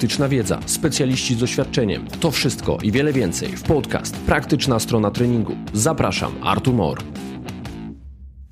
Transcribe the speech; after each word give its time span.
praktyczna 0.00 0.28
wiedza, 0.28 0.60
specjaliści 0.66 1.34
z 1.34 1.38
doświadczeniem. 1.38 2.06
To 2.20 2.30
wszystko 2.30 2.78
i 2.82 2.92
wiele 2.92 3.12
więcej 3.12 3.56
w 3.56 3.62
podcast 3.62 4.16
Praktyczna 4.16 4.78
strona 4.78 5.10
treningu. 5.10 5.56
Zapraszam, 5.72 6.32
Artur 6.42 6.74
Mor. 6.74 6.98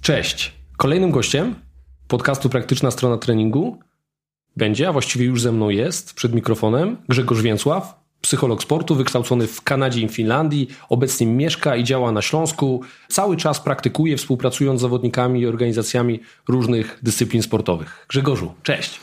Cześć. 0.03 0.53
Kolejnym 0.77 1.11
gościem 1.11 1.55
podcastu 2.09 2.49
Praktyczna 2.49 2.91
strona 2.91 3.19
treningu 3.19 3.79
będzie, 4.57 4.89
a 4.89 4.93
właściwie 4.93 5.25
już 5.25 5.43
ze 5.43 5.53
mną 5.53 5.69
jest, 5.69 6.15
przed 6.15 6.35
mikrofonem, 6.35 6.97
Grzegorz 7.09 7.43
Więcław, 7.43 8.01
psycholog 8.21 8.63
sportu, 8.63 8.95
wykształcony 8.95 9.47
w 9.47 9.63
Kanadzie 9.63 10.01
i 10.01 10.09
Finlandii, 10.09 10.69
obecnie 10.89 11.27
mieszka 11.27 11.77
i 11.77 11.85
działa 11.85 12.13
na 12.13 12.23
Śląsku. 12.23 12.83
Cały 13.09 13.37
czas 13.37 13.61
praktykuje, 13.61 14.17
współpracując 14.17 14.81
z 14.81 14.83
zawodnikami 14.83 15.41
i 15.41 15.47
organizacjami 15.47 16.21
różnych 16.49 16.99
dyscyplin 17.03 17.43
sportowych. 17.43 18.07
Grzegorzu, 18.09 18.55
cześć. 18.63 19.01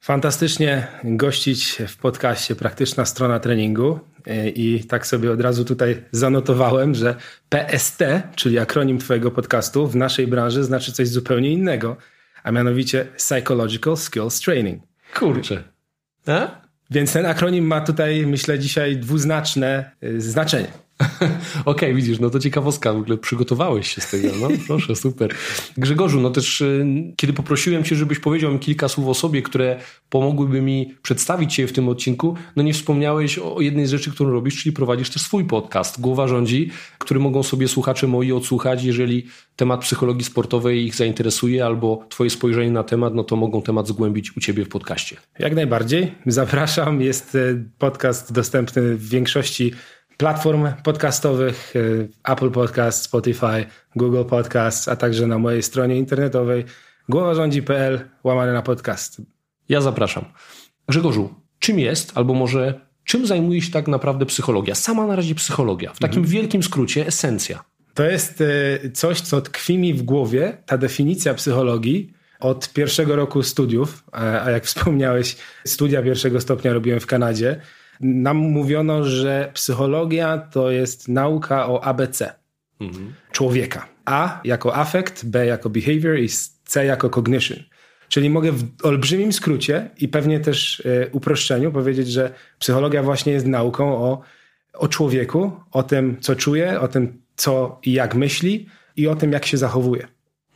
Fantastycznie 0.00 0.86
gościć 1.04 1.82
w 1.88 1.96
podcaście 1.96 2.56
Praktyczna 2.56 3.04
Strona 3.04 3.40
Treningu 3.40 4.00
i 4.54 4.84
tak 4.88 5.06
sobie 5.06 5.32
od 5.32 5.40
razu 5.40 5.64
tutaj 5.64 6.04
zanotowałem, 6.12 6.94
że 6.94 7.16
PST, 7.48 8.02
czyli 8.36 8.58
akronim 8.58 8.98
Twojego 8.98 9.30
podcastu 9.30 9.86
w 9.86 9.96
naszej 9.96 10.26
branży 10.26 10.64
znaczy 10.64 10.92
coś 10.92 11.08
zupełnie 11.08 11.52
innego, 11.52 11.96
a 12.42 12.50
mianowicie 12.50 13.06
Psychological 13.16 13.96
Skills 13.96 14.40
Training. 14.40 14.82
Kurczę. 15.14 15.62
A? 16.26 16.60
Więc 16.90 17.12
ten 17.12 17.26
akronim 17.26 17.66
ma 17.66 17.80
tutaj, 17.80 18.26
myślę, 18.26 18.58
dzisiaj 18.58 18.96
dwuznaczne 18.96 19.90
y, 20.02 20.20
znaczenie. 20.20 20.68
Okej, 21.20 21.64
okay, 21.64 21.94
widzisz, 21.94 22.18
no 22.18 22.30
to 22.30 22.38
ciekawostka, 22.38 22.92
w 22.92 22.96
ogóle 22.96 23.18
przygotowałeś 23.18 23.94
się 23.94 24.00
z 24.00 24.10
tego, 24.10 24.28
no 24.40 24.48
proszę, 24.66 24.96
super. 24.96 25.34
Grzegorzu, 25.76 26.20
no 26.20 26.30
też 26.30 26.60
y, 26.60 26.86
kiedy 27.16 27.32
poprosiłem 27.32 27.84
cię, 27.84 27.96
żebyś 27.96 28.18
powiedział 28.18 28.52
mi 28.52 28.58
kilka 28.58 28.88
słów 28.88 29.08
o 29.08 29.14
sobie, 29.14 29.42
które 29.42 29.80
pomogłyby 30.10 30.60
mi 30.60 30.94
przedstawić 31.02 31.54
cię 31.54 31.66
w 31.66 31.72
tym 31.72 31.88
odcinku, 31.88 32.34
no 32.56 32.62
nie 32.62 32.72
wspomniałeś 32.72 33.38
o 33.38 33.60
jednej 33.60 33.86
z 33.86 33.90
rzeczy, 33.90 34.10
którą 34.10 34.30
robisz, 34.30 34.62
czyli 34.62 34.72
prowadzisz 34.72 35.10
też 35.10 35.22
swój 35.22 35.44
podcast, 35.44 36.00
Głowa 36.00 36.28
Rządzi, 36.28 36.70
który 36.98 37.20
mogą 37.20 37.42
sobie 37.42 37.68
słuchacze 37.68 38.06
moi 38.06 38.32
odsłuchać, 38.32 38.84
jeżeli 38.84 39.26
temat 39.56 39.80
psychologii 39.80 40.24
sportowej 40.24 40.86
ich 40.86 40.94
zainteresuje 40.94 41.66
albo 41.66 42.04
twoje 42.08 42.30
spojrzenie 42.30 42.70
na 42.70 42.82
temat, 42.82 43.14
no 43.14 43.24
to 43.24 43.36
mogą 43.36 43.62
temat 43.62 43.88
zgłębić 43.88 44.36
u 44.36 44.40
ciebie 44.40 44.64
w 44.64 44.68
podcaście. 44.68 45.16
Jak 45.38 45.54
najbardziej, 45.54 46.14
zapraszam, 46.26 47.00
jest 47.00 47.34
y, 47.34 47.64
podcast 47.78 48.32
dostępny 48.32 48.96
w 48.96 49.08
większości 49.08 49.72
platform 50.20 50.68
podcastowych, 50.82 51.76
y, 51.76 52.08
Apple 52.24 52.50
Podcast, 52.50 53.02
Spotify, 53.02 53.66
Google 53.96 54.24
Podcast, 54.24 54.88
a 54.88 54.96
także 54.96 55.26
na 55.26 55.38
mojej 55.38 55.62
stronie 55.62 55.96
internetowej 55.96 56.64
głowarządzi.pl 57.08 58.00
łamane 58.24 58.52
na 58.52 58.62
podcast. 58.62 59.22
Ja 59.68 59.80
zapraszam. 59.80 60.24
Grzegorzu, 60.88 61.34
czym 61.58 61.78
jest, 61.78 62.12
albo 62.14 62.34
może 62.34 62.80
czym 63.04 63.26
zajmuje 63.26 63.62
się 63.62 63.70
tak 63.70 63.88
naprawdę 63.88 64.26
psychologia? 64.26 64.74
Sama 64.74 65.06
na 65.06 65.16
razie 65.16 65.34
psychologia. 65.34 65.92
W 65.94 65.98
takim 65.98 66.18
mhm. 66.18 66.32
wielkim 66.32 66.62
skrócie 66.62 67.06
esencja. 67.06 67.64
To 67.94 68.04
jest 68.04 68.40
y, 68.40 68.90
coś, 68.94 69.20
co 69.20 69.40
tkwi 69.40 69.78
mi 69.78 69.94
w 69.94 70.02
głowie, 70.02 70.62
ta 70.66 70.78
definicja 70.78 71.34
psychologii 71.34 72.12
od 72.40 72.72
pierwszego 72.72 73.16
roku 73.16 73.42
studiów, 73.42 74.04
a 74.12 74.50
jak 74.50 74.64
wspomniałeś, 74.64 75.36
studia 75.64 76.02
pierwszego 76.02 76.40
stopnia 76.40 76.72
robiłem 76.72 77.00
w 77.00 77.06
Kanadzie 77.06 77.60
nam 78.00 78.36
mówiono, 78.36 79.04
że 79.04 79.50
psychologia 79.54 80.38
to 80.38 80.70
jest 80.70 81.08
nauka 81.08 81.68
o 81.68 81.84
ABC 81.84 82.34
mhm. 82.80 83.12
człowieka. 83.32 83.88
A 84.04 84.40
jako 84.44 84.76
affect, 84.76 85.26
B 85.26 85.46
jako 85.46 85.70
behavior 85.70 86.18
i 86.18 86.28
C 86.64 86.84
jako 86.84 87.10
cognition. 87.10 87.58
Czyli 88.08 88.30
mogę 88.30 88.52
w 88.52 88.64
olbrzymim 88.82 89.32
skrócie 89.32 89.90
i 89.98 90.08
pewnie 90.08 90.40
też 90.40 90.80
y, 90.80 91.10
uproszczeniu 91.12 91.72
powiedzieć, 91.72 92.08
że 92.08 92.34
psychologia 92.58 93.02
właśnie 93.02 93.32
jest 93.32 93.46
nauką 93.46 93.96
o, 93.96 94.20
o 94.74 94.88
człowieku, 94.88 95.52
o 95.72 95.82
tym, 95.82 96.16
co 96.20 96.36
czuje, 96.36 96.80
o 96.80 96.88
tym, 96.88 97.22
co 97.36 97.80
i 97.82 97.92
jak 97.92 98.14
myśli 98.14 98.66
i 98.96 99.08
o 99.08 99.16
tym, 99.16 99.32
jak 99.32 99.46
się 99.46 99.58
zachowuje. 99.58 100.08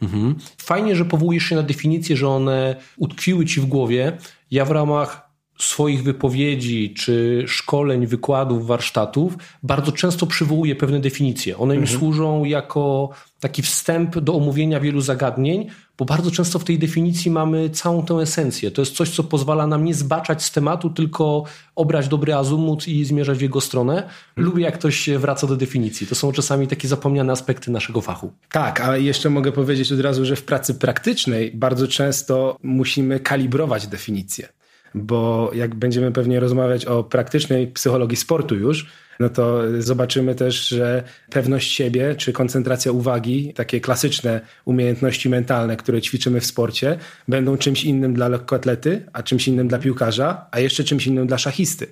Mhm. 0.02 0.34
Fajnie, 0.58 0.96
że 0.96 1.04
powołujesz 1.04 1.44
się 1.44 1.56
na 1.56 1.62
definicję, 1.62 2.16
że 2.16 2.28
one 2.28 2.76
utkwiły 2.96 3.46
ci 3.46 3.60
w 3.60 3.66
głowie. 3.66 4.12
Ja 4.50 4.64
w 4.64 4.70
ramach 4.70 5.23
swoich 5.58 6.02
wypowiedzi, 6.02 6.94
czy 6.94 7.44
szkoleń, 7.46 8.06
wykładów, 8.06 8.66
warsztatów, 8.66 9.36
bardzo 9.62 9.92
często 9.92 10.26
przywołuje 10.26 10.76
pewne 10.76 11.00
definicje. 11.00 11.58
One 11.58 11.74
mhm. 11.74 11.80
mi 11.80 11.98
służą 11.98 12.44
jako 12.44 13.10
taki 13.40 13.62
wstęp 13.62 14.18
do 14.18 14.34
omówienia 14.34 14.80
wielu 14.80 15.00
zagadnień, 15.00 15.66
bo 15.98 16.04
bardzo 16.04 16.30
często 16.30 16.58
w 16.58 16.64
tej 16.64 16.78
definicji 16.78 17.30
mamy 17.30 17.70
całą 17.70 18.02
tę 18.02 18.14
esencję. 18.14 18.70
To 18.70 18.82
jest 18.82 18.96
coś, 18.96 19.10
co 19.10 19.24
pozwala 19.24 19.66
nam 19.66 19.84
nie 19.84 19.94
zbaczać 19.94 20.42
z 20.42 20.52
tematu, 20.52 20.90
tylko 20.90 21.44
obrać 21.74 22.08
dobry 22.08 22.34
azumut 22.34 22.88
i 22.88 23.04
zmierzać 23.04 23.38
w 23.38 23.42
jego 23.42 23.60
stronę. 23.60 23.92
Mhm. 23.92 24.12
Lubię, 24.36 24.64
jak 24.64 24.74
ktoś 24.78 25.10
wraca 25.10 25.46
do 25.46 25.56
definicji. 25.56 26.06
To 26.06 26.14
są 26.14 26.32
czasami 26.32 26.68
takie 26.68 26.88
zapomniane 26.88 27.32
aspekty 27.32 27.70
naszego 27.70 28.00
fachu. 28.00 28.32
Tak, 28.52 28.80
a 28.80 28.96
jeszcze 28.96 29.30
mogę 29.30 29.52
powiedzieć 29.52 29.92
od 29.92 30.00
razu, 30.00 30.24
że 30.24 30.36
w 30.36 30.44
pracy 30.44 30.74
praktycznej 30.74 31.52
bardzo 31.54 31.88
często 31.88 32.58
musimy 32.62 33.20
kalibrować 33.20 33.86
definicje 33.86 34.48
bo 34.94 35.50
jak 35.54 35.74
będziemy 35.74 36.12
pewnie 36.12 36.40
rozmawiać 36.40 36.86
o 36.86 37.04
praktycznej 37.04 37.66
psychologii 37.66 38.16
sportu 38.16 38.54
już, 38.54 38.86
no 39.20 39.28
to 39.28 39.62
zobaczymy 39.78 40.34
też, 40.34 40.68
że 40.68 41.02
pewność 41.30 41.72
siebie 41.72 42.14
czy 42.14 42.32
koncentracja 42.32 42.92
uwagi, 42.92 43.52
takie 43.54 43.80
klasyczne 43.80 44.40
umiejętności 44.64 45.28
mentalne, 45.28 45.76
które 45.76 46.02
ćwiczymy 46.02 46.40
w 46.40 46.46
sporcie, 46.46 46.98
będą 47.28 47.56
czymś 47.56 47.84
innym 47.84 48.14
dla 48.14 48.28
lekkoatlety, 48.28 49.06
a 49.12 49.22
czymś 49.22 49.48
innym 49.48 49.68
dla 49.68 49.78
piłkarza, 49.78 50.46
a 50.50 50.60
jeszcze 50.60 50.84
czymś 50.84 51.06
innym 51.06 51.26
dla 51.26 51.38
szachisty. 51.38 51.86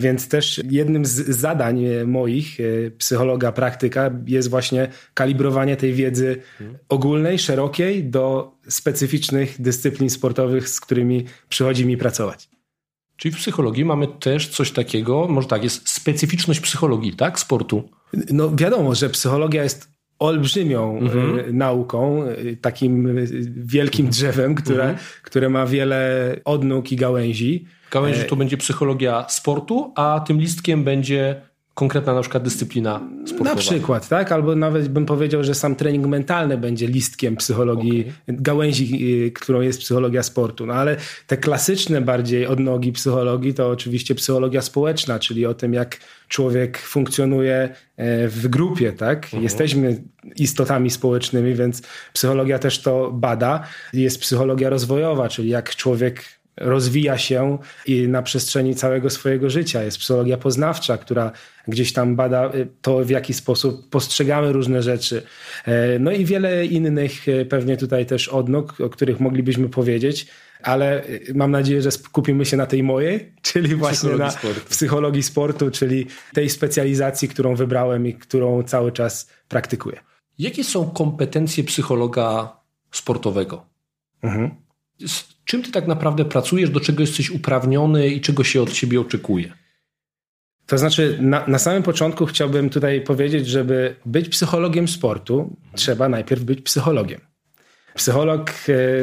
Więc 0.00 0.28
też 0.28 0.60
jednym 0.70 1.06
z 1.06 1.12
zadań 1.28 1.84
e, 1.84 2.04
moich, 2.04 2.60
e, 2.60 2.90
psychologa, 2.90 3.52
praktyka, 3.52 4.10
jest 4.26 4.50
właśnie 4.50 4.88
kalibrowanie 5.14 5.76
tej 5.76 5.92
wiedzy 5.92 6.36
ogólnej, 6.88 7.38
szerokiej 7.38 8.04
do 8.04 8.51
specyficznych 8.68 9.60
dyscyplin 9.60 10.10
sportowych, 10.10 10.68
z 10.68 10.80
którymi 10.80 11.24
przychodzi 11.48 11.86
mi 11.86 11.96
pracować. 11.96 12.48
Czyli 13.16 13.34
w 13.34 13.38
psychologii 13.38 13.84
mamy 13.84 14.06
też 14.20 14.48
coś 14.48 14.70
takiego, 14.70 15.28
może 15.28 15.48
tak, 15.48 15.64
jest 15.64 15.88
specyficzność 15.88 16.60
psychologii, 16.60 17.16
tak, 17.16 17.38
sportu? 17.38 17.88
No 18.30 18.56
wiadomo, 18.56 18.94
że 18.94 19.10
psychologia 19.10 19.62
jest 19.62 19.92
olbrzymią 20.18 20.98
mhm. 20.98 21.38
E, 21.38 21.52
nauką, 21.52 22.24
takim 22.60 23.16
wielkim 23.56 24.08
drzewem, 24.08 24.54
które, 24.54 24.82
mhm. 24.82 24.98
które 25.22 25.48
ma 25.48 25.66
wiele 25.66 26.36
odnóg 26.44 26.92
i 26.92 26.96
gałęzi. 26.96 27.66
Gałęzi 27.90 28.24
to 28.24 28.36
będzie 28.36 28.56
psychologia 28.56 29.26
sportu, 29.28 29.92
a 29.96 30.24
tym 30.26 30.40
listkiem 30.40 30.84
będzie 30.84 31.42
konkretna 31.74 32.14
na 32.14 32.20
przykład 32.20 32.42
dyscyplina 32.42 33.00
sportowa. 33.26 33.50
Na 33.50 33.56
przykład, 33.56 34.08
tak? 34.08 34.32
Albo 34.32 34.56
nawet 34.56 34.88
bym 34.88 35.06
powiedział, 35.06 35.44
że 35.44 35.54
sam 35.54 35.76
trening 35.76 36.06
mentalny 36.06 36.58
będzie 36.58 36.86
listkiem 36.86 37.36
psychologii, 37.36 38.00
okay. 38.00 38.12
gałęzi, 38.28 39.14
y, 39.26 39.32
którą 39.32 39.60
jest 39.60 39.80
psychologia 39.80 40.22
sportu. 40.22 40.66
No 40.66 40.74
ale 40.74 40.96
te 41.26 41.36
klasyczne 41.36 42.00
bardziej 42.00 42.46
odnogi 42.46 42.92
psychologii 42.92 43.54
to 43.54 43.70
oczywiście 43.70 44.14
psychologia 44.14 44.62
społeczna, 44.62 45.18
czyli 45.18 45.46
o 45.46 45.54
tym, 45.54 45.74
jak 45.74 45.98
człowiek 46.28 46.78
funkcjonuje 46.78 47.68
e, 47.96 48.28
w 48.28 48.48
grupie, 48.48 48.92
tak? 48.92 49.24
Mhm. 49.24 49.42
Jesteśmy 49.42 50.02
istotami 50.36 50.90
społecznymi, 50.90 51.54
więc 51.54 51.82
psychologia 52.12 52.58
też 52.58 52.78
to 52.78 53.12
bada. 53.12 53.64
Jest 53.92 54.20
psychologia 54.20 54.70
rozwojowa, 54.70 55.28
czyli 55.28 55.48
jak 55.48 55.76
człowiek 55.76 56.41
rozwija 56.62 57.18
się 57.18 57.58
i 57.86 58.08
na 58.08 58.22
przestrzeni 58.22 58.74
całego 58.74 59.10
swojego 59.10 59.50
życia. 59.50 59.82
Jest 59.82 59.98
psychologia 59.98 60.36
poznawcza, 60.36 60.98
która 60.98 61.32
gdzieś 61.68 61.92
tam 61.92 62.16
bada 62.16 62.54
y, 62.54 62.68
to, 62.82 63.04
w 63.04 63.10
jaki 63.10 63.34
sposób 63.34 63.90
postrzegamy 63.90 64.52
różne 64.52 64.82
rzeczy. 64.82 65.22
E, 65.64 65.98
no 65.98 66.12
i 66.12 66.24
wiele 66.24 66.66
innych 66.66 67.28
e, 67.28 67.44
pewnie 67.44 67.76
tutaj 67.76 68.06
też 68.06 68.28
odnóg, 68.28 68.80
o 68.80 68.88
których 68.88 69.20
moglibyśmy 69.20 69.68
powiedzieć, 69.68 70.26
ale 70.62 71.04
y, 71.04 71.32
mam 71.34 71.50
nadzieję, 71.50 71.82
że 71.82 71.90
skupimy 71.90 72.44
się 72.44 72.56
na 72.56 72.66
tej 72.66 72.82
mojej, 72.82 73.32
czyli 73.42 73.74
właśnie 73.74 74.10
na 74.10 74.30
sportu. 74.30 74.60
psychologii 74.70 75.22
sportu, 75.22 75.70
czyli 75.70 76.06
tej 76.34 76.50
specjalizacji, 76.50 77.28
którą 77.28 77.54
wybrałem 77.54 78.06
i 78.06 78.14
którą 78.14 78.62
cały 78.62 78.92
czas 78.92 79.30
praktykuję. 79.48 80.00
Jakie 80.38 80.64
są 80.64 80.90
kompetencje 80.90 81.64
psychologa 81.64 82.56
sportowego? 82.90 83.66
Mhm 84.22 84.62
czym 85.44 85.62
ty 85.62 85.72
tak 85.72 85.86
naprawdę 85.86 86.24
pracujesz, 86.24 86.70
do 86.70 86.80
czego 86.80 87.00
jesteś 87.00 87.30
uprawniony 87.30 88.08
i 88.08 88.20
czego 88.20 88.44
się 88.44 88.62
od 88.62 88.72
ciebie 88.72 89.00
oczekuje? 89.00 89.52
To 90.66 90.78
znaczy, 90.78 91.18
na, 91.20 91.46
na 91.46 91.58
samym 91.58 91.82
początku 91.82 92.26
chciałbym 92.26 92.70
tutaj 92.70 93.00
powiedzieć, 93.00 93.46
żeby 93.46 93.96
być 94.06 94.28
psychologiem 94.28 94.88
sportu, 94.88 95.56
trzeba 95.74 96.08
najpierw 96.08 96.42
być 96.42 96.60
psychologiem. 96.60 97.20
Psycholog 97.94 98.50
e, 98.50 98.54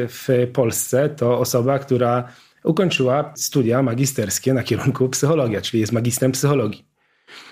w 0.08 0.28
Polsce 0.54 1.10
to 1.10 1.40
osoba, 1.40 1.80
która 1.80 2.32
ukończyła 2.64 3.34
studia 3.36 3.84
magisterskie 3.84 4.54
na 4.54 4.64
kierunku 4.64 5.10
psychologia, 5.10 5.62
czyli 5.62 5.82
jest 5.82 5.94
magistrem 5.94 6.32
psychologii. 6.32 6.86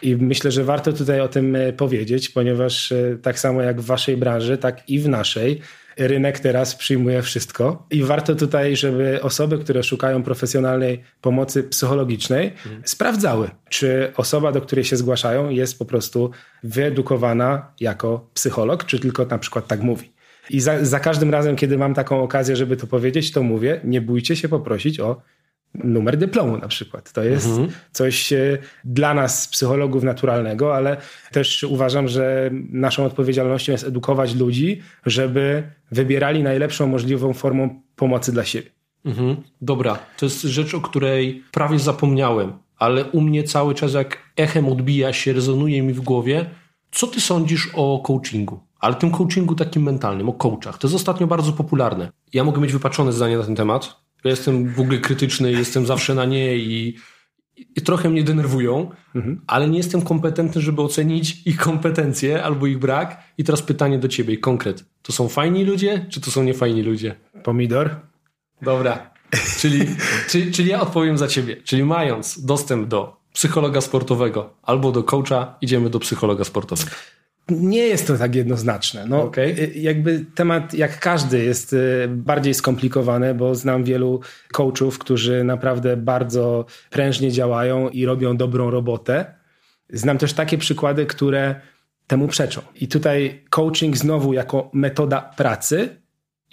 I 0.02 0.16
myślę, 0.16 0.52
że 0.52 0.64
warto 0.64 0.94
tutaj 0.94 1.22
o 1.22 1.28
tym 1.28 1.56
e, 1.56 1.74
powiedzieć, 1.74 2.30
ponieważ 2.30 2.92
e, 2.92 3.18
tak 3.22 3.40
samo 3.40 3.62
jak 3.62 3.82
w 3.82 3.86
waszej 3.86 4.18
branży, 4.18 4.58
tak 4.58 4.90
i 4.90 5.00
w 5.00 5.10
naszej 5.10 5.62
rynek 5.98 6.40
teraz 6.40 6.76
przyjmuje 6.76 7.22
wszystko 7.22 7.88
i 7.92 8.04
warto 8.04 8.36
tutaj, 8.36 8.76
żeby 8.76 9.22
osoby, 9.22 9.58
które 9.58 9.84
szukają 9.84 10.24
profesjonalnej 10.24 11.04
pomocy 11.22 11.64
psychologicznej, 11.64 12.48
mhm. 12.48 12.82
sprawdzały, 12.86 13.50
czy 13.70 14.12
osoba, 14.18 14.52
do 14.52 14.62
której 14.62 14.86
się 14.86 14.98
zgłaszają, 14.98 15.50
jest 15.50 15.80
po 15.80 15.86
prostu 15.86 16.32
wyedukowana 16.64 17.72
jako 17.80 18.30
psycholog, 18.34 18.86
czy 18.86 19.00
tylko 19.00 19.26
na 19.26 19.38
przykład 19.38 19.68
tak 19.68 19.82
mówi. 19.82 20.12
I 20.50 20.60
za, 20.60 20.86
za 20.86 21.00
każdym 21.00 21.32
razem, 21.32 21.56
kiedy 21.56 21.78
mam 21.78 21.94
taką 21.94 22.24
okazję, 22.24 22.56
żeby 22.56 22.78
to 22.78 22.88
powiedzieć, 22.88 23.32
to 23.32 23.44
mówię, 23.44 23.82
nie 23.84 24.02
bójcie 24.02 24.36
się 24.36 24.50
poprosić 24.50 25.00
o 25.00 25.22
numer 25.74 26.18
dyplomu 26.18 26.58
na 26.58 26.68
przykład. 26.68 27.12
To 27.12 27.24
jest 27.24 27.48
mhm. 27.48 27.70
coś 27.92 28.34
e, 28.34 28.58
dla 28.84 29.14
nas, 29.14 29.48
psychologów, 29.48 30.04
naturalnego, 30.04 30.76
ale 30.76 30.98
też 31.32 31.64
uważam, 31.64 32.08
że 32.08 32.50
naszą 32.70 33.06
odpowiedzialnością 33.06 33.72
jest 33.72 33.84
edukować 33.84 34.36
ludzi, 34.36 34.82
żeby 35.06 35.64
wybierali 35.92 36.44
najlepszą 36.44 36.88
możliwą 36.88 37.34
formą 37.34 37.82
pomocy 37.96 38.32
dla 38.32 38.46
siebie. 38.46 38.70
Mhm. 39.06 39.36
Dobra, 39.62 40.00
to 40.18 40.26
jest 40.26 40.42
rzecz, 40.42 40.74
o 40.74 40.82
której 40.82 41.44
prawie 41.52 41.80
zapomniałem, 41.80 42.54
ale 42.78 43.06
u 43.06 43.22
mnie 43.22 43.44
cały 43.44 43.76
czas 43.76 43.94
jak 43.94 44.18
echem 44.36 44.68
odbija 44.68 45.14
się, 45.14 45.34
rezonuje 45.34 45.82
mi 45.84 45.94
w 45.94 46.02
głowie. 46.02 46.46
Co 46.92 47.08
ty 47.08 47.22
sądzisz 47.22 47.70
o 47.74 48.00
coachingu? 48.00 48.60
Ale 48.80 48.96
tym 48.96 49.12
coachingu 49.12 49.56
takim 49.56 49.84
mentalnym, 49.84 50.30
o 50.30 50.34
coachach. 50.34 50.78
To 50.78 50.88
jest 50.88 50.96
ostatnio 50.96 51.28
bardzo 51.28 51.54
popularne. 51.54 52.12
Ja 52.34 52.44
mogę 52.44 52.62
mieć 52.62 52.74
wypaczone 52.74 53.14
zdanie 53.14 53.38
na 53.38 53.44
ten 53.44 53.56
temat, 53.56 54.07
ja 54.24 54.30
jestem 54.30 54.74
w 54.74 54.80
ogóle 54.80 54.98
krytyczny, 54.98 55.52
jestem 55.52 55.86
zawsze 55.86 56.16
na 56.16 56.26
nie 56.26 56.58
i, 56.58 56.98
i 57.76 57.82
trochę 57.82 58.10
mnie 58.10 58.24
denerwują, 58.24 58.92
mhm. 59.16 59.42
ale 59.48 59.70
nie 59.70 59.78
jestem 59.78 60.02
kompetentny, 60.02 60.62
żeby 60.62 60.82
ocenić 60.82 61.42
ich 61.46 61.58
kompetencje 61.58 62.44
albo 62.44 62.68
ich 62.68 62.78
brak. 62.78 63.24
I 63.38 63.44
teraz 63.44 63.62
pytanie 63.62 64.00
do 64.00 64.08
ciebie, 64.08 64.38
konkret. 64.38 64.86
To 65.02 65.12
są 65.14 65.28
fajni 65.28 65.66
ludzie, 65.66 66.06
czy 66.10 66.22
to 66.22 66.32
są 66.32 66.44
niefajni 66.44 66.84
ludzie? 66.84 67.16
Pomidor? 67.44 67.96
Dobra. 68.62 69.10
Czyli, 69.58 69.86
czyli, 70.30 70.52
czyli 70.52 70.70
ja 70.70 70.82
odpowiem 70.82 71.18
za 71.18 71.28
ciebie. 71.28 71.58
Czyli 71.64 71.84
mając 71.84 72.46
dostęp 72.46 72.88
do 72.88 73.18
psychologa 73.34 73.82
sportowego 73.82 74.54
albo 74.64 74.92
do 74.92 75.04
coacha, 75.04 75.56
idziemy 75.62 75.90
do 75.90 76.00
psychologa 76.00 76.44
sportowego. 76.44 76.92
Nie 77.50 77.88
jest 77.88 78.08
to 78.08 78.18
tak 78.18 78.36
jednoznaczne. 78.36 79.06
No, 79.06 79.24
okay. 79.24 79.72
Jakby 79.76 80.26
temat, 80.36 80.74
jak 80.74 81.00
każdy, 81.00 81.44
jest 81.44 81.74
y, 81.74 82.08
bardziej 82.10 82.54
skomplikowany, 82.54 83.34
bo 83.34 83.56
znam 83.56 83.84
wielu 83.84 84.22
coachów, 84.52 85.00
którzy 85.00 85.44
naprawdę 85.44 85.98
bardzo 85.98 86.66
prężnie 86.90 87.32
działają 87.32 87.90
i 87.90 88.06
robią 88.06 88.38
dobrą 88.38 88.72
robotę. 88.72 89.26
Znam 89.90 90.18
też 90.18 90.34
takie 90.34 90.58
przykłady, 90.58 91.06
które 91.06 91.56
temu 92.08 92.28
przeczą. 92.28 92.62
I 92.76 92.88
tutaj 92.88 93.44
coaching 93.50 93.98
znowu 93.98 94.34
jako 94.34 94.70
metoda 94.74 95.22
pracy 95.22 95.90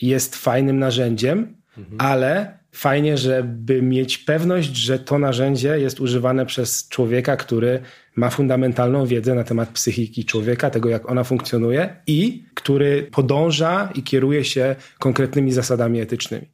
jest 0.02 0.37
fajnym 0.37 0.79
narzędziem, 0.79 1.56
mhm. 1.79 2.00
ale 2.00 2.58
fajnie, 2.75 3.19
żeby 3.19 3.82
mieć 3.82 4.19
pewność, 4.19 4.76
że 4.76 4.99
to 4.99 5.19
narzędzie 5.19 5.79
jest 5.79 6.00
używane 6.00 6.47
przez 6.47 6.88
człowieka, 6.88 7.37
który 7.37 7.81
ma 8.17 8.31
fundamentalną 8.31 9.06
wiedzę 9.06 9.35
na 9.35 9.44
temat 9.44 9.69
psychiki 9.69 10.25
człowieka, 10.25 10.71
tego 10.71 10.88
jak 10.88 11.11
ona 11.11 11.25
funkcjonuje 11.25 11.97
i 12.06 12.44
który 12.55 13.09
podąża 13.12 13.91
i 13.94 14.03
kieruje 14.03 14.44
się 14.44 14.76
konkretnymi 14.99 15.53
zasadami 15.53 16.00
etycznymi. 16.00 16.47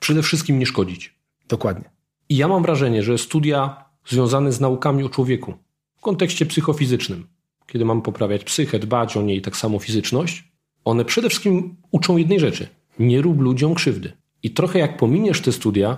Przede 0.00 0.22
wszystkim 0.22 0.58
nie 0.58 0.66
szkodzić. 0.66 1.14
Dokładnie. 1.48 1.90
I 2.28 2.36
ja 2.36 2.48
mam 2.48 2.62
wrażenie, 2.62 3.02
że 3.02 3.18
studia 3.18 3.84
związane 4.06 4.52
z 4.52 4.60
naukami 4.60 5.04
o 5.04 5.08
człowieku 5.08 5.54
w 5.96 6.00
kontekście 6.00 6.46
psychofizycznym, 6.46 7.26
kiedy 7.66 7.84
mamy 7.84 8.02
poprawiać 8.02 8.44
psychę, 8.44 8.78
dbać 8.78 9.16
o 9.16 9.22
niej, 9.22 9.42
tak 9.42 9.56
samo 9.56 9.78
fizyczność, 9.78 10.52
one 10.84 11.04
przede 11.04 11.28
wszystkim 11.28 11.76
uczą 11.90 12.16
jednej 12.16 12.40
rzeczy. 12.40 12.66
Nie 12.98 13.22
rób 13.22 13.40
ludziom 13.40 13.74
krzywdy. 13.74 14.21
I 14.42 14.50
trochę 14.50 14.78
jak 14.78 14.96
pominiesz 14.96 15.40
te 15.40 15.52
studia 15.52 15.96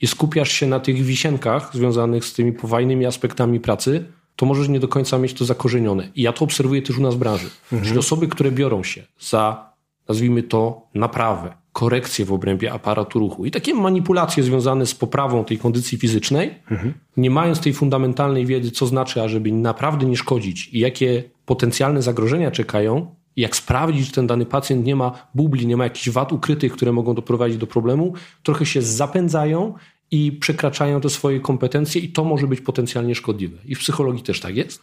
i 0.00 0.06
skupiasz 0.06 0.52
się 0.52 0.66
na 0.66 0.80
tych 0.80 1.02
wisienkach 1.02 1.70
związanych 1.74 2.24
z 2.24 2.32
tymi 2.32 2.52
powajnymi 2.52 3.06
aspektami 3.06 3.60
pracy, 3.60 4.04
to 4.36 4.46
możesz 4.46 4.68
nie 4.68 4.80
do 4.80 4.88
końca 4.88 5.18
mieć 5.18 5.34
to 5.34 5.44
zakorzenione. 5.44 6.08
I 6.14 6.22
ja 6.22 6.32
to 6.32 6.44
obserwuję 6.44 6.82
też 6.82 6.98
u 6.98 7.02
nas 7.02 7.14
w 7.14 7.18
branży. 7.18 7.50
Mhm. 7.64 7.84
Czyli 7.84 7.98
osoby, 7.98 8.28
które 8.28 8.52
biorą 8.52 8.82
się 8.82 9.02
za, 9.18 9.72
nazwijmy 10.08 10.42
to, 10.42 10.88
naprawę, 10.94 11.52
korekcję 11.72 12.24
w 12.24 12.32
obrębie 12.32 12.72
aparatu 12.72 13.18
ruchu 13.18 13.44
i 13.44 13.50
takie 13.50 13.74
manipulacje 13.74 14.42
związane 14.42 14.86
z 14.86 14.94
poprawą 14.94 15.44
tej 15.44 15.58
kondycji 15.58 15.98
fizycznej, 15.98 16.54
mhm. 16.70 16.94
nie 17.16 17.30
mając 17.30 17.60
tej 17.60 17.72
fundamentalnej 17.72 18.46
wiedzy, 18.46 18.70
co 18.70 18.86
znaczy, 18.86 19.22
ażeby 19.22 19.52
naprawdę 19.52 20.06
nie 20.06 20.16
szkodzić 20.16 20.68
i 20.68 20.78
jakie 20.78 21.22
potencjalne 21.44 22.02
zagrożenia 22.02 22.50
czekają, 22.50 23.14
jak 23.36 23.56
sprawdzić, 23.56 24.06
że 24.06 24.12
ten 24.12 24.26
dany 24.26 24.46
pacjent 24.46 24.84
nie 24.84 24.96
ma 24.96 25.28
bubli, 25.34 25.66
nie 25.66 25.76
ma 25.76 25.84
jakichś 25.84 26.08
wad 26.08 26.32
ukrytych, 26.32 26.72
które 26.72 26.92
mogą 26.92 27.14
doprowadzić 27.14 27.58
do 27.58 27.66
problemu, 27.66 28.14
trochę 28.42 28.66
się 28.66 28.82
zapędzają 28.82 29.74
i 30.10 30.32
przekraczają 30.32 31.00
te 31.00 31.10
swoje 31.10 31.40
kompetencje 31.40 32.00
i 32.02 32.08
to 32.08 32.24
może 32.24 32.46
być 32.46 32.60
potencjalnie 32.60 33.14
szkodliwe. 33.14 33.58
I 33.64 33.74
w 33.74 33.78
psychologii 33.78 34.22
też 34.22 34.40
tak 34.40 34.56
jest? 34.56 34.82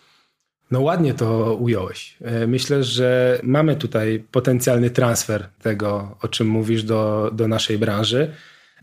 No 0.72 0.82
ładnie 0.82 1.14
to 1.14 1.56
ująłeś. 1.56 2.18
E, 2.22 2.48
myślę, 2.48 2.84
że 2.84 3.40
mamy 3.44 3.76
tutaj 3.76 4.24
potencjalny 4.32 4.90
transfer 4.90 5.50
tego, 5.62 6.18
o 6.22 6.28
czym 6.28 6.48
mówisz, 6.48 6.84
do, 6.84 7.32
do 7.34 7.48
naszej 7.48 7.78
branży. 7.78 8.34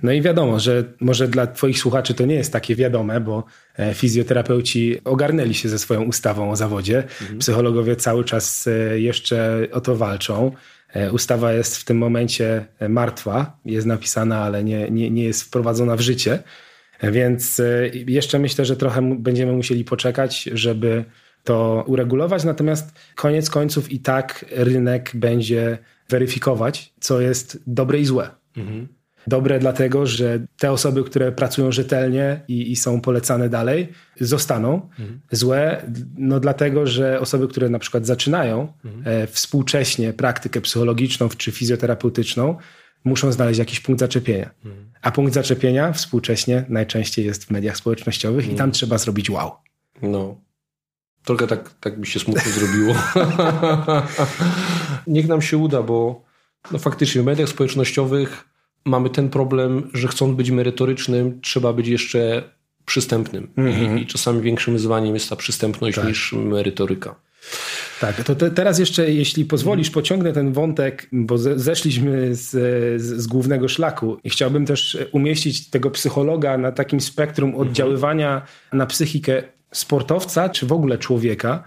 No 0.03 0.13
i 0.13 0.23
wiadomo, 0.23 0.61
że 0.61 0.85
może 1.01 1.29
dla 1.29 1.47
Twoich 1.47 1.79
słuchaczy 1.79 2.15
to 2.15 2.27
nie 2.27 2.35
jest 2.35 2.53
takie 2.53 2.77
wiadome, 2.77 3.21
bo 3.21 3.45
e, 3.79 3.95
fizjoterapeuci 3.95 5.01
ogarnęli 5.05 5.55
się 5.55 5.69
ze 5.69 5.79
swoją 5.79 6.03
ustawą 6.03 6.51
o 6.51 6.57
zawodzie. 6.57 6.97
Mhm. 7.21 7.39
Psychologowie 7.39 7.97
cały 7.97 8.25
czas 8.25 8.67
e, 8.67 9.01
jeszcze 9.01 9.67
o 9.73 9.81
to 9.81 9.97
walczą. 9.97 10.53
E, 10.93 11.13
ustawa 11.13 11.53
jest 11.53 11.77
w 11.77 11.85
tym 11.85 11.99
momencie 11.99 12.67
martwa, 12.89 13.59
jest 13.65 13.87
napisana, 13.87 14.39
ale 14.39 14.65
nie, 14.65 14.91
nie, 14.91 15.11
nie 15.11 15.25
jest 15.25 15.43
wprowadzona 15.43 15.97
w 15.97 16.01
życie. 16.01 16.43
Więc 17.03 17.61
jeszcze 18.07 18.39
myślę, 18.39 18.65
że 18.65 18.77
trochę 18.77 19.17
będziemy 19.19 19.53
musieli 19.53 19.85
poczekać, 19.85 20.43
żeby 20.53 21.05
to 21.45 21.85
uregulować. 21.87 22.45
Natomiast 22.45 22.99
koniec 23.15 23.51
końców 23.51 23.93
i 23.93 23.99
tak 23.99 24.45
rynek 24.51 25.11
będzie 25.15 25.79
weryfikować, 26.09 26.93
co 27.01 27.21
jest 27.21 27.63
dobre 27.67 27.99
i 27.99 28.05
złe. 28.05 28.31
Mhm. 28.57 28.89
Dobre 29.27 29.59
dlatego, 29.59 30.07
że 30.07 30.47
te 30.59 30.73
osoby, 30.73 31.05
które 31.05 31.33
pracują 31.33 31.73
rzetelnie 31.73 32.41
i, 32.49 32.73
i 32.73 32.77
są 32.77 33.01
polecane 33.01 33.49
dalej, 33.49 33.89
zostaną. 34.21 34.75
Mhm. 34.75 35.21
Złe, 35.31 35.83
no 36.19 36.41
dlatego, 36.41 36.87
że 36.87 37.21
osoby, 37.21 37.49
które 37.49 37.69
na 37.69 37.79
przykład 37.79 38.07
zaczynają 38.07 38.73
mhm. 38.85 39.23
e, 39.23 39.27
współcześnie 39.27 40.13
praktykę 40.13 40.61
psychologiczną 40.61 41.29
czy 41.29 41.53
fizjoterapeutyczną, 41.53 42.57
muszą 43.05 43.33
znaleźć 43.33 43.59
jakiś 43.59 43.81
punkt 43.81 44.01
zaczepienia. 44.01 44.51
Mhm. 44.65 44.85
A 45.03 45.11
punkt 45.11 45.35
zaczepienia 45.35 45.93
współcześnie 45.93 46.65
najczęściej 46.69 47.27
jest 47.27 47.45
w 47.45 47.51
mediach 47.51 47.77
społecznościowych 47.77 48.45
i 48.45 48.49
tam 48.49 48.55
mhm. 48.55 48.73
trzeba 48.73 48.99
zrobić 48.99 49.31
wow. 49.31 49.53
No. 50.03 50.41
Trochę 51.25 51.47
tak, 51.47 51.75
tak 51.81 51.99
mi 51.99 52.07
się 52.07 52.21
smutno 52.21 52.53
zrobiło. 52.53 52.95
Niech 55.07 55.29
nam 55.29 55.43
się 55.43 55.57
uda, 55.57 55.83
bo 55.83 56.23
no 56.73 56.79
faktycznie 56.79 57.23
w 57.23 57.25
mediach 57.25 57.49
społecznościowych 57.49 58.45
mamy 58.85 59.11
ten 59.11 59.31
problem, 59.31 59.91
że 59.95 60.09
chcąc 60.09 60.37
być 60.37 60.51
merytorycznym, 60.51 61.41
trzeba 61.41 61.73
być 61.73 61.89
jeszcze 61.89 62.43
przystępnym. 62.85 63.49
I, 63.57 63.61
mhm. 63.61 63.99
I, 63.99 64.07
czasami 64.07 64.43
większym 64.43 64.75
wyzwaniem 64.75 65.15
jest 65.15 65.31
ta 65.31 65.37
przystępność 65.37 65.97
tak. 65.97 66.07
niż 66.07 66.33
merytoryka. 66.33 67.15
Tak, 68.01 68.25
to 68.25 68.35
te, 68.35 68.51
teraz 68.51 68.79
jeszcze, 68.79 69.11
jeśli 69.11 69.45
pozwolisz, 69.45 69.91
pociągnę 69.91 70.33
ten 70.33 70.53
wątek, 70.53 71.09
bo 71.13 71.39
ze, 71.39 71.59
zeszliśmy 71.59 72.35
z, 72.35 72.51
z, 73.03 73.23
z, 73.23 73.27
głównego 73.27 73.69
szlaku 73.69 74.19
i 74.25 74.31
chciałbym 74.31 74.67
też 74.67 74.99
umieścić 75.13 75.71
tego 75.71 75.91
psychologa 75.91 76.59
na 76.59 76.73
takim 76.73 77.01
spektrum 77.01 77.51
mhm. 77.51 77.69
oddziaływania 77.69 78.43
na 78.73 78.87
psychikę 78.87 79.43
sportowca, 79.73 80.49
czy 80.49 80.67
w 80.67 80.73
ogóle 80.73 80.99
człowieka. 80.99 81.65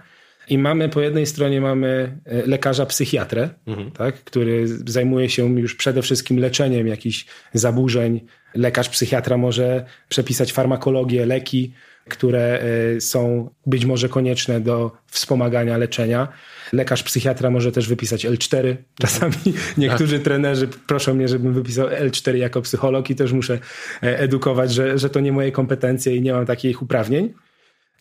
I 0.50 0.58
mamy 0.58 0.88
po 0.88 1.00
jednej 1.00 1.26
stronie 1.26 1.60
mamy 1.60 2.20
e, 2.24 2.46
lekarza 2.46 2.86
psychiatrę, 2.86 3.50
mhm. 3.66 3.90
tak, 3.90 4.24
który 4.24 4.68
zajmuje 4.68 5.28
się 5.28 5.60
już 5.60 5.74
przede 5.74 6.02
wszystkim 6.02 6.38
leczeniem 6.38 6.86
jakichś 6.86 7.26
zaburzeń. 7.54 8.20
Lekarz 8.54 8.88
psychiatra 8.88 9.36
może 9.36 9.84
przepisać 10.08 10.52
farmakologię, 10.52 11.26
leki, 11.26 11.72
które 12.08 12.60
e, 12.96 13.00
są 13.00 13.50
być 13.66 13.84
może 13.84 14.08
konieczne 14.08 14.60
do 14.60 14.92
wspomagania 15.06 15.76
leczenia. 15.78 16.28
Lekarz 16.72 17.02
psychiatra 17.02 17.50
może 17.50 17.72
też 17.72 17.88
wypisać 17.88 18.26
L4. 18.26 18.76
Czasami 19.00 19.34
niektórzy 19.78 20.18
trenerzy 20.18 20.68
proszą 20.68 21.14
mnie, 21.14 21.28
żebym 21.28 21.54
wypisał 21.54 21.88
L4 21.88 22.34
jako 22.34 22.62
psycholog 22.62 23.10
i 23.10 23.14
też 23.14 23.32
muszę 23.32 23.58
e, 24.02 24.18
edukować, 24.18 24.72
że, 24.72 24.98
że 24.98 25.10
to 25.10 25.20
nie 25.20 25.32
moje 25.32 25.52
kompetencje 25.52 26.16
i 26.16 26.22
nie 26.22 26.32
mam 26.32 26.46
takich 26.46 26.82
uprawnień. 26.82 27.34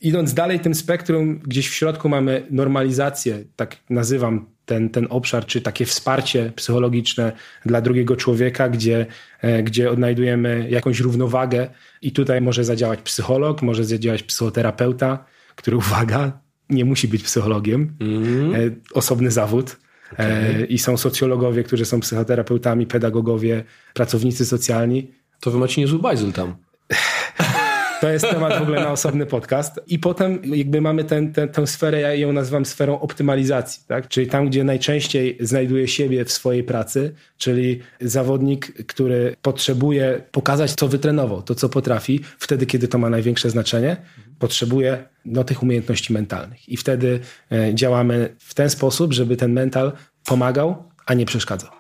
Idąc 0.01 0.33
dalej 0.33 0.59
tym 0.59 0.75
spektrum, 0.75 1.39
gdzieś 1.39 1.69
w 1.69 1.73
środku 1.73 2.09
mamy 2.09 2.47
normalizację, 2.49 3.43
tak 3.55 3.77
nazywam 3.89 4.45
ten, 4.65 4.89
ten 4.89 5.07
obszar, 5.09 5.45
czy 5.45 5.61
takie 5.61 5.85
wsparcie 5.85 6.51
psychologiczne 6.55 7.31
dla 7.65 7.81
drugiego 7.81 8.15
człowieka, 8.15 8.69
gdzie, 8.69 9.05
e, 9.41 9.63
gdzie 9.63 9.91
odnajdujemy 9.91 10.67
jakąś 10.69 10.99
równowagę 10.99 11.69
i 12.01 12.11
tutaj 12.11 12.41
może 12.41 12.63
zadziałać 12.63 12.99
psycholog, 13.01 13.61
może 13.61 13.85
zadziałać 13.85 14.23
psychoterapeuta, 14.23 15.25
który, 15.55 15.77
uwaga, 15.85 16.39
nie 16.69 16.85
musi 16.85 17.07
być 17.07 17.23
psychologiem, 17.23 17.97
mm. 17.99 18.81
osobny 18.93 19.31
zawód. 19.31 19.77
Okay. 20.13 20.65
I 20.69 20.77
są 20.79 20.97
socjologowie, 20.97 21.63
którzy 21.63 21.85
są 21.85 21.99
psychoterapeutami, 21.99 22.87
pedagogowie, 22.87 23.63
pracownicy 23.93 24.45
socjalni. 24.45 25.11
To 25.39 25.51
wy 25.51 25.57
macie 25.57 25.81
niezły 25.81 25.99
bajzel 25.99 26.33
tam. 26.33 26.55
To 28.01 28.09
jest 28.09 28.29
temat 28.29 28.59
w 28.59 28.61
ogóle 28.61 28.81
na 28.81 28.91
osobny 28.91 29.25
podcast. 29.25 29.79
I 29.87 29.99
potem 29.99 30.41
jakby 30.43 30.81
mamy 30.81 31.03
ten, 31.03 31.33
ten, 31.33 31.49
tę 31.49 31.67
sferę, 31.67 32.01
ja 32.01 32.13
ją 32.13 32.33
nazywam 32.33 32.65
sferą 32.65 32.99
optymalizacji, 32.99 33.83
tak? 33.87 34.07
czyli 34.07 34.27
tam, 34.27 34.47
gdzie 34.49 34.63
najczęściej 34.63 35.37
znajduje 35.39 35.87
siebie 35.87 36.25
w 36.25 36.31
swojej 36.31 36.63
pracy, 36.63 37.13
czyli 37.37 37.79
zawodnik, 38.01 38.85
który 38.87 39.35
potrzebuje 39.41 40.21
pokazać, 40.31 40.71
co 40.71 40.87
wytrenował, 40.87 41.41
to, 41.41 41.55
co 41.55 41.69
potrafi, 41.69 42.19
wtedy, 42.39 42.65
kiedy 42.65 42.87
to 42.87 42.97
ma 42.97 43.09
największe 43.09 43.49
znaczenie, 43.49 43.97
potrzebuje 44.39 45.03
no, 45.25 45.43
tych 45.43 45.63
umiejętności 45.63 46.13
mentalnych. 46.13 46.69
I 46.69 46.77
wtedy 46.77 47.19
e, 47.51 47.75
działamy 47.75 48.35
w 48.39 48.53
ten 48.53 48.69
sposób, 48.69 49.13
żeby 49.13 49.37
ten 49.37 49.53
mental 49.53 49.91
pomagał, 50.25 50.83
a 51.05 51.13
nie 51.13 51.25
przeszkadzał. 51.25 51.76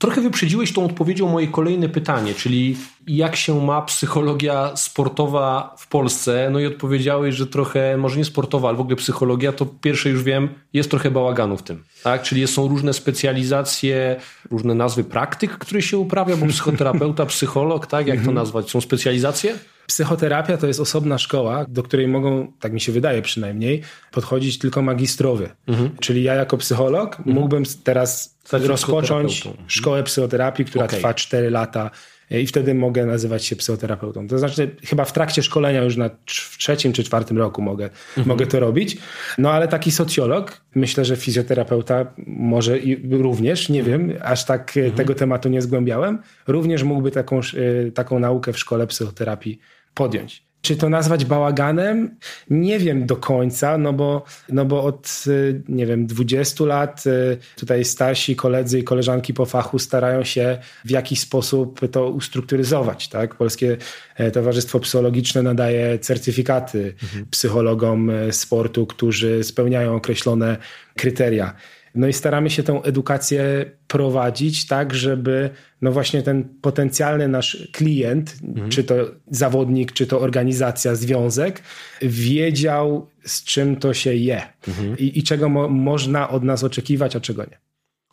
Trochę 0.00 0.20
wyprzedziłeś 0.20 0.72
tą 0.72 0.84
odpowiedzią 0.84 1.28
moje 1.28 1.46
kolejne 1.46 1.88
pytanie, 1.88 2.34
czyli 2.34 2.76
jak 3.06 3.36
się 3.36 3.64
ma 3.66 3.82
psychologia 3.82 4.76
sportowa 4.76 5.74
w 5.78 5.88
Polsce? 5.88 6.48
No 6.52 6.60
i 6.60 6.66
odpowiedziałeś, 6.66 7.34
że 7.34 7.46
trochę, 7.46 7.96
może 7.96 8.16
nie 8.16 8.24
sportowa, 8.24 8.68
ale 8.68 8.76
w 8.76 8.80
ogóle 8.80 8.96
psychologia, 8.96 9.52
to 9.52 9.66
pierwsze 9.66 10.10
już 10.10 10.22
wiem, 10.22 10.48
jest 10.72 10.90
trochę 10.90 11.10
bałaganu 11.10 11.56
w 11.56 11.62
tym. 11.62 11.84
Tak? 12.02 12.22
Czyli 12.22 12.46
są 12.46 12.68
różne 12.68 12.92
specjalizacje, 12.92 14.20
różne 14.50 14.74
nazwy 14.74 15.04
praktyk, 15.04 15.50
które 15.58 15.82
się 15.82 15.98
uprawia, 15.98 16.36
bo 16.36 16.46
psychoterapeuta, 16.52 17.26
psycholog, 17.26 17.86
tak? 17.86 18.06
Jak 18.06 18.16
to 18.16 18.20
mhm. 18.20 18.34
nazwać? 18.34 18.70
Są 18.70 18.80
specjalizacje? 18.80 19.54
Psychoterapia 19.90 20.56
to 20.56 20.66
jest 20.66 20.80
osobna 20.80 21.18
szkoła, 21.18 21.66
do 21.68 21.82
której 21.82 22.08
mogą, 22.08 22.52
tak 22.60 22.72
mi 22.72 22.80
się 22.80 22.92
wydaje 22.92 23.22
przynajmniej, 23.22 23.82
podchodzić 24.12 24.58
tylko 24.58 24.82
magistrowie. 24.82 25.48
Mhm. 25.66 25.90
Czyli 26.00 26.22
ja 26.22 26.34
jako 26.34 26.56
psycholog 26.56 27.18
mhm. 27.18 27.36
mógłbym 27.36 27.62
teraz 27.84 28.38
rozpocząć 28.52 29.48
szkołę 29.66 30.02
psychoterapii, 30.02 30.64
która 30.64 30.84
okay. 30.84 30.96
trwa 30.96 31.14
4 31.14 31.50
lata 31.50 31.90
i 32.30 32.46
wtedy 32.46 32.74
mogę 32.74 33.06
nazywać 33.06 33.44
się 33.44 33.56
psychoterapeutą. 33.56 34.28
To 34.28 34.38
znaczy, 34.38 34.76
chyba 34.84 35.04
w 35.04 35.12
trakcie 35.12 35.42
szkolenia 35.42 35.82
już 35.82 35.96
na 35.96 36.10
w 36.26 36.58
trzecim 36.58 36.92
czy 36.92 37.04
czwartym 37.04 37.38
roku 37.38 37.62
mogę, 37.62 37.84
mhm. 37.84 38.28
mogę 38.28 38.46
to 38.46 38.60
robić. 38.60 38.96
No 39.38 39.50
ale 39.50 39.68
taki 39.68 39.90
socjolog, 39.90 40.60
myślę, 40.74 41.04
że 41.04 41.16
fizjoterapeuta 41.16 42.06
może 42.26 42.78
i 42.78 43.16
również, 43.18 43.68
nie 43.68 43.82
wiem, 43.82 44.12
aż 44.22 44.44
tak 44.44 44.76
mhm. 44.76 44.94
tego 44.94 45.14
tematu 45.14 45.48
nie 45.48 45.62
zgłębiałem, 45.62 46.18
również 46.46 46.82
mógłby 46.82 47.10
taką, 47.10 47.38
e, 47.38 47.90
taką 47.90 48.18
naukę 48.18 48.52
w 48.52 48.58
szkole 48.58 48.86
psychoterapii 48.86 49.60
podjąć. 50.00 50.42
Czy 50.62 50.76
to 50.76 50.88
nazwać 50.88 51.24
bałaganem? 51.24 52.16
Nie 52.50 52.78
wiem 52.78 53.06
do 53.06 53.16
końca, 53.16 53.78
no 53.78 53.92
bo, 53.92 54.24
no 54.48 54.64
bo 54.64 54.84
od, 54.84 55.24
y, 55.26 55.62
nie 55.68 55.86
wiem, 55.86 56.06
20 56.06 56.64
lat 56.64 57.06
y, 57.06 57.38
tutaj 57.56 57.84
starsi 57.84 58.36
koledzy 58.36 58.78
i 58.78 58.84
koleżanki 58.84 59.34
po 59.34 59.46
fachu 59.46 59.78
starają 59.78 60.24
się 60.24 60.58
w 60.84 60.90
jakiś 60.90 61.20
sposób 61.20 61.80
to 61.92 62.08
ustrukturyzować. 62.08 63.08
Tak? 63.08 63.34
Polskie 63.34 63.76
e, 64.16 64.30
Towarzystwo 64.30 64.80
Psychologiczne 64.80 65.42
nadaje 65.42 65.98
certyfikaty 65.98 66.94
mhm. 67.02 67.26
psychologom 67.30 68.10
e, 68.10 68.32
sportu, 68.32 68.86
którzy 68.86 69.44
spełniają 69.44 69.94
określone 69.94 70.56
kryteria. 70.96 71.54
No 71.94 72.08
i 72.08 72.12
staramy 72.12 72.50
się 72.50 72.62
tę 72.62 72.80
edukację 72.84 73.70
prowadzić 73.86 74.66
tak, 74.66 74.94
żeby 74.94 75.50
no 75.82 75.92
właśnie 75.92 76.22
ten 76.22 76.48
potencjalny 76.60 77.28
nasz 77.28 77.68
klient, 77.72 78.36
mhm. 78.42 78.70
czy 78.70 78.84
to 78.84 78.94
zawodnik, 79.30 79.92
czy 79.92 80.06
to 80.06 80.20
organizacja, 80.20 80.94
związek, 80.94 81.62
wiedział 82.02 83.06
z 83.24 83.44
czym 83.44 83.76
to 83.76 83.94
się 83.94 84.14
je 84.14 84.42
mhm. 84.68 84.98
i, 84.98 85.18
i, 85.18 85.22
czego 85.22 85.48
mo 85.48 85.68
można 85.68 86.30
od 86.30 86.44
nas 86.44 86.64
oczekiwać, 86.64 87.16
a 87.16 87.20
czego 87.20 87.42
nie. 87.42 87.58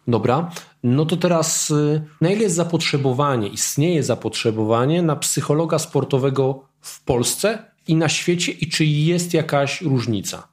Dobra, 0.08 0.52
no 0.84 1.06
to 1.06 1.18
teraz 1.18 1.72
y, 1.72 2.02
na 2.22 2.30
ile 2.30 2.42
jest 2.42 2.56
zapotrzebowanie, 2.56 3.48
istnieje 3.48 4.04
zapotrzebowanie 4.04 5.02
na 5.02 5.16
psychologa 5.16 5.80
sportowego 5.80 6.64
w 6.82 7.04
Polsce 7.04 7.60
i 7.88 7.96
na 7.96 8.10
świecie 8.10 8.52
i 8.52 8.70
czy 8.70 8.86
jest 8.86 9.34
jakaś 9.34 9.82
różnica? 9.82 10.48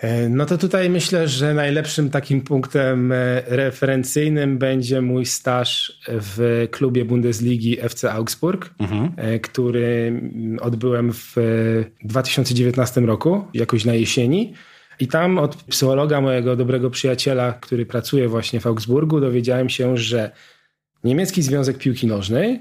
E, 0.00 0.28
no 0.28 0.46
to 0.46 0.58
tutaj 0.58 0.90
myślę, 0.90 1.28
że 1.28 1.54
najlepszym 1.54 2.10
takim 2.10 2.40
punktem 2.40 3.12
e, 3.12 3.16
referencyjnym 3.46 4.58
będzie 4.58 5.00
mój 5.00 5.26
staż 5.26 5.98
w 6.08 6.68
klubie 6.70 7.04
Bundesligi 7.04 7.80
FC 7.80 8.12
Augsburg, 8.12 8.70
mhm. 8.78 9.12
E, 9.16 9.38
który 9.38 10.20
odbyłem 10.60 11.12
w 11.12 11.36
2019 12.04 13.00
roku, 13.00 13.44
jakoś 13.54 13.84
na 13.84 13.94
jesieni. 13.94 14.54
I 15.00 15.08
tam 15.08 15.38
od 15.38 15.56
psychologa, 15.56 16.20
mojego 16.20 16.56
dobrego 16.56 16.90
przyjaciela, 16.90 17.52
który 17.52 17.86
pracuje 17.86 18.28
właśnie 18.28 18.60
w 18.60 18.66
Augsburgu, 18.66 19.20
dowiedziałem 19.20 19.68
się, 19.68 19.96
że 19.96 20.30
niemiecki 21.04 21.42
Związek 21.42 21.78
Piłki 21.78 22.06
Nożnej 22.06 22.60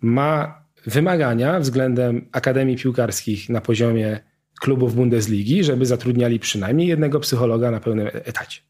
ma 0.00 0.62
wymagania 0.86 1.60
względem 1.60 2.28
akademii 2.32 2.76
piłkarskich 2.76 3.48
na 3.48 3.60
poziomie 3.60 4.20
klubów 4.62 4.94
Bundesligi, 4.94 5.64
żeby 5.64 5.86
zatrudniali 5.86 6.38
przynajmniej 6.38 6.88
jednego 6.88 7.20
psychologa 7.20 7.70
na 7.70 7.80
pełnym 7.80 8.08
etacie. 8.12 8.60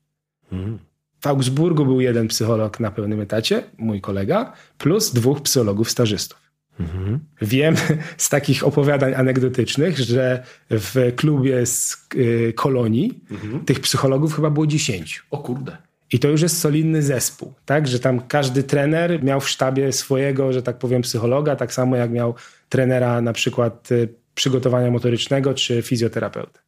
Hmm. 0.51 0.79
W 1.21 1.27
Augsburgu 1.27 1.85
był 1.85 2.01
jeden 2.01 2.29
psycholog 2.29 2.81
na 2.81 2.91
pełnym 2.91 3.21
etacie, 3.21 3.63
mój 3.79 4.01
kolega, 4.01 4.53
plus 4.79 5.13
dwóch 5.13 5.43
psychologów 5.43 5.91
stażystów. 5.91 6.39
Mhm. 6.81 7.19
Wiem 7.43 7.75
z 8.17 8.29
takich 8.29 8.67
opowiadań 8.67 9.15
anegdotycznych, 9.15 9.99
że 9.99 10.45
w 10.71 11.13
klubie 11.17 11.67
z 11.67 12.07
y, 12.15 12.53
kolonii 12.57 13.21
mhm. 13.31 13.65
tych 13.65 13.81
psychologów 13.81 14.37
chyba 14.37 14.51
było 14.51 14.67
dziesięciu. 14.67 15.25
O 15.31 15.39
kurde. 15.39 15.77
I 16.13 16.19
to 16.19 16.29
już 16.29 16.43
jest 16.43 16.59
solidny 16.59 17.03
zespół, 17.03 17.55
tak? 17.65 17.89
Że 17.89 18.01
tam 18.01 18.21
każdy 18.21 18.63
trener 18.63 19.25
miał 19.25 19.41
w 19.41 19.49
sztabie 19.49 19.93
swojego, 19.93 20.53
że 20.53 20.63
tak 20.63 20.79
powiem, 20.79 21.03
psychologa, 21.03 21.57
tak 21.57 21.73
samo 21.75 21.97
jak 21.97 22.11
miał 22.11 22.35
trenera 22.69 23.21
na 23.21 23.33
przykład 23.33 23.93
y, 23.93 24.22
przygotowania 24.35 24.91
motorycznego 24.91 25.55
czy 25.55 25.83
fizjoterapeutę. 25.83 26.61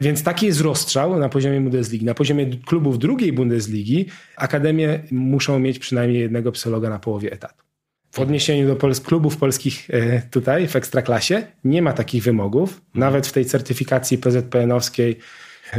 Więc 0.00 0.22
taki 0.22 0.46
jest 0.46 0.60
rozstrzał 0.60 1.18
na 1.18 1.28
poziomie 1.28 1.60
Bundesligi. 1.60 2.04
Na 2.04 2.14
poziomie 2.14 2.46
klubów 2.46 2.98
drugiej 2.98 3.32
Bundesligi 3.32 4.06
akademie 4.36 5.02
muszą 5.10 5.58
mieć 5.58 5.78
przynajmniej 5.78 6.20
jednego 6.20 6.52
psychologa 6.52 6.90
na 6.90 6.98
połowie 6.98 7.32
etatu. 7.32 7.64
W 8.12 8.20
odniesieniu 8.20 8.68
do 8.68 8.76
Pols 8.76 9.00
klubów 9.00 9.36
polskich 9.36 9.90
e, 9.90 10.22
tutaj 10.22 10.68
w 10.68 10.76
Ekstraklasie 10.76 11.46
nie 11.64 11.82
ma 11.82 11.92
takich 11.92 12.22
wymogów. 12.22 12.80
Nawet 12.94 13.26
w 13.26 13.32
tej 13.32 13.44
certyfikacji 13.44 14.18
PZPN-owskiej 14.18 15.18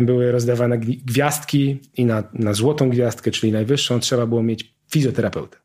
były 0.01 0.31
rozdawane 0.31 0.77
gwiazdki 0.77 1.79
i 1.97 2.05
na, 2.05 2.23
na 2.33 2.53
złotą 2.53 2.89
gwiazdkę, 2.89 3.31
czyli 3.31 3.51
najwyższą, 3.51 3.99
trzeba 3.99 4.25
było 4.25 4.43
mieć 4.43 4.73
fizjoterapeutę. 4.91 5.57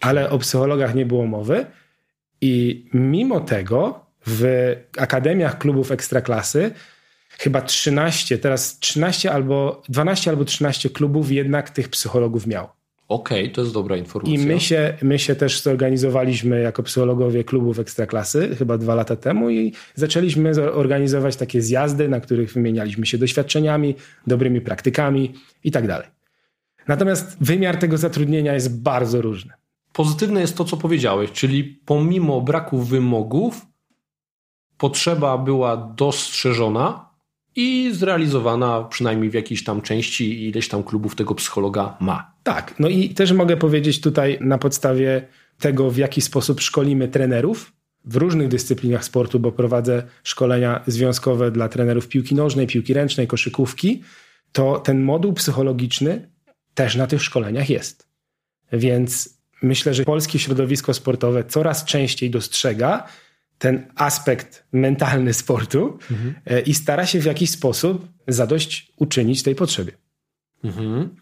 Ale 0.00 0.30
o 0.30 0.38
psychologach 0.38 0.94
nie 0.94 1.06
było 1.06 1.26
mowy 1.26 1.66
i 2.40 2.84
mimo 2.94 3.40
tego 3.40 4.03
w 4.26 4.74
akademiach 4.98 5.58
klubów 5.58 5.90
ekstraklasy 5.90 6.70
chyba 7.38 7.62
13, 7.62 8.38
teraz 8.38 8.78
13 8.78 9.32
albo 9.32 9.82
12 9.88 10.30
albo 10.30 10.44
13 10.44 10.90
klubów 10.90 11.32
jednak 11.32 11.70
tych 11.70 11.88
psychologów 11.88 12.46
miał. 12.46 12.68
Okej, 13.08 13.42
okay, 13.42 13.54
to 13.54 13.60
jest 13.60 13.74
dobra 13.74 13.96
informacja. 13.96 14.34
I 14.34 14.46
my 14.46 14.60
się, 14.60 14.94
my 15.02 15.18
się 15.18 15.34
też 15.34 15.62
zorganizowaliśmy 15.62 16.60
jako 16.60 16.82
psychologowie 16.82 17.44
klubów 17.44 17.78
ekstraklasy 17.78 18.56
chyba 18.56 18.78
dwa 18.78 18.94
lata 18.94 19.16
temu 19.16 19.50
i 19.50 19.72
zaczęliśmy 19.94 20.72
organizować 20.72 21.36
takie 21.36 21.62
zjazdy, 21.62 22.08
na 22.08 22.20
których 22.20 22.52
wymienialiśmy 22.52 23.06
się 23.06 23.18
doświadczeniami, 23.18 23.94
dobrymi 24.26 24.60
praktykami 24.60 25.34
i 25.64 25.70
tak 25.70 25.86
dalej. 25.86 26.08
Natomiast 26.88 27.36
wymiar 27.40 27.76
tego 27.76 27.98
zatrudnienia 27.98 28.54
jest 28.54 28.82
bardzo 28.82 29.22
różny. 29.22 29.52
Pozytywne 29.92 30.40
jest 30.40 30.56
to, 30.56 30.64
co 30.64 30.76
powiedziałeś, 30.76 31.32
czyli 31.32 31.64
pomimo 31.64 32.40
braku 32.40 32.78
wymogów, 32.78 33.66
potrzeba 34.84 35.38
była 35.38 35.76
dostrzeżona 35.76 37.10
i 37.56 37.90
zrealizowana 37.94 38.82
przynajmniej 38.82 39.30
w 39.30 39.34
jakiejś 39.34 39.64
tam 39.64 39.82
części 39.82 40.48
ileś 40.48 40.68
tam 40.68 40.82
klubów 40.82 41.14
tego 41.14 41.34
psychologa 41.34 41.96
ma. 42.00 42.32
Tak, 42.42 42.74
no 42.78 42.88
i 42.88 43.08
też 43.08 43.32
mogę 43.32 43.56
powiedzieć 43.56 44.00
tutaj 44.00 44.38
na 44.40 44.58
podstawie 44.58 45.26
tego, 45.58 45.90
w 45.90 45.96
jaki 45.96 46.20
sposób 46.20 46.60
szkolimy 46.60 47.08
trenerów 47.08 47.72
w 48.04 48.16
różnych 48.16 48.48
dyscyplinach 48.48 49.04
sportu, 49.04 49.40
bo 49.40 49.52
prowadzę 49.52 50.02
szkolenia 50.22 50.80
związkowe 50.86 51.50
dla 51.50 51.68
trenerów 51.68 52.08
piłki 52.08 52.34
nożnej, 52.34 52.66
piłki 52.66 52.94
ręcznej, 52.94 53.26
koszykówki, 53.26 54.02
to 54.52 54.78
ten 54.78 55.02
moduł 55.02 55.32
psychologiczny 55.32 56.28
też 56.74 56.96
na 56.96 57.06
tych 57.06 57.22
szkoleniach 57.22 57.70
jest. 57.70 58.08
Więc 58.72 59.38
myślę, 59.62 59.94
że 59.94 60.04
polskie 60.04 60.38
środowisko 60.38 60.94
sportowe 60.94 61.44
coraz 61.44 61.84
częściej 61.84 62.30
dostrzega, 62.30 63.06
ten 63.64 63.86
aspekt 63.94 64.64
mentalny 64.72 65.34
sportu 65.34 65.98
mhm. 66.10 66.34
i 66.66 66.74
stara 66.74 67.06
się 67.06 67.20
w 67.20 67.24
jakiś 67.24 67.50
sposób 67.50 68.08
zadość 68.28 68.92
uczynić 68.96 69.42
tej 69.42 69.54
potrzebie. 69.54 69.92
Mhm. 70.64 71.16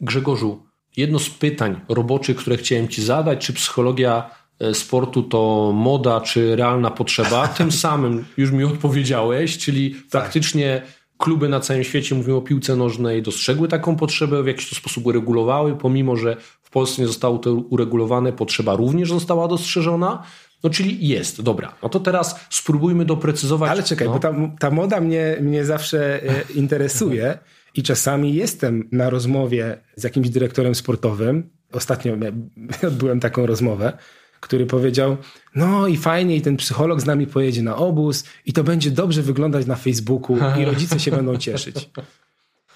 Grzegorzu, 0.00 0.62
jedno 0.96 1.18
z 1.18 1.30
pytań 1.30 1.80
roboczych, 1.88 2.36
które 2.36 2.56
chciałem 2.56 2.88
Ci 2.88 3.02
zadać, 3.02 3.46
czy 3.46 3.52
psychologia 3.52 4.30
e, 4.60 4.74
sportu 4.74 5.22
to 5.22 5.72
moda, 5.74 6.20
czy 6.20 6.56
realna 6.56 6.90
potrzeba, 6.90 7.48
tym 7.58 7.72
samym 7.72 8.24
już 8.36 8.50
mi 8.50 8.64
odpowiedziałeś, 8.64 9.58
czyli 9.58 9.90
tak. 9.90 10.22
faktycznie 10.22 10.82
kluby 11.18 11.48
na 11.48 11.60
całym 11.60 11.84
świecie, 11.84 12.14
mówimy 12.14 12.36
o 12.36 12.42
piłce 12.42 12.76
nożnej, 12.76 13.22
dostrzegły 13.22 13.68
taką 13.68 13.96
potrzebę, 13.96 14.42
w 14.42 14.46
jakiś 14.46 14.76
sposób 14.76 15.06
uregulowały, 15.06 15.76
pomimo 15.76 16.16
że 16.16 16.36
w 16.62 16.70
Polsce 16.70 17.02
nie 17.02 17.08
zostało 17.08 17.38
to 17.38 17.54
uregulowane, 17.54 18.32
potrzeba 18.32 18.76
również 18.76 19.08
została 19.08 19.48
dostrzeżona. 19.48 20.22
No 20.64 20.70
czyli 20.70 21.08
jest, 21.08 21.42
dobra. 21.42 21.74
No 21.82 21.88
to 21.88 22.00
teraz 22.00 22.40
spróbujmy 22.50 23.04
doprecyzować. 23.04 23.70
Ale 23.70 23.82
czekaj, 23.82 24.08
no. 24.08 24.12
bo 24.14 24.18
ta, 24.18 24.34
ta 24.58 24.70
moda 24.70 25.00
mnie, 25.00 25.36
mnie 25.40 25.64
zawsze 25.64 26.22
e, 26.22 26.42
interesuje 26.54 27.38
i 27.74 27.82
czasami 27.82 28.34
jestem 28.34 28.88
na 28.92 29.10
rozmowie 29.10 29.78
z 29.96 30.04
jakimś 30.04 30.28
dyrektorem 30.28 30.74
sportowym. 30.74 31.50
Ostatnio 31.72 32.16
odbyłem 32.88 33.20
taką 33.20 33.46
rozmowę, 33.46 33.92
który 34.40 34.66
powiedział: 34.66 35.16
No 35.54 35.86
i 35.86 35.96
fajnie, 35.96 36.36
i 36.36 36.40
ten 36.40 36.56
psycholog 36.56 37.00
z 37.00 37.06
nami 37.06 37.26
pojedzie 37.26 37.62
na 37.62 37.76
obóz, 37.76 38.24
i 38.46 38.52
to 38.52 38.64
będzie 38.64 38.90
dobrze 38.90 39.22
wyglądać 39.22 39.66
na 39.66 39.76
Facebooku, 39.76 40.38
i 40.60 40.64
rodzice 40.64 41.00
się 41.00 41.10
będą 41.10 41.36
cieszyć. 41.36 41.90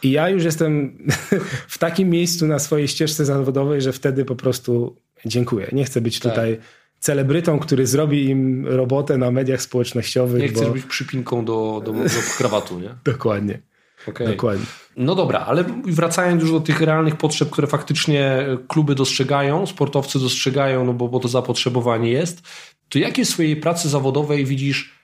I 0.02 0.10
ja 0.10 0.28
już 0.28 0.44
jestem 0.44 0.98
w 1.68 1.78
takim 1.78 2.10
miejscu 2.10 2.46
na 2.46 2.58
swojej 2.58 2.88
ścieżce 2.88 3.24
zawodowej, 3.24 3.82
że 3.82 3.92
wtedy 3.92 4.24
po 4.24 4.36
prostu 4.36 4.96
dziękuję. 5.26 5.68
Nie 5.72 5.84
chcę 5.84 6.00
być 6.00 6.18
tak. 6.20 6.32
tutaj 6.32 6.58
celebrytą, 7.00 7.58
który 7.58 7.86
zrobi 7.86 8.24
im 8.24 8.66
robotę 8.66 9.18
na 9.18 9.30
mediach 9.30 9.62
społecznościowych. 9.62 10.42
Nie 10.42 10.48
chcesz 10.48 10.66
bo... 10.66 10.72
być 10.72 10.84
przypinką 10.84 11.44
do, 11.44 11.82
do, 11.84 11.92
do 11.92 12.08
krawatu, 12.36 12.80
nie? 12.80 12.94
Dokładnie. 13.12 13.62
Okay. 14.06 14.26
Dokładnie. 14.26 14.66
No 14.96 15.14
dobra, 15.14 15.38
ale 15.40 15.64
wracając 15.84 16.42
już 16.42 16.52
do 16.52 16.60
tych 16.60 16.80
realnych 16.80 17.16
potrzeb, 17.16 17.50
które 17.50 17.66
faktycznie 17.66 18.46
kluby 18.68 18.94
dostrzegają, 18.94 19.66
sportowcy 19.66 20.18
dostrzegają, 20.18 20.84
no 20.84 20.92
bo, 20.92 21.08
bo 21.08 21.20
to 21.20 21.28
zapotrzebowanie 21.28 22.10
jest, 22.10 22.42
to 22.88 22.98
jakie 22.98 23.24
w 23.24 23.28
swojej 23.28 23.56
pracy 23.56 23.88
zawodowej 23.88 24.44
widzisz 24.44 24.98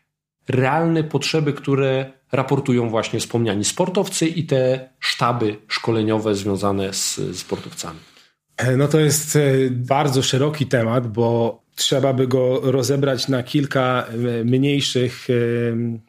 realne 0.48 1.04
potrzeby, 1.04 1.52
które 1.52 2.12
raportują 2.32 2.90
właśnie 2.90 3.20
wspomniani 3.20 3.64
sportowcy 3.64 4.26
i 4.26 4.44
te 4.44 4.88
sztaby 5.00 5.56
szkoleniowe 5.68 6.34
związane 6.34 6.92
z 6.92 7.20
sportowcami? 7.32 7.98
E, 8.56 8.76
no 8.76 8.88
to 8.88 9.00
jest 9.00 9.36
e, 9.36 9.40
bardzo 9.70 10.22
szeroki 10.22 10.66
temat, 10.66 11.12
bo 11.12 11.60
trzeba 11.74 12.12
by 12.12 12.28
go 12.28 12.60
rozebrać 12.62 13.28
na 13.28 13.42
kilka 13.42 14.06
e, 14.40 14.44
mniejszych. 14.44 15.28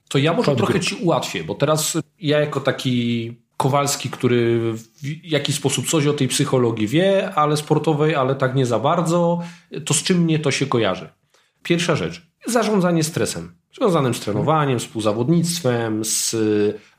To 0.10 0.18
ja 0.18 0.34
może 0.34 0.56
trochę 0.56 0.80
ci 0.80 0.96
ułatwię, 0.96 1.44
bo 1.44 1.56
teraz 1.56 1.98
ja 2.20 2.40
jako 2.40 2.60
taki 2.60 3.32
Kowalski, 3.58 4.10
który 4.10 4.74
w 4.74 4.84
jakiś 5.24 5.56
sposób 5.56 5.90
coś 5.90 6.08
o 6.08 6.14
tej 6.14 6.28
psychologii 6.28 6.88
wie, 6.88 7.34
ale 7.36 7.58
sportowej, 7.58 8.16
ale 8.16 8.36
tak 8.36 8.56
nie 8.56 8.66
za 8.66 8.80
bardzo, 8.80 9.42
to 9.86 9.94
z 9.94 10.04
czym 10.04 10.18
mnie 10.18 10.40
to 10.40 10.52
się 10.52 10.66
kojarzy? 10.66 11.10
Pierwsza 11.64 11.96
rzecz, 11.96 12.28
zarządzanie 12.48 13.04
stresem. 13.04 13.56
Związanym 13.76 14.14
z 14.14 14.20
trenowaniem, 14.20 14.80
współzawodnictwem, 14.80 16.06
z 16.06 16.36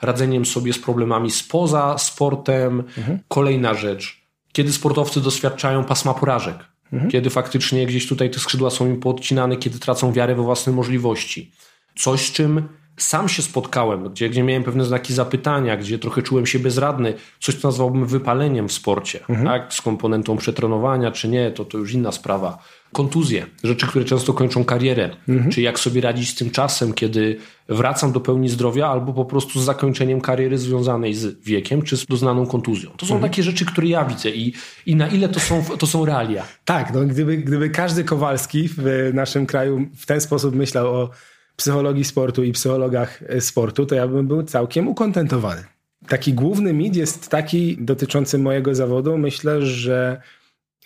radzeniem 0.02 0.46
sobie 0.46 0.73
z 0.73 0.78
problemami 0.78 1.30
spoza 1.30 1.99
sportem. 1.99 2.85
Mhm. 2.99 3.18
Kolejna 3.28 3.75
rzecz, 3.75 4.23
kiedy 4.52 4.73
sportowcy 4.73 5.20
doświadczają 5.20 5.85
pasma 5.85 6.14
porażek, 6.14 6.56
mhm. 6.93 7.11
kiedy 7.11 7.31
faktycznie 7.31 7.87
gdzieś 7.87 8.09
tutaj 8.09 8.31
te 8.31 8.38
skrzydła 8.38 8.71
są 8.71 8.87
im 8.87 9.00
podcinane, 9.00 9.57
kiedy 9.57 9.78
tracą 9.78 10.12
wiarę 10.12 10.35
we 10.35 10.43
własne 10.43 10.73
możliwości. 10.73 11.52
Coś, 11.97 12.21
z 12.28 12.33
czym 12.33 12.69
sam 12.97 13.28
się 13.28 13.43
spotkałem, 13.43 14.09
gdzie, 14.11 14.28
gdzie 14.28 14.43
miałem 14.43 14.64
pewne 14.64 14.85
znaki 14.85 15.14
zapytania, 15.14 15.76
gdzie 15.76 15.99
trochę 15.99 16.23
czułem 16.23 16.47
się 16.47 16.59
bezradny, 16.59 17.14
coś 17.40 17.55
co 17.55 17.69
nazwałbym 17.69 18.07
wypaleniem 18.07 18.69
w 18.69 18.73
sporcie, 18.73 19.21
mhm. 19.28 19.47
tak? 19.47 19.75
z 19.75 19.83
komponentą 19.83 20.37
przetrenowania, 20.37 21.11
czy 21.11 21.28
nie, 21.28 21.50
to, 21.50 21.64
to 21.64 21.78
już 21.78 21.93
inna 21.93 22.12
sprawa. 22.12 22.59
Kontuzje, 22.96 23.46
rzeczy, 23.64 23.86
które 23.86 24.04
często 24.04 24.32
kończą 24.32 24.64
karierę, 24.64 25.10
mhm. 25.28 25.50
czy 25.50 25.62
jak 25.62 25.78
sobie 25.78 26.00
radzić 26.00 26.30
z 26.30 26.34
tym 26.34 26.50
czasem, 26.50 26.92
kiedy 26.92 27.38
wracam 27.68 28.12
do 28.12 28.20
pełni 28.20 28.48
zdrowia, 28.48 28.88
albo 28.88 29.12
po 29.12 29.24
prostu 29.24 29.60
z 29.60 29.64
zakończeniem 29.64 30.20
kariery 30.20 30.58
związanej 30.58 31.14
z 31.14 31.44
wiekiem, 31.44 31.82
czy 31.82 31.96
z 31.96 32.06
doznaną 32.06 32.46
kontuzją. 32.46 32.90
To 32.90 33.06
są 33.06 33.14
mhm. 33.14 33.30
takie 33.30 33.42
rzeczy, 33.42 33.66
które 33.66 33.86
ja 33.86 34.04
widzę 34.04 34.30
i, 34.30 34.52
i 34.86 34.96
na 34.96 35.08
ile 35.08 35.28
to 35.28 35.40
są, 35.40 35.64
to 35.78 35.86
są 35.86 36.04
realia. 36.04 36.44
Tak, 36.64 36.94
no 36.94 37.00
gdyby, 37.00 37.36
gdyby 37.36 37.70
każdy 37.70 38.04
Kowalski 38.04 38.68
w 38.68 39.10
naszym 39.14 39.46
kraju 39.46 39.86
w 39.96 40.06
ten 40.06 40.20
sposób 40.20 40.54
myślał 40.54 40.86
o 40.86 41.10
psychologii 41.56 42.04
sportu 42.04 42.44
i 42.44 42.52
psychologach 42.52 43.22
e, 43.28 43.40
sportu, 43.40 43.87
to 43.87 43.94
ja 43.94 44.09
bym 44.09 44.26
był 44.26 44.42
całkiem 44.42 44.88
ukontentowany. 44.88 45.64
Taki 46.09 46.32
główny 46.32 46.72
mit 46.72 46.96
jest 46.96 47.28
taki 47.28 47.76
dotyczący 47.80 48.38
mojego 48.38 48.74
zawodu. 48.74 49.18
Myślę, 49.18 49.62
że, 49.62 50.20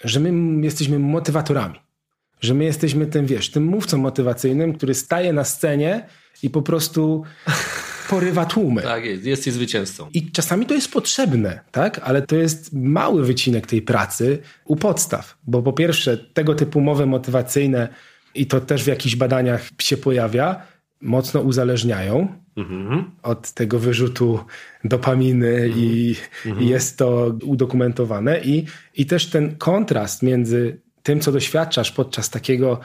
że 0.05 0.21
my 0.21 0.65
jesteśmy 0.65 0.99
motywatorami. 0.99 1.90
Że 2.41 2.55
my 2.55 2.65
jesteśmy 2.65 3.07
tym, 3.07 3.27
wiesz, 3.27 3.51
tym 3.51 3.65
mówcą 3.65 3.99
motywacyjnym, 3.99 4.73
który 4.73 4.95
staje 4.95 5.33
na 5.33 5.45
scenie 5.45 6.07
i 6.43 6.51
po 6.51 6.63
prostu 6.63 7.23
porywa 8.11 8.45
tłumy. 8.45 8.83
Tak 8.83 9.05
jest, 9.05 9.25
jesteś 9.25 9.53
zwycięzcą. 9.53 10.09
I 10.15 10.31
czasami 10.33 10.67
to 10.67 10.75
jest 10.75 10.93
potrzebne, 10.93 11.61
tak? 11.71 12.01
Ale 12.05 12.23
to 12.23 12.37
jest 12.37 12.73
mały 12.73 13.25
wycinek 13.25 13.67
tej 13.67 13.83
pracy 13.83 14.39
u 14.65 14.77
podstaw. 14.77 15.39
Bo 15.47 15.63
po 15.63 15.73
pierwsze, 15.73 16.17
tego 16.19 16.55
typu 16.55 16.81
mowy 16.81 17.07
motywacyjne 17.07 17.89
i 18.35 18.47
to 18.47 18.61
też 18.61 18.85
w 18.85 18.87
jakichś 18.87 19.17
badaniach 19.17 19.69
się 19.79 19.97
pojawia, 19.97 20.63
mocno 21.01 21.41
uzależniają 21.41 22.29
mhm. 22.57 23.11
od 23.23 23.53
tego 23.53 23.79
wyrzutu 23.79 24.41
dopaminy 24.85 25.49
mhm. 25.49 25.73
i, 25.79 26.17
mhm. 26.47 26.67
i, 26.67 26.69
jest 26.69 26.99
to 26.99 27.35
udokumentowane. 27.45 28.41
I, 28.41 28.65
I 28.95 29.07
też 29.07 29.27
ten 29.27 29.57
kontrast 29.57 30.23
między 30.23 30.81
tym, 31.03 31.21
co 31.21 31.33
doświadczasz 31.33 31.93
podczas 31.93 32.31
takiego 32.31 32.81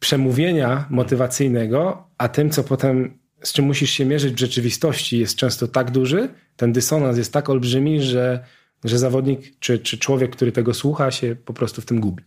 przemówienia 0.00 0.86
motywacyjnego, 0.90 2.08
a 2.18 2.28
tym, 2.28 2.50
co 2.50 2.64
potem 2.64 3.18
z 3.42 3.52
czym 3.52 3.64
musisz 3.64 3.90
się 3.90 4.04
mierzyć 4.04 4.34
w 4.34 4.38
rzeczywistości, 4.38 5.18
jest 5.18 5.36
często 5.36 5.68
tak 5.68 5.90
duży, 5.90 6.28
ten 6.56 6.72
dysonans 6.72 7.18
jest 7.18 7.32
tak 7.32 7.50
olbrzymi, 7.50 8.02
że, 8.02 8.44
że 8.84 8.98
zawodnik 8.98 9.58
czy, 9.58 9.78
czy 9.78 9.98
człowiek, 9.98 10.30
który 10.30 10.52
tego 10.52 10.74
słucha, 10.74 11.10
się 11.10 11.36
po 11.44 11.52
prostu 11.52 11.82
w 11.82 11.84
tym 11.84 12.00
gubi. 12.00 12.24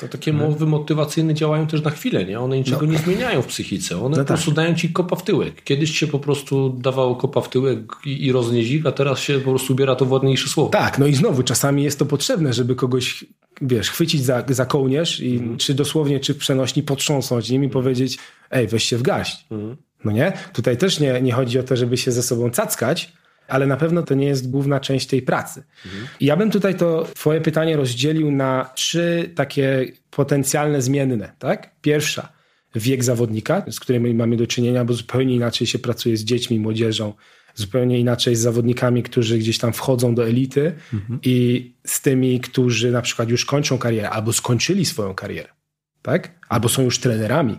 To 0.00 0.08
takie 0.08 0.32
mowy 0.32 0.66
motywacyjne 0.66 1.34
działają 1.34 1.66
też 1.66 1.82
na 1.82 1.90
chwilę, 1.90 2.24
nie? 2.24 2.40
One 2.40 2.56
niczego 2.58 2.86
no. 2.86 2.92
nie 2.92 2.98
zmieniają 2.98 3.42
w 3.42 3.46
psychice. 3.46 4.04
One 4.04 4.16
no 4.16 4.22
po 4.22 4.28
prostu 4.28 4.50
tak. 4.50 4.56
dają 4.56 4.74
ci 4.74 4.92
kopa 4.92 5.16
w 5.16 5.24
tyłek. 5.24 5.64
Kiedyś 5.64 5.98
się 5.98 6.06
po 6.06 6.18
prostu 6.18 6.70
dawało 6.70 7.16
kopa 7.16 7.40
w 7.40 7.48
tyłek 7.48 7.80
i, 8.04 8.26
i 8.26 8.32
rozniezik, 8.32 8.86
a 8.86 8.92
teraz 8.92 9.18
się 9.18 9.38
po 9.38 9.50
prostu 9.50 9.72
ubiera 9.72 9.96
to 9.96 10.04
w 10.04 10.12
ładniejsze 10.12 10.48
słowo. 10.48 10.70
Tak, 10.70 10.98
no 10.98 11.06
i 11.06 11.14
znowu 11.14 11.42
czasami 11.42 11.82
jest 11.82 11.98
to 11.98 12.06
potrzebne, 12.06 12.52
żeby 12.52 12.74
kogoś, 12.74 13.24
wiesz, 13.62 13.90
chwycić 13.90 14.24
za, 14.24 14.44
za 14.48 14.66
kołnierz 14.66 15.20
i 15.20 15.38
hmm. 15.38 15.58
czy 15.58 15.74
dosłownie, 15.74 16.20
czy 16.20 16.34
w 16.34 16.38
przenośni 16.38 16.82
potrząsnąć 16.82 17.50
nim 17.50 17.64
i 17.64 17.68
powiedzieć, 17.68 18.18
ej, 18.50 18.66
weź 18.66 18.84
się 18.84 18.96
w 18.96 19.02
gaść. 19.02 19.46
Hmm. 19.48 19.76
No 20.04 20.12
nie? 20.12 20.32
Tutaj 20.52 20.76
też 20.76 21.00
nie, 21.00 21.22
nie 21.22 21.32
chodzi 21.32 21.58
o 21.58 21.62
to, 21.62 21.76
żeby 21.76 21.96
się 21.96 22.12
ze 22.12 22.22
sobą 22.22 22.50
cackać, 22.50 23.12
ale 23.48 23.66
na 23.66 23.76
pewno 23.76 24.02
to 24.02 24.14
nie 24.14 24.26
jest 24.26 24.50
główna 24.50 24.80
część 24.80 25.06
tej 25.06 25.22
pracy. 25.22 25.62
Mhm. 25.86 26.06
ja 26.20 26.36
bym 26.36 26.50
tutaj 26.50 26.74
to 26.74 27.08
twoje 27.14 27.40
pytanie 27.40 27.76
rozdzielił 27.76 28.32
na 28.32 28.70
trzy 28.74 29.30
takie 29.34 29.86
potencjalne 30.10 30.82
zmienne. 30.82 31.32
Tak? 31.38 31.70
Pierwsza, 31.80 32.28
wiek 32.74 33.04
zawodnika, 33.04 33.64
z 33.70 33.80
którym 33.80 34.16
mamy 34.16 34.36
do 34.36 34.46
czynienia, 34.46 34.84
bo 34.84 34.94
zupełnie 34.94 35.34
inaczej 35.34 35.66
się 35.66 35.78
pracuje 35.78 36.16
z 36.16 36.24
dziećmi, 36.24 36.60
młodzieżą, 36.60 37.12
zupełnie 37.54 38.00
inaczej 38.00 38.36
z 38.36 38.40
zawodnikami, 38.40 39.02
którzy 39.02 39.38
gdzieś 39.38 39.58
tam 39.58 39.72
wchodzą 39.72 40.14
do 40.14 40.28
elity 40.28 40.72
mhm. 40.94 41.20
i 41.22 41.74
z 41.86 42.00
tymi, 42.00 42.40
którzy 42.40 42.90
na 42.90 43.02
przykład 43.02 43.28
już 43.28 43.44
kończą 43.44 43.78
karierę 43.78 44.10
albo 44.10 44.32
skończyli 44.32 44.84
swoją 44.84 45.14
karierę, 45.14 45.48
tak? 46.02 46.30
Albo 46.48 46.68
są 46.68 46.82
już 46.82 46.98
trenerami. 46.98 47.58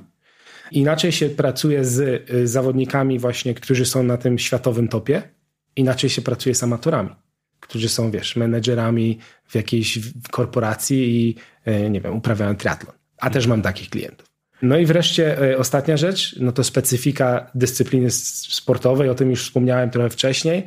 Inaczej 0.71 1.11
się 1.11 1.29
pracuje 1.29 1.85
z 1.85 1.99
y, 2.31 2.47
zawodnikami 2.47 3.19
właśnie, 3.19 3.53
którzy 3.53 3.85
są 3.85 4.03
na 4.03 4.17
tym 4.17 4.39
światowym 4.39 4.87
topie, 4.87 5.23
inaczej 5.75 6.09
się 6.09 6.21
pracuje 6.21 6.55
z 6.55 6.63
amatorami, 6.63 7.09
którzy 7.59 7.89
są, 7.89 8.11
wiesz, 8.11 8.35
menedżerami 8.35 9.19
w 9.47 9.55
jakiejś 9.55 9.99
korporacji 10.31 11.27
i, 11.27 11.35
e, 11.65 11.89
nie 11.89 12.01
wiem, 12.01 12.15
uprawiają 12.17 12.55
triatlon. 12.55 12.95
A 13.17 13.29
też 13.29 13.47
mam 13.47 13.61
takich 13.61 13.89
klientów. 13.89 14.34
No 14.65 14.77
i 14.77 14.85
wreszcie 14.85 15.51
e, 15.51 15.57
ostatnia 15.57 15.97
rzecz, 15.97 16.35
no 16.39 16.51
to 16.51 16.63
specyfika 16.63 17.51
dyscypliny 17.55 18.11
sportowej, 18.11 19.09
o 19.09 19.15
tym 19.15 19.29
już 19.29 19.43
wspomniałem 19.43 19.89
trochę 19.89 20.09
wcześniej, 20.09 20.63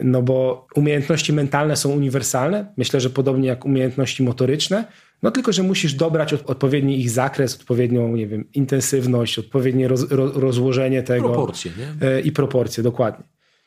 no 0.00 0.22
bo 0.22 0.66
umiejętności 0.74 1.32
mentalne 1.32 1.76
są 1.76 1.90
uniwersalne, 1.90 2.72
myślę, 2.76 3.00
że 3.00 3.10
podobnie 3.10 3.48
jak 3.48 3.64
umiejętności 3.64 4.22
motoryczne, 4.22 4.84
no 5.22 5.30
tylko, 5.30 5.52
że 5.52 5.62
musisz 5.62 5.94
dobrać 5.94 6.32
odpowiedni 6.32 7.00
ich 7.00 7.10
zakres, 7.10 7.54
odpowiednią, 7.60 8.16
nie 8.16 8.26
wiem, 8.26 8.44
intensywność, 8.54 9.38
odpowiednie 9.38 9.88
roz, 9.88 10.06
rozłożenie 10.34 11.02
tego. 11.02 11.28
Proporcje, 11.28 11.72
nie? 11.78 12.08
E, 12.08 12.20
I 12.20 12.32
proporcje, 12.32 12.82
dokładnie. 12.82 13.24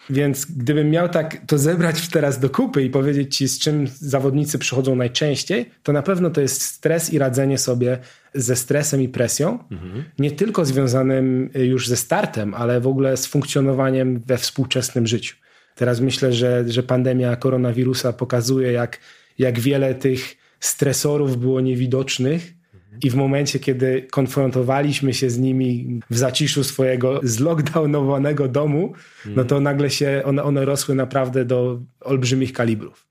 Więc 0.10 0.46
gdybym 0.46 0.90
miał 0.90 1.10
tak 1.10 1.38
to 1.48 1.58
zebrać 1.58 2.08
teraz 2.08 2.40
do 2.40 2.50
kupy 2.50 2.84
i 2.84 2.90
powiedzieć 2.90 3.38
ci, 3.38 3.48
z 3.48 3.60
czym 3.60 3.88
zawodnicy 3.88 4.60
przychodzą 4.60 4.96
najczęściej, 4.96 5.72
to 5.84 5.94
na 5.94 6.02
pewno 6.02 6.30
to 6.30 6.42
jest 6.42 6.62
stres 6.62 7.14
i 7.14 7.20
radzenie 7.20 7.58
sobie 7.58 7.98
ze 8.34 8.56
stresem 8.56 9.02
i 9.02 9.10
presją. 9.10 9.60
Mhm. 9.72 10.04
Nie 10.20 10.32
tylko 10.32 10.66
związanym 10.66 11.50
już 11.54 11.88
ze 11.88 11.98
startem, 11.98 12.54
ale 12.54 12.82
w 12.82 12.88
ogóle 12.88 13.18
z 13.18 13.26
funkcjonowaniem 13.26 14.20
we 14.20 14.38
współczesnym 14.38 15.08
życiu. 15.08 15.36
Teraz 15.76 16.00
myślę, 16.00 16.34
że, 16.34 16.64
że 16.68 16.84
pandemia 16.84 17.36
koronawirusa 17.36 18.14
pokazuje, 18.14 18.72
jak, 18.72 19.00
jak 19.40 19.60
wiele 19.60 19.96
tych 19.96 20.38
stresorów 20.60 21.38
było 21.38 21.62
niewidocznych 21.62 22.61
I 23.04 23.10
w 23.10 23.15
momencie, 23.15 23.60
kiedy 23.60 24.08
konfrontowaliśmy 24.12 25.13
się 25.13 25.30
z 25.30 25.38
nimi 25.38 25.99
w 26.10 26.17
zaciszu 26.17 26.63
swojego 26.63 27.19
zlockdownowanego 27.23 28.47
domu, 28.47 28.93
no 29.25 29.43
to 29.43 29.60
nagle 29.60 29.89
się 29.89 30.21
one, 30.25 30.43
one 30.43 30.65
rosły 30.65 30.95
naprawdę 30.95 31.45
do 31.45 31.82
olbrzymich 32.01 32.54
kalibrów. 32.54 33.08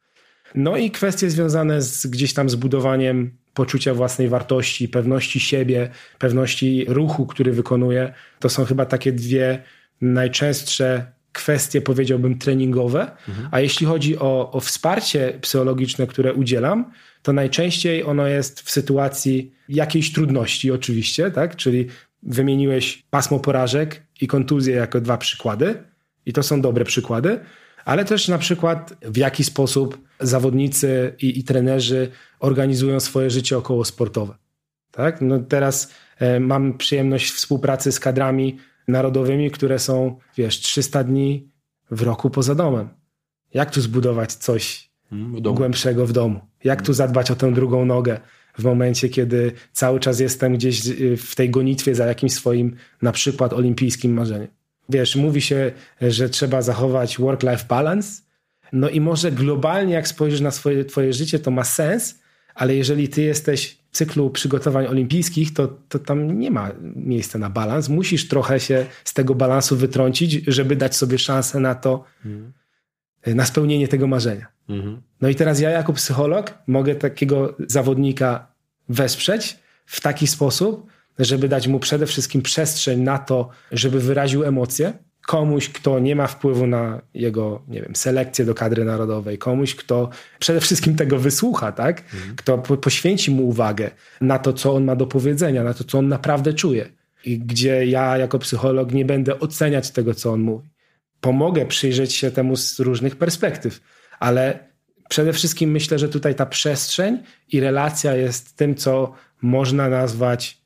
No 0.54 0.76
i 0.76 0.90
kwestie 0.90 1.30
związane 1.30 1.82
z 1.82 2.06
gdzieś 2.06 2.34
tam 2.34 2.50
zbudowaniem 2.50 3.30
poczucia 3.54 3.94
własnej 3.94 4.28
wartości, 4.28 4.88
pewności 4.88 5.40
siebie, 5.40 5.90
pewności 6.18 6.84
ruchu, 6.88 7.26
który 7.26 7.52
wykonuje, 7.52 8.14
to 8.38 8.48
są 8.48 8.64
chyba 8.64 8.86
takie 8.86 9.12
dwie 9.12 9.62
najczęstsze 10.00 11.12
kwestie, 11.32 11.80
powiedziałbym, 11.80 12.38
treningowe. 12.38 13.00
Mhm. 13.28 13.48
A 13.50 13.60
jeśli 13.60 13.86
chodzi 13.86 14.18
o, 14.18 14.50
o 14.52 14.60
wsparcie 14.60 15.38
psychologiczne, 15.40 16.06
które 16.06 16.34
udzielam, 16.34 16.92
to 17.22 17.32
najczęściej 17.32 18.04
ono 18.04 18.26
jest 18.26 18.60
w 18.60 18.70
sytuacji 18.70 19.54
jakiejś 19.68 20.12
trudności, 20.12 20.70
oczywiście, 20.70 21.30
tak? 21.30 21.56
Czyli 21.56 21.86
wymieniłeś 22.22 23.02
pasmo 23.10 23.40
porażek 23.40 24.02
i 24.20 24.26
kontuzję 24.26 24.74
jako 24.74 25.00
dwa 25.00 25.18
przykłady, 25.18 25.82
i 26.26 26.32
to 26.32 26.42
są 26.42 26.60
dobre 26.60 26.84
przykłady, 26.84 27.40
ale 27.84 28.04
też 28.04 28.28
na 28.28 28.38
przykład 28.38 28.94
w 29.02 29.16
jaki 29.16 29.44
sposób 29.44 29.98
zawodnicy 30.20 31.14
i, 31.22 31.38
i 31.38 31.44
trenerzy 31.44 32.10
organizują 32.40 33.00
swoje 33.00 33.30
życie 33.30 33.58
około 33.58 33.84
sportowe. 33.84 34.34
Tak? 34.90 35.20
No 35.20 35.38
teraz 35.38 35.92
e, 36.18 36.40
mam 36.40 36.78
przyjemność 36.78 37.30
współpracy 37.30 37.92
z 37.92 38.00
kadrami 38.00 38.58
narodowymi, 38.88 39.50
które 39.50 39.78
są, 39.78 40.18
wiesz, 40.36 40.60
300 40.60 41.04
dni 41.04 41.50
w 41.90 42.02
roku 42.02 42.30
poza 42.30 42.54
domem. 42.54 42.88
Jak 43.54 43.70
tu 43.70 43.80
zbudować 43.80 44.32
coś 44.32 44.90
w 45.12 45.40
głębszego 45.40 46.06
w 46.06 46.12
domu? 46.12 46.49
Jak 46.64 46.82
tu 46.82 46.92
zadbać 46.92 47.30
o 47.30 47.36
tę 47.36 47.52
drugą 47.52 47.84
nogę 47.84 48.20
w 48.58 48.64
momencie, 48.64 49.08
kiedy 49.08 49.52
cały 49.72 50.00
czas 50.00 50.20
jestem 50.20 50.54
gdzieś 50.54 50.86
y, 50.86 51.16
w 51.16 51.34
tej 51.34 51.50
gonitwie 51.50 51.94
za 51.94 52.06
jakimś 52.06 52.32
swoim 52.32 52.76
na 53.02 53.12
przykład 53.12 53.52
olimpijskim 53.52 54.14
marzeniem? 54.14 54.48
Wiesz, 54.88 55.16
mówi 55.16 55.40
się, 55.40 55.72
że 56.00 56.28
trzeba 56.28 56.62
zachować 56.62 57.18
work-life 57.18 57.64
balance, 57.68 58.22
no 58.72 58.88
i 58.88 59.00
może 59.00 59.32
globalnie, 59.32 59.94
jak 59.94 60.08
spojrzysz 60.08 60.40
na 60.40 60.50
swoje, 60.50 60.84
twoje 60.84 61.12
życie, 61.12 61.38
to 61.38 61.50
ma 61.50 61.64
sens, 61.64 62.18
ale 62.54 62.74
jeżeli 62.74 63.08
ty 63.08 63.22
jesteś 63.22 63.78
w 63.90 63.96
cyklu 63.96 64.30
przygotowań 64.30 64.86
olimpijskich, 64.86 65.54
to, 65.54 65.68
to 65.88 65.98
tam 65.98 66.38
nie 66.38 66.50
ma 66.50 66.70
miejsca 66.96 67.38
na 67.38 67.50
balans. 67.50 67.88
Musisz 67.88 68.28
trochę 68.28 68.60
się 68.60 68.86
z 69.04 69.14
tego 69.14 69.34
balansu 69.34 69.76
wytrącić, 69.76 70.32
żeby 70.46 70.76
dać 70.76 70.96
sobie 70.96 71.18
szansę 71.18 71.60
na 71.60 71.74
to, 71.74 72.04
mhm. 72.24 72.52
Na 73.26 73.46
spełnienie 73.46 73.88
tego 73.88 74.06
marzenia. 74.06 74.46
Mhm. 74.68 75.02
No 75.20 75.28
i 75.28 75.34
teraz 75.34 75.60
ja 75.60 75.70
jako 75.70 75.92
psycholog 75.92 76.54
mogę 76.66 76.94
takiego 76.94 77.56
zawodnika 77.66 78.46
wesprzeć 78.88 79.58
w 79.86 80.00
taki 80.00 80.26
sposób, 80.26 80.86
żeby 81.18 81.48
dać 81.48 81.68
mu 81.68 81.80
przede 81.80 82.06
wszystkim 82.06 82.42
przestrzeń 82.42 83.00
na 83.00 83.18
to, 83.18 83.48
żeby 83.72 84.00
wyraził 84.00 84.44
emocje, 84.44 84.92
komuś, 85.26 85.68
kto 85.68 85.98
nie 85.98 86.16
ma 86.16 86.26
wpływu 86.26 86.66
na 86.66 87.00
jego, 87.14 87.62
nie 87.68 87.82
wiem, 87.82 87.96
selekcję 87.96 88.44
do 88.44 88.54
kadry 88.54 88.84
narodowej, 88.84 89.38
komuś, 89.38 89.74
kto 89.74 90.10
przede 90.38 90.60
wszystkim 90.60 90.96
tego 90.96 91.18
wysłucha, 91.18 91.72
tak? 91.72 92.00
Mhm. 92.00 92.36
Kto 92.36 92.58
po, 92.58 92.76
poświęci 92.76 93.30
mu 93.30 93.48
uwagę 93.48 93.90
na 94.20 94.38
to, 94.38 94.52
co 94.52 94.74
on 94.74 94.84
ma 94.84 94.96
do 94.96 95.06
powiedzenia, 95.06 95.64
na 95.64 95.74
to, 95.74 95.84
co 95.84 95.98
on 95.98 96.08
naprawdę 96.08 96.54
czuje. 96.54 96.88
I 97.24 97.38
gdzie 97.38 97.86
ja 97.86 98.18
jako 98.18 98.38
psycholog 98.38 98.92
nie 98.92 99.04
będę 99.04 99.40
oceniać 99.40 99.90
tego, 99.90 100.14
co 100.14 100.32
on 100.32 100.40
mówi. 100.40 100.68
Pomogę 101.20 101.66
przyjrzeć 101.66 102.14
się 102.14 102.30
temu 102.30 102.56
z 102.56 102.80
różnych 102.80 103.16
perspektyw, 103.16 103.80
ale 104.20 104.68
przede 105.08 105.32
wszystkim 105.32 105.70
myślę, 105.70 105.98
że 105.98 106.08
tutaj 106.08 106.34
ta 106.34 106.46
przestrzeń 106.46 107.18
i 107.52 107.60
relacja 107.60 108.16
jest 108.16 108.56
tym, 108.56 108.74
co 108.74 109.12
można 109.42 109.88
nazwać, 109.88 110.60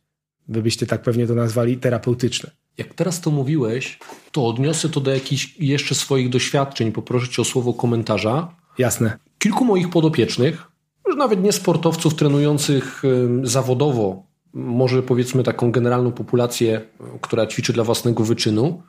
wy 0.49 0.63
byście 0.63 0.87
tak 0.87 1.03
pewnie 1.03 1.27
to 1.27 1.35
nazwali, 1.35 1.77
terapeutyczne. 1.77 2.51
Jak 2.79 2.95
teraz 2.95 3.21
to 3.21 3.31
mówiłeś, 3.31 3.99
to 4.33 4.47
odniosę 4.47 4.89
to 4.89 5.01
do 5.01 5.11
jakichś 5.11 5.57
jeszcze 5.59 5.95
swoich 5.95 6.29
doświadczeń. 6.29 6.93
Poproszę 6.93 7.29
cię 7.29 7.43
o 7.43 7.45
słowo 7.45 7.75
komentarza. 7.75 8.55
Jasne. 8.79 9.19
Kilku 9.39 9.65
moich 9.65 9.91
podopiecznych, 9.91 10.63
już 11.07 11.17
nawet 11.17 11.43
nie 11.43 11.53
sportowców 11.53 12.15
trenujących 12.15 13.03
zawodowo, 13.43 14.23
może 14.53 15.03
powiedzmy 15.03 15.43
taką 15.43 15.71
generalną 15.71 16.13
populację, 16.13 16.81
która 17.21 17.47
ćwiczy 17.47 17.73
dla 17.73 17.85
własnego 17.85 18.25
wyczynu, 18.25 18.83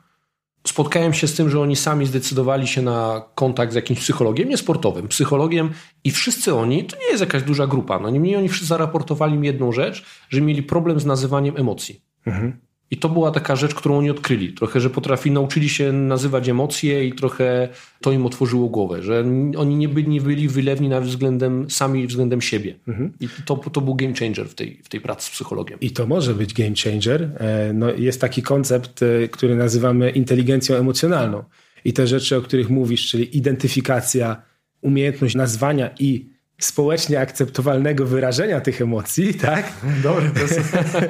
spotkałem 0.66 1.14
się 1.14 1.26
z 1.26 1.34
tym, 1.34 1.50
że 1.50 1.60
oni 1.60 1.76
sami 1.76 2.06
zdecydowali 2.06 2.66
się 2.66 2.82
na 2.82 3.22
kontakt 3.34 3.72
z 3.72 3.74
jakimś 3.74 4.00
psychologiem, 4.00 4.48
nie 4.48 4.56
sportowym, 4.56 5.08
psychologiem 5.08 5.70
i 6.04 6.10
wszyscy 6.10 6.54
oni, 6.54 6.84
to 6.84 6.96
nie 6.96 7.06
jest 7.06 7.20
jakaś 7.20 7.42
duża 7.42 7.66
grupa, 7.66 7.98
no 7.98 8.10
niemniej 8.10 8.36
oni 8.36 8.48
wszyscy 8.48 8.66
zaraportowali 8.66 9.38
mi 9.38 9.46
jedną 9.46 9.72
rzecz, 9.72 10.04
że 10.28 10.40
mieli 10.40 10.62
problem 10.62 11.00
z 11.00 11.04
nazywaniem 11.04 11.56
emocji. 11.56 12.00
Mhm. 12.26 12.65
I 12.90 12.96
to 12.96 13.08
była 13.08 13.30
taka 13.30 13.56
rzecz, 13.56 13.74
którą 13.74 13.98
oni 13.98 14.10
odkryli. 14.10 14.52
Trochę, 14.52 14.80
że 14.80 14.90
potrafili, 14.90 15.34
nauczyli 15.34 15.68
się 15.68 15.92
nazywać 15.92 16.48
emocje 16.48 17.04
i 17.04 17.12
trochę 17.12 17.68
to 18.00 18.12
im 18.12 18.26
otworzyło 18.26 18.68
głowę, 18.68 19.02
że 19.02 19.24
oni 19.56 19.76
nie 19.76 19.88
byli, 19.88 20.08
nie 20.08 20.20
byli 20.20 20.48
wylewni 20.48 20.88
nawet 20.88 21.08
względem 21.08 21.70
sami 21.70 22.06
względem 22.06 22.40
siebie. 22.40 22.74
Mhm. 22.88 23.12
I 23.20 23.28
to, 23.44 23.56
to 23.56 23.80
był 23.80 23.94
game 23.94 24.14
changer 24.14 24.48
w 24.48 24.54
tej, 24.54 24.80
w 24.84 24.88
tej 24.88 25.00
pracy 25.00 25.26
z 25.26 25.30
psychologiem. 25.30 25.80
I 25.80 25.90
to 25.90 26.06
może 26.06 26.34
być 26.34 26.54
game 26.54 26.74
changer. 26.84 27.30
E, 27.38 27.72
no, 27.72 27.90
jest 27.90 28.20
taki 28.20 28.42
koncept, 28.42 29.02
e, 29.02 29.28
który 29.28 29.56
nazywamy 29.56 30.10
inteligencją 30.10 30.76
emocjonalną. 30.76 31.44
I 31.84 31.92
te 31.92 32.06
rzeczy, 32.06 32.36
o 32.36 32.42
których 32.42 32.70
mówisz, 32.70 33.08
czyli 33.10 33.36
identyfikacja, 33.36 34.42
umiejętność 34.80 35.34
nazwania 35.34 35.90
i 35.98 36.35
społecznie 36.58 37.20
akceptowalnego 37.20 38.06
wyrażenia 38.06 38.60
tych 38.60 38.80
emocji, 38.80 39.34
tak? 39.34 39.72
Dobre, 40.02 40.30
to, 40.30 40.48
są... 40.48 40.60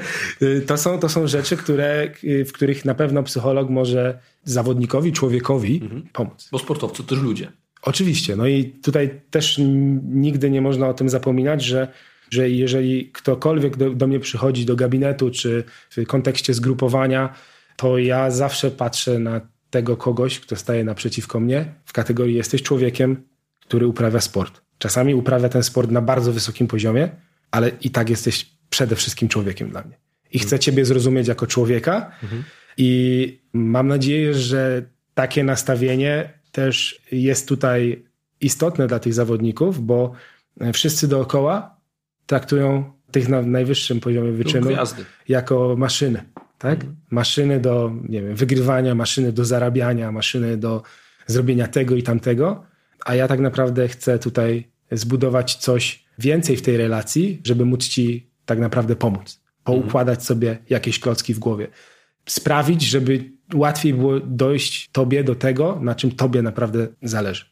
to, 0.66 0.76
są, 0.76 0.98
to 0.98 1.08
są 1.08 1.26
rzeczy, 1.26 1.56
które, 1.56 2.10
w 2.22 2.52
których 2.52 2.84
na 2.84 2.94
pewno 2.94 3.22
psycholog 3.22 3.70
może 3.70 4.18
zawodnikowi, 4.44 5.12
człowiekowi 5.12 5.80
mhm. 5.82 6.02
pomóc. 6.12 6.48
Bo 6.52 6.58
sportowcy 6.58 7.02
to 7.02 7.08
też 7.08 7.18
ludzie. 7.18 7.52
Oczywiście. 7.82 8.36
No 8.36 8.46
i 8.46 8.64
tutaj 8.64 9.20
też 9.30 9.60
nigdy 10.02 10.50
nie 10.50 10.60
można 10.60 10.88
o 10.88 10.94
tym 10.94 11.08
zapominać, 11.08 11.64
że, 11.64 11.88
że 12.30 12.50
jeżeli 12.50 13.10
ktokolwiek 13.10 13.76
do, 13.76 13.90
do 13.90 14.06
mnie 14.06 14.20
przychodzi 14.20 14.64
do 14.64 14.76
gabinetu, 14.76 15.30
czy 15.30 15.64
w 15.90 16.06
kontekście 16.06 16.54
zgrupowania, 16.54 17.34
to 17.76 17.98
ja 17.98 18.30
zawsze 18.30 18.70
patrzę 18.70 19.18
na 19.18 19.40
tego 19.70 19.96
kogoś, 19.96 20.40
kto 20.40 20.56
staje 20.56 20.84
naprzeciwko 20.84 21.40
mnie 21.40 21.74
w 21.84 21.92
kategorii 21.92 22.34
jesteś 22.34 22.62
człowiekiem, 22.62 23.22
który 23.60 23.86
uprawia 23.86 24.20
sport 24.20 24.65
Czasami 24.78 25.14
uprawia 25.14 25.48
ten 25.48 25.62
sport 25.62 25.90
na 25.90 26.00
bardzo 26.00 26.32
wysokim 26.32 26.66
poziomie, 26.66 27.08
ale 27.50 27.70
i 27.80 27.90
tak 27.90 28.10
jesteś 28.10 28.50
przede 28.70 28.96
wszystkim 28.96 29.28
człowiekiem 29.28 29.70
dla 29.70 29.82
mnie. 29.82 29.96
I 30.32 30.38
chcę 30.38 30.58
Ciebie 30.58 30.84
zrozumieć 30.84 31.28
jako 31.28 31.46
człowieka. 31.46 32.10
Mhm. 32.22 32.42
I 32.76 33.40
mam 33.52 33.88
nadzieję, 33.88 34.34
że 34.34 34.82
takie 35.14 35.44
nastawienie 35.44 36.32
też 36.52 37.02
jest 37.12 37.48
tutaj 37.48 38.04
istotne 38.40 38.86
dla 38.86 38.98
tych 38.98 39.14
zawodników, 39.14 39.86
bo 39.86 40.12
wszyscy 40.72 41.08
dookoła 41.08 41.76
traktują 42.26 42.92
tych 43.10 43.28
na 43.28 43.42
najwyższym 43.42 44.00
poziomie 44.00 44.32
wyczynu 44.32 44.70
jako 45.28 45.74
maszyny. 45.78 46.22
Tak? 46.58 46.74
Mhm. 46.74 46.96
Maszyny 47.10 47.60
do 47.60 47.92
nie 48.08 48.22
wiem, 48.22 48.34
wygrywania, 48.34 48.94
maszyny 48.94 49.32
do 49.32 49.44
zarabiania, 49.44 50.12
maszyny 50.12 50.56
do 50.56 50.82
zrobienia 51.26 51.66
tego 51.66 51.94
i 51.96 52.02
tamtego 52.02 52.64
a 53.06 53.14
ja 53.14 53.28
tak 53.28 53.40
naprawdę 53.40 53.88
chcę 53.88 54.18
tutaj 54.18 54.68
zbudować 54.90 55.54
coś 55.54 56.04
więcej 56.18 56.56
w 56.56 56.62
tej 56.62 56.76
relacji, 56.76 57.40
żeby 57.44 57.64
móc 57.64 57.88
ci 57.88 58.30
tak 58.46 58.58
naprawdę 58.58 58.96
pomóc. 58.96 59.40
Poukładać 59.64 60.24
sobie 60.24 60.58
jakieś 60.70 61.00
klocki 61.00 61.34
w 61.34 61.38
głowie. 61.38 61.68
Sprawić, 62.28 62.82
żeby 62.82 63.32
łatwiej 63.54 63.94
było 63.94 64.20
dojść 64.20 64.90
tobie 64.92 65.24
do 65.24 65.34
tego, 65.34 65.78
na 65.82 65.94
czym 65.94 66.10
tobie 66.10 66.42
naprawdę 66.42 66.88
zależy. 67.02 67.44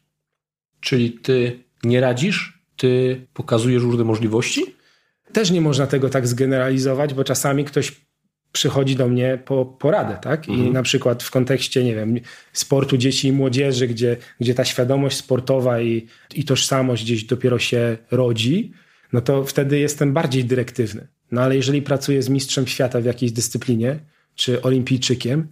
Czyli 0.79 1.11
ty 1.11 1.63
nie 1.83 2.01
radzisz, 2.01 2.63
ty 2.77 3.21
pokazujesz 3.33 3.83
różne 3.83 4.03
możliwości? 4.03 4.75
Też 5.33 5.51
nie 5.51 5.61
można 5.61 5.87
tego 5.87 6.09
tak 6.09 6.27
zgeneralizować, 6.27 7.13
bo 7.13 7.23
czasami 7.23 7.65
ktoś 7.65 8.04
przychodzi 8.55 8.95
do 8.95 9.07
mnie 9.07 9.39
po 9.45 9.65
poradę, 9.65 10.17
tak? 10.21 10.47
I 10.47 10.51
mhm. 10.51 10.73
na 10.73 10.83
przykład 10.83 11.23
w 11.23 11.31
kontekście, 11.31 11.83
nie 11.83 11.95
wiem, 11.95 12.19
sportu 12.53 12.97
dzieci 12.97 13.27
i 13.27 13.31
młodzieży, 13.31 13.87
gdzie, 13.87 14.17
gdzie 14.39 14.53
ta 14.53 14.65
świadomość 14.65 15.17
sportowa 15.17 15.81
i, 15.81 16.07
i 16.35 16.43
tożsamość 16.43 17.03
gdzieś 17.03 17.23
dopiero 17.23 17.59
się 17.59 17.97
rodzi, 18.11 18.71
no 19.13 19.21
to 19.21 19.43
wtedy 19.45 19.79
jestem 19.79 20.13
bardziej 20.13 20.45
dyrektywny. 20.45 21.07
No 21.31 21.41
ale 21.41 21.55
jeżeli 21.55 21.81
pracuję 21.81 22.23
z 22.23 22.29
mistrzem 22.29 22.67
świata 22.67 23.01
w 23.01 23.05
jakiejś 23.05 23.31
dyscyplinie, 23.31 23.99
czy 24.35 24.61
olimpijczykiem, 24.61 25.47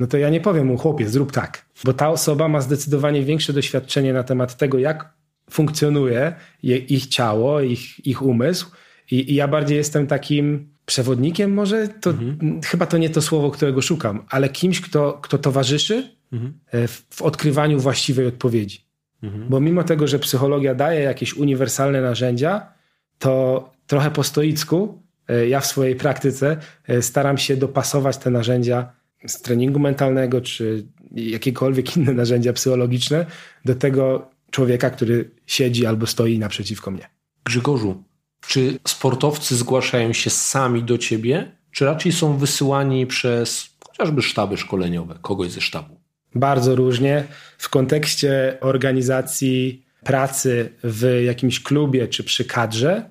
no 0.00 0.06
to 0.06 0.18
ja 0.18 0.30
nie 0.30 0.40
powiem 0.40 0.66
mu, 0.66 0.78
chłopie, 0.78 1.08
zrób 1.08 1.32
tak. 1.32 1.64
Bo 1.84 1.92
ta 1.92 2.08
osoba 2.08 2.48
ma 2.48 2.60
zdecydowanie 2.60 3.22
większe 3.22 3.52
doświadczenie 3.52 4.12
na 4.12 4.22
temat 4.22 4.56
tego, 4.56 4.78
jak 4.78 5.12
funkcjonuje 5.50 6.34
ich 6.62 7.06
ciało, 7.06 7.60
ich, 7.60 8.06
ich 8.06 8.22
umysł. 8.22 8.70
I, 9.10 9.32
I 9.32 9.34
ja 9.34 9.48
bardziej 9.48 9.76
jestem 9.76 10.06
takim 10.06 10.77
przewodnikiem 10.88 11.54
może, 11.54 11.88
to 11.88 12.10
mhm. 12.10 12.60
chyba 12.62 12.86
to 12.86 12.98
nie 12.98 13.10
to 13.10 13.22
słowo, 13.22 13.50
którego 13.50 13.82
szukam, 13.82 14.24
ale 14.28 14.48
kimś, 14.48 14.80
kto, 14.80 15.18
kto 15.22 15.38
towarzyszy 15.38 16.10
mhm. 16.32 16.58
E, 16.70 16.88
w, 16.88 17.06
w, 17.10 17.22
odkrywaniu 17.22 17.80
właściwej 17.80 18.26
odpowiedzi. 18.26 18.84
Mhm. 19.22 19.48
Bo 19.48 19.60
mimo 19.60 19.84
tego, 19.84 20.06
że 20.06 20.18
psychologia 20.18 20.74
daje 20.74 21.00
jakieś 21.00 21.34
uniwersalne 21.34 22.02
narzędzia, 22.02 22.72
to 23.18 23.70
trochę 23.86 24.10
po 24.10 24.22
stoicku 24.22 25.02
e, 25.28 25.48
ja 25.48 25.60
w 25.60 25.66
swojej 25.66 25.96
praktyce 25.96 26.56
e, 26.86 27.02
staram 27.02 27.38
się 27.38 27.56
dopasować 27.56 28.16
te 28.16 28.30
narzędzia 28.30 28.92
z 29.26 29.42
treningu 29.42 29.78
mentalnego, 29.78 30.40
czy 30.40 30.86
jakiekolwiek 31.12 31.96
inne 31.96 32.12
narzędzia 32.12 32.52
psychologiczne 32.52 33.26
do 33.64 33.74
tego 33.74 34.30
człowieka, 34.50 34.90
który 34.90 35.30
siedzi 35.46 35.86
albo 35.86 36.06
stoi 36.06 36.38
naprzeciwko 36.38 36.90
mnie. 36.90 37.08
Grzegorzu, 37.44 38.04
czy 38.46 38.78
sportowcy 38.88 39.56
zgłaszają 39.56 40.12
się 40.12 40.30
sami 40.30 40.82
do 40.82 40.98
ciebie, 40.98 41.52
czy 41.70 41.84
raczej 41.84 42.12
są 42.12 42.36
wysyłani 42.36 43.06
przez 43.06 43.68
chociażby 43.88 44.22
sztaby 44.22 44.56
szkoleniowe, 44.56 45.18
kogoś 45.22 45.50
ze 45.50 45.60
sztabu? 45.60 46.00
Bardzo 46.34 46.76
różnie. 46.76 47.24
W 47.58 47.68
kontekście 47.68 48.58
organizacji 48.60 49.84
pracy 50.04 50.72
w 50.84 51.22
jakimś 51.24 51.62
klubie 51.62 52.08
czy 52.08 52.24
przy 52.24 52.44
kadrze, 52.44 53.10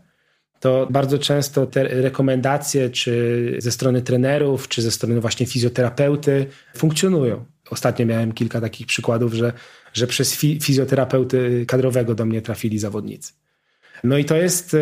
to 0.59 0.87
bardzo 0.89 1.19
często 1.19 1.65
te 1.65 1.83
rekomendacje, 1.83 2.89
czy 2.89 3.55
ze 3.57 3.71
strony 3.71 4.01
trenerów, 4.01 4.67
czy 4.67 4.81
ze 4.81 4.91
strony 4.91 5.21
właśnie 5.21 5.45
fizjoterapeuty 5.45 6.45
funkcjonują. 6.75 7.45
Ostatnio 7.69 8.05
miałem 8.05 8.31
kilka 8.31 8.61
takich 8.61 8.87
przykładów, 8.87 9.33
że, 9.33 9.53
że 9.93 10.07
przez 10.07 10.35
fizjoterapeuty 10.35 11.65
kadrowego 11.67 12.15
do 12.15 12.25
mnie 12.25 12.41
trafili 12.41 12.79
zawodnicy. 12.79 13.33
No 14.03 14.17
i 14.17 14.25
to 14.25 14.35
jest 14.35 14.73
e, 14.73 14.77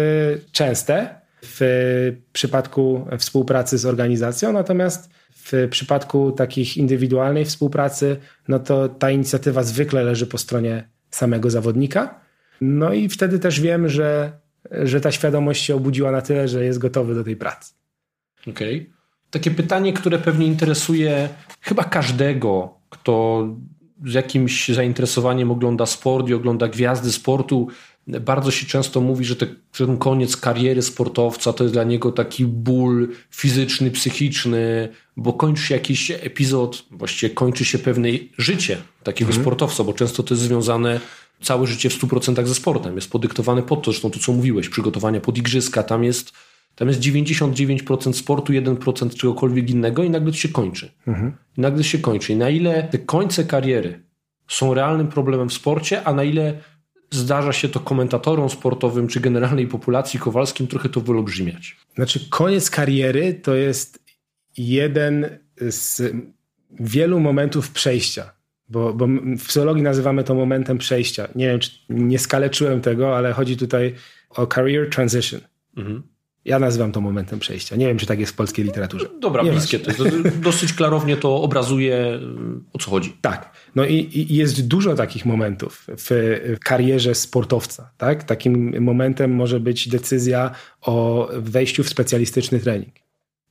częste 0.52 1.22
w 1.42 2.16
przypadku 2.34 3.08
współpracy 3.18 3.78
z 3.78 3.86
organizacją, 3.86 4.54
natomiast 4.54 5.10
w 5.32 5.68
przypadku 5.70 6.32
takich 6.32 6.78
indywidualnej 6.78 7.46
współpracy, 7.46 8.18
no 8.48 8.60
to 8.60 8.90
ta 8.90 9.12
inicjatywa 9.12 9.64
zwykle 9.64 10.04
leży 10.04 10.28
po 10.28 10.38
stronie 10.38 10.90
samego 11.12 11.50
zawodnika. 11.50 12.20
No 12.62 12.94
i 12.94 13.10
wtedy 13.10 13.40
też 13.40 13.62
wiem, 13.62 13.90
że, 13.90 14.32
że 14.72 15.02
ta 15.02 15.12
świadomość 15.12 15.66
się 15.66 15.76
obudziła 15.76 16.12
na 16.12 16.22
tyle, 16.22 16.48
że 16.48 16.66
jest 16.66 16.80
gotowy 16.80 17.16
do 17.16 17.24
tej 17.24 17.36
pracy. 17.36 17.74
Okej. 18.48 18.82
Okay. 18.82 18.96
Takie 19.32 19.52
pytanie, 19.52 19.94
które 19.94 20.18
pewnie 20.20 20.48
interesuje 20.48 21.30
chyba 21.62 21.84
każdego, 21.84 22.74
kto 22.90 23.48
z 24.06 24.14
jakimś 24.14 24.70
zainteresowaniem 24.70 25.52
ogląda 25.52 25.86
sport 25.86 26.30
i 26.30 26.34
ogląda 26.34 26.68
gwiazdy 26.68 27.12
sportu. 27.12 27.68
Bardzo 28.08 28.52
się 28.52 28.66
często 28.66 29.02
mówi, 29.02 29.26
że 29.26 29.36
ten 29.72 29.98
koniec 29.98 30.38
kariery 30.38 30.82
sportowca 30.82 31.54
to 31.54 31.64
jest 31.64 31.74
dla 31.74 31.84
niego 31.84 32.12
taki 32.12 32.46
ból 32.46 33.10
fizyczny, 33.32 33.92
psychiczny, 33.92 34.90
bo 35.18 35.34
kończy 35.34 35.64
się 35.64 35.76
jakiś 35.76 36.12
epizod, 36.12 36.86
właściwie 36.92 37.34
kończy 37.34 37.66
się 37.66 37.80
pewne 37.80 38.10
życie 38.38 38.78
takiego 39.04 39.30
mhm. 39.30 39.44
sportowca, 39.44 39.84
bo 39.84 39.94
często 39.94 40.24
to 40.24 40.34
jest 40.34 40.44
związane 40.44 41.00
całe 41.42 41.68
życie 41.68 41.90
w 41.90 42.02
100% 42.02 42.46
ze 42.46 42.56
sportem. 42.56 42.96
Jest 42.96 43.12
podyktowane 43.12 43.64
pod 43.64 43.82
to, 43.82 43.92
zresztą 43.92 44.10
to, 44.10 44.20
co 44.20 44.34
mówiłeś, 44.34 44.70
przygotowania 44.70 45.20
pod 45.20 45.38
igrzyska, 45.38 45.84
tam 45.84 46.04
jest, 46.04 46.32
tam 46.76 46.88
jest 46.88 47.00
99% 47.00 48.14
sportu, 48.14 48.54
1% 48.54 49.16
czegokolwiek 49.16 49.70
innego 49.70 50.04
i 50.04 50.10
nagle 50.10 50.32
to 50.32 50.38
się 50.38 50.50
kończy. 50.50 50.92
Mhm. 51.08 51.34
I 51.58 51.62
nagle 51.62 51.84
się 51.84 51.98
kończy. 51.98 52.34
I 52.34 52.36
na 52.36 52.50
ile 52.50 52.84
te 52.84 52.98
końce 53.00 53.44
kariery 53.44 54.04
są 54.48 54.74
realnym 54.74 55.08
problemem 55.08 55.50
w 55.50 55.54
sporcie, 55.54 56.04
a 56.04 56.14
na 56.14 56.24
ile 56.24 56.60
zdarza 57.12 57.54
się 57.54 57.70
to 57.70 57.80
komentatorom 57.80 58.50
sportowym 58.50 59.08
czy 59.08 59.20
generalnej 59.20 59.68
populacji 59.68 60.20
Kowalskim 60.20 60.68
trochę 60.68 60.90
to 60.90 61.02
wyolbrzymiać. 61.02 61.78
Znaczy, 61.96 62.30
koniec 62.30 62.70
kariery 62.70 63.34
to 63.34 63.56
jest 63.56 64.00
jeden 64.58 65.40
z 65.70 66.14
wielu 66.80 67.20
momentów 67.20 67.72
przejścia. 67.72 68.34
Bo, 68.70 68.94
bo 68.94 69.08
w 69.38 69.46
psychologii 69.48 69.84
nazywamy 69.84 70.24
to 70.24 70.36
momentem 70.36 70.78
przejścia. 70.78 71.28
Nie 71.36 71.48
wiem, 71.48 71.60
czy 71.60 71.72
nie 71.90 72.20
skaleczyłem 72.20 72.82
tego, 72.82 73.18
ale 73.18 73.34
chodzi 73.34 73.58
tutaj 73.58 73.96
o 74.30 74.48
career 74.48 74.90
transition. 74.90 75.42
Mhm. 75.78 76.04
Ja 76.46 76.60
nazywam 76.60 76.92
to 76.92 77.02
momentem 77.02 77.40
przejścia. 77.40 77.76
Nie 77.76 77.88
wiem, 77.88 77.98
czy 77.98 78.06
tak 78.06 78.20
jest 78.20 78.32
w 78.32 78.36
polskiej 78.36 78.66
literaturze. 78.66 79.10
Dobra, 79.20 79.44
nie 79.44 79.52
bliskie. 79.52 79.80
To, 79.80 79.92
dosyć 80.42 80.74
klarownie 80.74 81.18
to 81.18 81.42
obrazuje, 81.42 82.20
o 82.74 82.80
co 82.80 82.92
chodzi. 82.92 83.18
Tak. 83.22 83.52
No 83.76 83.86
i, 83.86 83.94
i, 83.94 84.36
jest 84.36 84.68
dużo 84.68 84.96
takich 84.96 85.26
momentów 85.26 85.88
w 85.88 86.40
karierze 86.64 87.16
sportowca. 87.16 87.92
Tak? 87.98 88.24
Takim 88.24 88.84
momentem 88.84 89.36
może 89.36 89.60
być 89.60 89.90
decyzja 89.90 90.52
o 90.82 91.28
wejściu 91.34 91.84
w 91.84 91.90
specjalistyczny 91.90 92.60
trening 92.60 92.94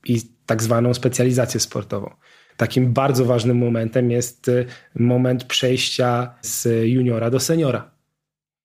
i 0.05 0.21
tak 0.47 0.63
zwaną 0.63 0.95
specjalizację 0.95 1.61
sportową. 1.61 2.11
Takim 2.57 2.93
bardzo 2.93 3.25
ważnym 3.25 3.59
momentem 3.59 4.11
jest 4.11 4.51
moment 4.95 5.45
przejścia 5.45 6.35
z 6.43 6.69
juniora 6.89 7.31
do 7.31 7.41
seniora. 7.41 7.94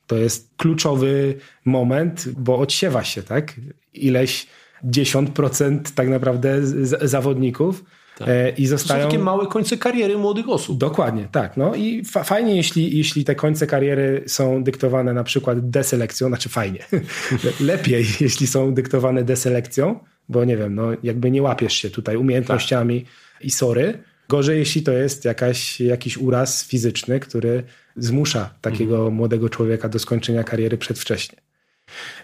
To 0.10 0.16
jest 0.16 0.50
kluczowy 0.58 1.36
moment, 1.66 2.30
bo 2.38 2.58
odsiewa 2.60 3.04
się, 3.04 3.24
tak? 3.24 3.54
Ileś 3.94 4.48
dziesiąt 4.84 5.30
procent 5.30 5.92
tak 5.96 6.10
naprawdę 6.10 6.58
zawodników. 7.02 7.84
Tak. 8.18 8.28
E, 8.30 8.50
I 8.50 8.68
zostają... 8.68 9.00
To 9.00 9.04
są 9.04 9.12
takie 9.12 9.24
małe 9.24 9.48
końce 9.48 9.78
kariery 9.78 10.18
młodych 10.18 10.50
osób. 10.50 10.78
Dokładnie, 10.78 11.28
tak. 11.32 11.58
No 11.58 11.76
i 11.76 12.06
fa 12.06 12.24
fajnie, 12.24 12.56
jeśli, 12.56 12.98
jeśli 12.98 13.26
te 13.26 13.36
końce 13.36 13.68
kariery 13.68 14.24
są 14.28 14.64
dyktowane 14.64 15.14
na 15.14 15.24
przykład 15.24 15.70
deselekcją, 15.70 16.28
znaczy 16.28 16.50
fajnie. 16.50 16.86
Lepiej, 17.60 18.06
jeśli 18.20 18.48
są 18.48 18.74
dyktowane 18.74 19.24
deselekcją, 19.24 20.00
bo 20.30 20.46
nie 20.46 20.58
wiem, 20.58 20.76
no 20.76 20.92
jakby 21.04 21.32
nie 21.32 21.42
łapiesz 21.42 21.74
się 21.74 21.90
tutaj 21.90 22.16
umiejętnościami 22.16 23.02
tak. 23.02 23.46
i 23.46 23.52
sory. 23.52 24.04
Gorzej, 24.30 24.60
jeśli 24.60 24.84
to 24.84 24.92
jest 24.92 25.26
jakaś, 25.26 25.82
jakiś 25.82 26.18
uraz 26.18 26.68
fizyczny, 26.68 27.20
który 27.20 27.64
zmusza 27.96 28.54
takiego 28.62 28.96
mhm. 28.96 29.14
młodego 29.14 29.50
człowieka 29.50 29.90
do 29.90 30.00
skończenia 30.00 30.44
kariery 30.44 30.78
przedwcześnie. 30.78 31.38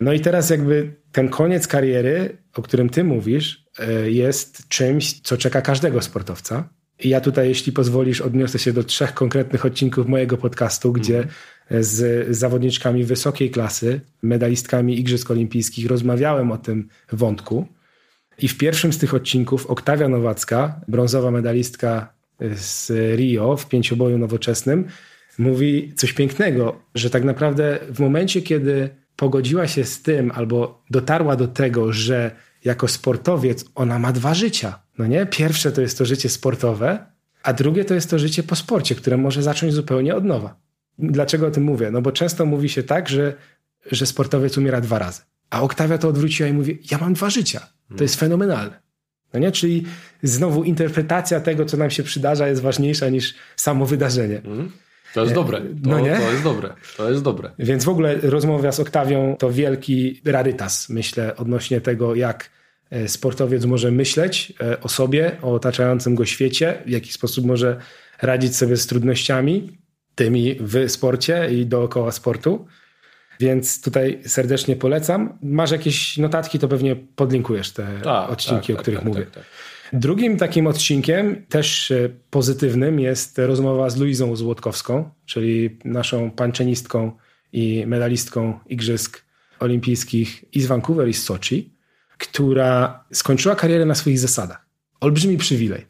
No 0.02 0.14
i 0.14 0.20
teraz 0.20 0.50
jakby 0.50 0.94
ten 1.12 1.30
koniec 1.30 1.68
kariery, 1.68 2.38
o 2.56 2.62
którym 2.62 2.90
ty 2.90 3.04
mówisz, 3.04 3.66
e, 3.80 4.12
jest 4.12 4.68
czymś, 4.68 5.22
co 5.22 5.38
czeka 5.38 5.62
każdego 5.62 6.02
sportowca. 6.02 6.70
I 7.00 7.10
ja 7.10 7.22
tutaj, 7.22 7.48
jeśli 7.48 7.72
pozwolisz, 7.72 8.22
odniosę 8.22 8.60
się 8.60 8.74
do 8.74 8.84
trzech 8.84 9.14
konkretnych 9.14 9.66
odcinków 9.66 10.08
mojego 10.08 10.38
podcastu, 10.38 10.92
gdzie 10.94 11.18
mhm. 11.18 11.84
z 11.84 12.28
zawodniczkami 12.38 13.04
wysokiej 13.04 13.52
klasy, 13.52 14.02
medalistkami 14.24 15.00
Igrzysk 15.00 15.32
Olimpijskich 15.32 15.88
rozmawiałem 15.88 16.52
o 16.52 16.58
tym 16.58 16.88
wątku. 17.12 17.68
I 18.40 18.48
w 18.48 18.58
pierwszym 18.58 18.94
z 18.94 18.98
tych 18.98 19.14
odcinków 19.14 19.66
Oktawia 19.66 20.10
Nowacka, 20.10 20.82
brązowa 20.88 21.32
medalistka 21.32 22.14
z 22.56 22.92
Rio 23.18 23.58
w 23.58 23.68
pięcioboju 23.68 24.18
nowoczesnym, 24.18 24.88
mówi 25.38 25.94
coś 25.96 26.14
pięknego, 26.14 26.82
że 26.96 27.10
tak 27.10 27.24
naprawdę 27.24 27.80
w 27.90 28.00
momencie, 28.00 28.42
kiedy 28.42 28.90
pogodziła 29.16 29.68
się 29.68 29.84
z 29.84 30.02
tym 30.02 30.32
albo 30.32 30.84
dotarła 30.90 31.36
do 31.36 31.48
tego, 31.48 31.94
że 31.94 32.32
jako 32.66 32.88
sportowiec 32.88 33.66
ona 33.76 34.00
ma 34.00 34.12
dwa 34.12 34.34
życia. 34.34 34.80
No 34.98 35.08
nie? 35.08 35.26
Pierwsze 35.26 35.72
to 35.72 35.82
jest 35.82 35.98
to 35.98 36.06
życie 36.06 36.30
sportowe, 36.30 37.06
a 37.44 37.54
drugie 37.54 37.86
to 37.86 37.94
jest 37.94 38.10
to 38.10 38.20
życie 38.20 38.44
po 38.44 38.56
sporcie, 38.56 38.96
które 38.96 39.18
może 39.18 39.44
zacząć 39.44 39.74
zupełnie 39.74 40.16
od 40.16 40.26
nowa. 40.26 40.56
Dlaczego 41.00 41.48
o 41.48 41.52
tym 41.52 41.64
mówię? 41.64 41.92
No 41.92 42.02
bo 42.02 42.12
często 42.12 42.46
mówi 42.46 42.70
się 42.70 42.84
tak, 42.84 43.10
że, 43.10 43.34
że 43.92 44.06
sportowiec 44.06 44.58
umiera 44.58 44.82
dwa 44.82 45.00
razy. 45.00 45.22
A 45.50 45.62
Oktawia 45.62 45.98
to 45.98 46.08
odwróciła 46.08 46.50
i 46.50 46.54
mówi: 46.54 46.80
Ja 46.92 46.98
mam 46.98 47.14
dwa 47.14 47.30
życia. 47.30 47.68
To 47.98 48.04
jest 48.04 48.16
fenomenalne. 48.16 48.80
No 49.34 49.40
nie? 49.40 49.52
Czyli 49.52 49.86
znowu 50.24 50.64
interpretacja 50.64 51.40
tego, 51.40 51.66
co 51.66 51.78
nam 51.78 51.90
się 51.90 52.04
przydarza, 52.04 52.48
jest 52.48 52.62
ważniejsza 52.62 53.10
niż 53.10 53.36
samo 53.56 53.86
wydarzenie. 53.86 54.42
Mm. 54.46 54.72
To 55.14 55.22
jest 55.22 55.34
dobre. 55.34 55.62
To, 55.62 55.66
no 55.90 56.00
nie? 56.00 56.16
to 56.16 56.32
jest 56.32 56.44
dobre. 56.44 56.74
To 56.98 57.10
jest 57.10 57.24
dobre. 57.24 57.52
Więc 57.60 57.84
w 57.86 57.90
ogóle 57.90 58.16
rozmowa 58.16 58.72
z 58.72 58.80
Oktawią 58.80 59.36
to 59.40 59.52
wielki 59.52 60.22
rarytas, 60.26 60.90
myślę, 60.90 61.36
odnośnie 61.36 61.82
tego, 61.82 62.16
jak 62.16 62.50
e, 62.90 63.08
sportowiec 63.08 63.66
może 63.66 63.92
myśleć 63.92 64.54
e, 64.62 64.82
o 64.82 64.90
sobie, 64.90 65.38
o 65.42 65.54
otaczającym 65.54 66.16
go 66.16 66.26
świecie, 66.26 66.82
w 66.86 66.90
jaki 66.90 67.14
sposób 67.14 67.46
może 67.46 67.80
radzić 68.22 68.56
sobie 68.56 68.78
z 68.78 68.88
trudnościami, 68.88 69.78
tymi 70.16 70.56
w 70.60 70.90
sporcie 70.92 71.48
i 71.52 71.66
dookoła 71.66 72.12
sportu. 72.12 72.68
Więc 73.40 73.82
tutaj 73.82 74.20
serdecznie 74.26 74.76
polecam. 74.76 75.38
Masz 75.44 75.72
jakieś 75.72 76.18
notatki, 76.18 76.60
to 76.60 76.68
pewnie 76.68 76.96
podlinkujesz 76.96 77.72
te 77.72 77.88
tak, 78.04 78.30
odcinki, 78.30 78.74
tak, 78.74 78.80
o 78.80 78.82
których 78.82 79.00
tak, 79.00 79.08
mówię. 79.08 79.22
Tak, 79.22 79.34
tak. 79.34 79.44
Drugim 79.94 80.38
takim 80.38 80.68
odcinkiem, 80.68 81.46
też 81.50 81.92
e, 81.92 82.10
pozytywnym, 82.30 83.00
jest 83.00 83.38
rozmowa 83.38 83.90
z 83.90 83.98
Luizą 83.98 84.36
Złotkowską, 84.36 85.10
czyli 85.26 85.80
naszą 85.86 86.32
panczenistką 86.32 87.12
i 87.54 87.84
medalistką 87.88 88.60
Igrzysk 88.66 89.26
Olimpijskich 89.60 90.56
i 90.56 90.62
z 90.62 90.66
Vancouver 90.66 91.08
i 91.08 91.14
z 91.14 91.24
Soczi, 91.24 91.74
która 92.18 93.04
skończyła 93.14 93.56
karierę 93.56 93.86
na 93.86 93.96
swoich 93.96 94.20
zasadach. 94.20 94.66
Olbrzymi 95.02 95.38
przywilej. 95.38 95.86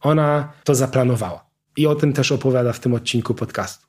Ona 0.00 0.52
to 0.64 0.74
zaplanowała. 0.74 1.48
I 1.76 1.86
o 1.86 1.94
tym 1.94 2.12
też 2.12 2.32
opowiada 2.32 2.72
w 2.72 2.80
tym 2.80 2.94
odcinku 2.94 3.34
podcastu. 3.34 3.86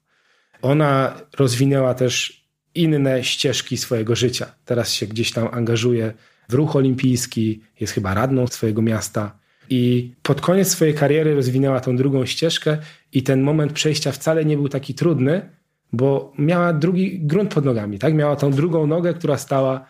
Ona 0.61 1.15
rozwinęła 1.37 1.93
też 1.93 2.38
inne 2.75 3.23
ścieżki 3.23 3.77
swojego 3.77 4.15
życia. 4.15 4.55
Teraz 4.65 4.93
się 4.93 5.07
gdzieś 5.07 5.31
tam 5.31 5.47
angażuje 5.51 6.13
w 6.49 6.53
ruch 6.53 6.75
olimpijski, 6.75 7.61
jest 7.79 7.93
chyba 7.93 8.13
radną 8.13 8.47
swojego 8.47 8.81
miasta. 8.81 9.39
I 9.69 10.11
pod 10.23 10.41
koniec 10.41 10.67
swojej 10.67 10.93
kariery 10.93 11.35
rozwinęła 11.35 11.79
tą 11.79 11.95
drugą 11.95 12.25
ścieżkę, 12.25 12.77
i 13.13 13.23
ten 13.23 13.41
moment 13.41 13.73
przejścia 13.73 14.11
wcale 14.11 14.45
nie 14.45 14.57
był 14.57 14.69
taki 14.69 14.93
trudny, 14.93 15.49
bo 15.93 16.33
miała 16.37 16.73
drugi 16.73 17.19
grunt 17.19 17.53
pod 17.53 17.65
nogami, 17.65 17.99
tak? 17.99 18.13
Miała 18.13 18.35
tą 18.35 18.51
drugą 18.51 18.87
nogę, 18.87 19.13
która 19.13 19.37
stała 19.37 19.85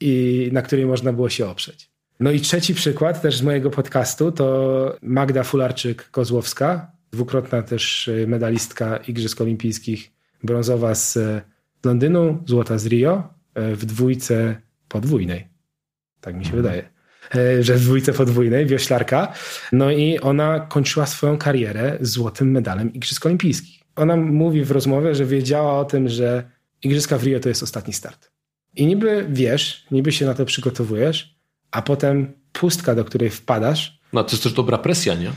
i 0.00 0.48
na 0.52 0.62
której 0.62 0.86
można 0.86 1.12
było 1.12 1.28
się 1.28 1.46
oprzeć. 1.46 1.90
No 2.20 2.30
i 2.30 2.40
trzeci 2.40 2.74
przykład 2.74 3.22
też 3.22 3.36
z 3.36 3.42
mojego 3.42 3.70
podcastu 3.70 4.32
to 4.32 4.96
Magda 5.02 5.42
Fularczyk-Kozłowska, 5.42 6.80
dwukrotna 7.12 7.62
też 7.62 8.08
y, 8.08 8.26
medalistka 8.28 8.96
Igrzysk 8.96 9.40
Olimpijskich, 9.40 10.12
brązowa 10.42 10.94
z 10.94 11.18
Londynu, 11.84 12.42
złota 12.46 12.78
z 12.78 12.86
Rio, 12.86 13.34
y, 13.58 13.76
w 13.76 13.84
dwójce 13.84 14.60
podwójnej. 14.88 15.48
Tak 16.20 16.34
mi 16.34 16.44
się 16.44 16.50
mhm. 16.54 16.62
wydaje. 16.62 16.94
Y, 17.58 17.62
że 17.62 17.74
w 17.74 17.80
dwójce 17.80 18.12
podwójnej, 18.12 18.66
wioślarka. 18.66 19.32
No 19.72 19.90
i 19.90 20.18
ona 20.18 20.60
kończyła 20.60 21.06
swoją 21.06 21.38
karierę 21.38 21.98
złotym 22.00 22.50
medalem 22.50 22.92
Igrzysk 22.92 23.26
Olimpijskich. 23.26 23.80
Ona 23.96 24.16
mówi 24.16 24.64
w 24.64 24.70
rozmowie, 24.70 25.14
że 25.14 25.24
wiedziała 25.24 25.78
o 25.78 25.84
tym, 25.84 26.08
że 26.08 26.50
Igrzyska 26.82 27.18
w 27.18 27.22
Rio 27.22 27.40
to 27.40 27.48
jest 27.48 27.62
ostatni 27.62 27.92
start. 27.92 28.30
I 28.76 28.86
niby 28.86 29.26
wiesz, 29.30 29.86
niby 29.90 30.12
się 30.12 30.26
na 30.26 30.34
to 30.34 30.44
przygotowujesz, 30.44 31.38
a 31.70 31.82
potem 31.82 32.32
pustka, 32.52 32.94
do 32.94 33.04
której 33.04 33.30
wpadasz. 33.30 34.00
No 34.12 34.24
to 34.24 34.30
jest 34.30 34.42
też 34.42 34.52
dobra 34.52 34.78
presja, 34.78 35.14
nie? 35.14 35.30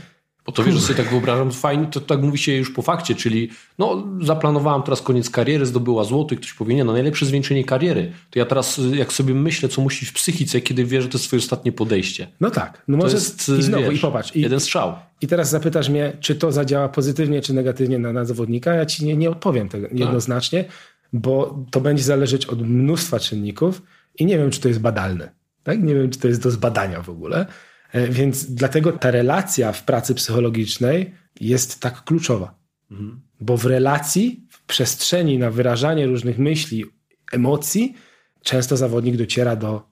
Bo 0.48 0.52
to 0.52 0.64
wiesz, 0.64 0.74
że 0.74 0.80
sobie 0.80 0.94
tak 0.94 1.10
wyobrażam, 1.10 1.52
fajnie, 1.52 1.86
to 1.86 2.00
tak 2.00 2.22
mówi 2.22 2.38
się 2.38 2.52
już 2.52 2.70
po 2.70 2.82
fakcie, 2.82 3.14
czyli 3.14 3.50
no 3.78 4.06
zaplanowałam 4.22 4.82
teraz 4.82 5.02
koniec 5.02 5.30
kariery, 5.30 5.66
zdobyła 5.66 6.04
złoto 6.04 6.34
i 6.34 6.38
ktoś 6.38 6.52
powie, 6.52 6.74
nie, 6.74 6.84
no 6.84 6.92
najlepsze 6.92 7.26
zwieńczenie 7.26 7.64
kariery. 7.64 8.12
To 8.30 8.38
ja 8.38 8.46
teraz 8.46 8.80
jak 8.92 9.12
sobie 9.12 9.34
myślę, 9.34 9.68
co 9.68 9.82
musi 9.82 10.06
w 10.06 10.12
psychice, 10.12 10.60
kiedy 10.60 10.84
wie, 10.84 11.02
że 11.02 11.08
to 11.08 11.18
jest 11.18 11.24
swoje 11.24 11.40
ostatnie 11.40 11.72
podejście. 11.72 12.28
No 12.40 12.50
tak. 12.50 12.82
No 12.88 12.96
może 12.96 13.14
jest, 13.14 13.48
i 13.58 13.62
znowu, 13.62 13.84
wiesz, 13.84 13.98
i 13.98 13.98
popatrz. 13.98 14.36
I, 14.36 14.40
jeden 14.40 14.60
strzał. 14.60 14.94
I 15.20 15.26
teraz 15.26 15.50
zapytasz 15.50 15.88
mnie, 15.88 16.12
czy 16.20 16.34
to 16.34 16.52
zadziała 16.52 16.88
pozytywnie, 16.88 17.40
czy 17.40 17.54
negatywnie 17.54 17.98
na, 17.98 18.12
na 18.12 18.24
zawodnika. 18.24 18.74
Ja 18.74 18.86
ci 18.86 19.04
nie, 19.04 19.16
nie 19.16 19.30
odpowiem 19.30 19.68
tego 19.68 19.88
tak. 19.88 19.98
jednoznacznie, 19.98 20.64
bo 21.12 21.64
to 21.70 21.80
będzie 21.80 22.02
zależeć 22.02 22.46
od 22.46 22.62
mnóstwa 22.62 23.20
czynników 23.20 23.82
i 24.18 24.26
nie 24.26 24.38
wiem, 24.38 24.50
czy 24.50 24.60
to 24.60 24.68
jest 24.68 24.80
badalne. 24.80 25.30
Tak? 25.62 25.82
Nie 25.82 25.94
wiem, 25.94 26.10
czy 26.10 26.18
to 26.18 26.28
jest 26.28 26.42
do 26.42 26.50
zbadania 26.50 27.02
w 27.02 27.10
ogóle. 27.10 27.46
E, 27.92 28.08
więc 28.08 28.54
dlatego 28.54 28.92
ta 28.92 29.10
relacja 29.10 29.72
w 29.72 29.84
pracy 29.84 30.14
psychologicznej 30.14 31.14
jest 31.40 31.80
tak 31.80 32.04
kluczowa. 32.04 32.54
Mhm. 32.90 33.20
Bo 33.40 33.56
w 33.56 33.66
relacji, 33.66 34.46
w 34.50 34.62
przestrzeni 34.62 35.38
na 35.38 35.50
wyrażanie 35.50 36.06
różnych 36.06 36.38
myśli, 36.38 36.84
emocji, 37.32 37.94
często 38.42 38.76
zawodnik 38.76 39.16
dociera 39.16 39.56
do 39.56 39.82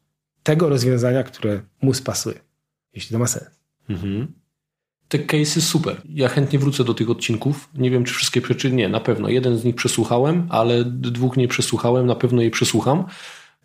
tego 0.42 0.68
rozwiązania, 0.68 1.22
które 1.22 1.62
mu 1.82 1.94
spasuje. 1.94 2.40
Jeśli 2.94 3.12
to 3.12 3.18
ma 3.18 3.26
sens. 3.26 3.50
Mhm. 3.88 4.32
Te 5.08 5.18
case'y 5.18 5.60
super. 5.60 6.02
Ja 6.04 6.28
chętnie 6.28 6.58
wrócę 6.58 6.84
do 6.84 6.94
tych 6.94 7.10
odcinków. 7.10 7.68
Nie 7.74 7.90
wiem, 7.90 8.04
czy 8.04 8.14
wszystkie 8.14 8.40
przyczyny. 8.40 8.76
Nie, 8.76 8.88
na 8.88 9.00
pewno. 9.00 9.28
Jeden 9.28 9.58
z 9.58 9.64
nich 9.64 9.74
przesłuchałem, 9.74 10.46
ale 10.50 10.84
dwóch 10.84 11.36
nie 11.36 11.48
przesłuchałem. 11.48 12.06
Na 12.06 12.14
pewno 12.14 12.42
je 12.42 12.50
przesłucham. 12.50 13.04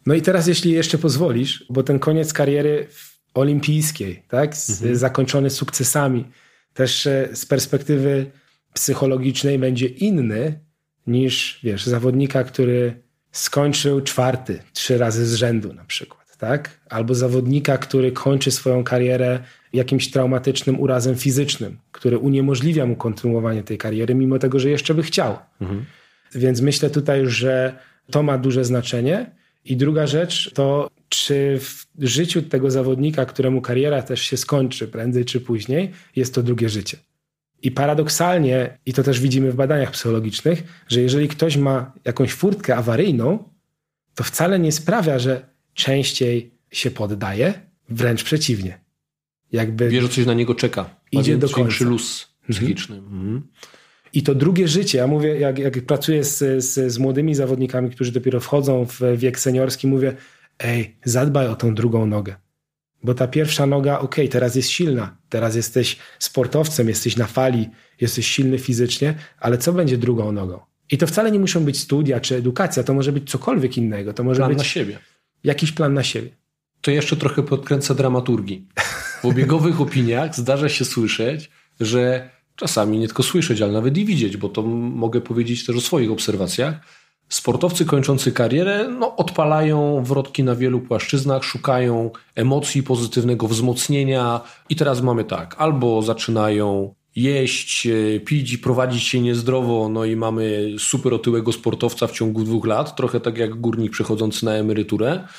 No 0.06 0.14
i 0.14 0.22
teraz, 0.22 0.48
jeśli 0.48 0.72
jeszcze 0.72 0.98
pozwolisz, 0.98 1.66
bo 1.70 1.84
ten 1.84 2.00
koniec 2.00 2.34
kariery 2.34 2.88
olimpijskiej, 3.34 4.24
tak? 4.28 4.56
Z, 4.56 4.70
mhm. 4.70 4.96
zakończony 4.96 5.50
sukcesami, 5.50 6.26
też 6.74 7.08
e, 7.08 7.30
z 7.34 7.46
perspektywy 7.46 8.32
psychologicznej 8.74 9.60
będzie 9.60 9.88
inny 9.88 10.60
niż, 11.08 11.60
wiesz, 11.64 11.86
zawodnika, 11.86 12.44
który 12.44 13.02
skończył 13.32 14.02
czwarty, 14.02 14.60
trzy 14.74 14.98
razy 14.98 15.26
z 15.26 15.34
rzędu 15.34 15.74
na 15.74 15.86
przykład, 15.86 16.38
tak? 16.38 16.80
Albo 16.90 17.16
zawodnika, 17.16 17.78
który 17.78 18.12
kończy 18.12 18.52
swoją 18.52 18.84
karierę 18.84 19.40
jakimś 19.74 20.12
traumatycznym 20.12 20.80
urazem 20.80 21.16
fizycznym, 21.16 21.78
który 21.92 22.18
uniemożliwia 22.18 22.86
mu 22.86 22.96
kontynuowanie 22.96 23.64
tej 23.64 23.78
kariery, 23.78 24.16
mimo 24.16 24.40
tego, 24.40 24.60
że 24.60 24.70
jeszcze 24.70 24.94
by 24.94 25.04
chciał. 25.04 25.38
Mhm. 25.62 25.86
Więc 26.36 26.62
myślę 26.62 26.90
tutaj, 26.90 27.28
że 27.28 27.76
to 28.12 28.24
ma 28.24 28.38
duże 28.38 28.66
znaczenie. 28.66 29.32
I 29.66 29.78
druga 29.78 30.08
rzecz 30.08 30.52
to, 30.54 30.90
czy 31.12 31.60
w 31.60 31.86
życiu 32.00 32.42
tego 32.42 32.72
zawodnika, 32.72 33.26
któremu 33.26 33.62
kariera 33.62 34.02
też 34.02 34.22
się 34.22 34.38
skończy 34.38 34.88
prędzej 34.88 35.26
czy 35.26 35.42
później, 35.42 35.92
jest 36.16 36.36
to 36.36 36.44
drugie 36.44 36.70
życie. 36.70 36.98
I 37.62 37.72
paradoksalnie, 37.72 38.78
i 38.86 38.94
to 38.94 39.04
też 39.04 39.20
widzimy 39.20 39.52
w 39.52 39.56
badaniach 39.56 39.92
psychologicznych, 39.92 40.64
że 40.88 41.02
jeżeli 41.02 41.28
ktoś 41.28 41.58
ma 41.58 41.94
jakąś 42.06 42.34
furtkę 42.34 42.76
awaryjną, 42.76 43.50
to 44.16 44.24
wcale 44.24 44.60
nie 44.60 44.72
sprawia, 44.72 45.20
że 45.20 45.50
częściej 45.74 46.52
się 46.72 46.92
poddaje, 46.92 47.54
wręcz 47.90 48.24
przeciwnie. 48.24 48.80
Jakby 49.52 49.90
Wie, 49.90 50.02
że 50.02 50.10
coś 50.10 50.26
na 50.26 50.34
niego 50.34 50.56
czeka. 50.56 50.96
Idzie 51.12 51.38
do 51.38 51.50
końca. 51.50 51.86
luz 51.86 52.28
psychiczny. 52.50 52.96
Mhm. 52.96 53.22
Mhm. 53.22 53.48
I 54.14 54.24
to 54.24 54.36
drugie 54.36 54.68
życie, 54.68 54.98
ja 54.98 55.08
mówię, 55.08 55.40
jak, 55.40 55.60
jak 55.60 55.86
pracuję 55.86 56.24
z, 56.24 56.64
z, 56.64 56.94
z 56.94 56.98
młodymi 56.98 57.36
zawodnikami, 57.36 57.90
którzy 57.90 58.12
dopiero 58.12 58.40
wchodzą 58.40 58.86
w 58.86 59.00
wiek 59.18 59.40
seniorski, 59.40 59.88
mówię, 59.88 60.16
ej, 60.64 60.98
zadbaj 61.06 61.48
o 61.48 61.56
tą 61.56 61.76
drugą 61.76 62.06
nogę. 62.06 62.36
Bo 63.04 63.14
ta 63.14 63.28
pierwsza 63.28 63.66
noga, 63.66 64.00
okej, 64.00 64.26
okay, 64.26 64.28
teraz 64.28 64.56
jest 64.56 64.70
silna, 64.70 65.18
teraz 65.30 65.56
jesteś 65.56 65.98
sportowcem, 66.20 66.90
jesteś 66.90 67.18
na 67.18 67.28
fali, 67.28 67.70
jesteś 68.02 68.28
silny 68.28 68.60
fizycznie, 68.60 69.16
ale 69.40 69.58
co 69.58 69.74
będzie 69.74 69.98
drugą 69.98 70.32
nogą? 70.32 70.60
I 70.92 70.98
to 70.98 71.08
wcale 71.08 71.32
nie 71.32 71.40
muszą 71.40 71.66
być 71.66 71.80
studia 71.80 72.20
czy 72.20 72.36
edukacja, 72.36 72.84
to 72.84 72.94
może 72.94 73.12
być 73.12 73.30
cokolwiek 73.30 73.78
innego. 73.78 74.14
To 74.14 74.24
może 74.24 74.38
plan 74.38 74.50
być 74.50 74.58
na 74.58 74.64
siebie. 74.64 75.00
Jakiś 75.44 75.72
plan 75.72 75.94
na 75.94 76.04
siebie. 76.04 76.30
To 76.82 76.92
jeszcze 76.92 77.16
trochę 77.16 77.44
podkręca 77.44 77.94
dramaturgii. 77.94 78.68
W 79.22 79.26
obiegowych 79.26 79.82
opiniach 79.88 80.36
zdarza 80.36 80.70
się 80.70 80.86
słyszeć, 80.86 81.50
że 81.80 82.30
czasami 82.56 83.00
nie 83.00 83.08
tylko 83.08 83.24
słyszeć, 83.24 83.62
ale 83.62 83.72
nawet 83.72 83.98
i 83.98 84.06
widzieć, 84.06 84.38
bo 84.38 84.50
to 84.50 84.62
mogę 84.62 85.22
powiedzieć 85.22 85.66
też 85.66 85.76
o 85.76 85.82
swoich 85.82 86.12
obserwacjach. 86.12 87.01
Sportowcy 87.32 87.86
kończący 87.86 88.32
karierę 88.32 88.88
no, 88.88 89.16
odpalają 89.16 90.04
wrotki 90.04 90.44
na 90.44 90.56
wielu 90.56 90.80
płaszczyznach, 90.80 91.44
szukają 91.44 92.10
emocji, 92.36 92.84
pozytywnego 92.84 93.48
wzmocnienia. 93.48 94.42
I 94.70 94.76
teraz 94.76 95.02
mamy 95.02 95.24
tak, 95.24 95.56
albo 95.58 96.02
zaczynają 96.02 96.94
jeść, 97.16 97.88
e, 97.88 98.20
pić 98.20 98.54
i 98.54 98.58
prowadzić 98.58 99.04
się 99.04 99.22
niezdrowo, 99.22 99.90
no 99.90 100.06
i 100.06 100.16
mamy 100.16 100.76
super 100.80 101.14
otyłego 101.14 101.52
sportowca 101.52 102.08
w 102.08 102.12
ciągu 102.12 102.44
dwóch 102.44 102.66
lat, 102.66 102.96
trochę 102.96 103.20
tak 103.20 103.38
jak 103.38 103.56
górnik 103.56 103.92
przechodzący 103.92 104.46
na 104.46 104.52
emeryturę. 104.52 105.20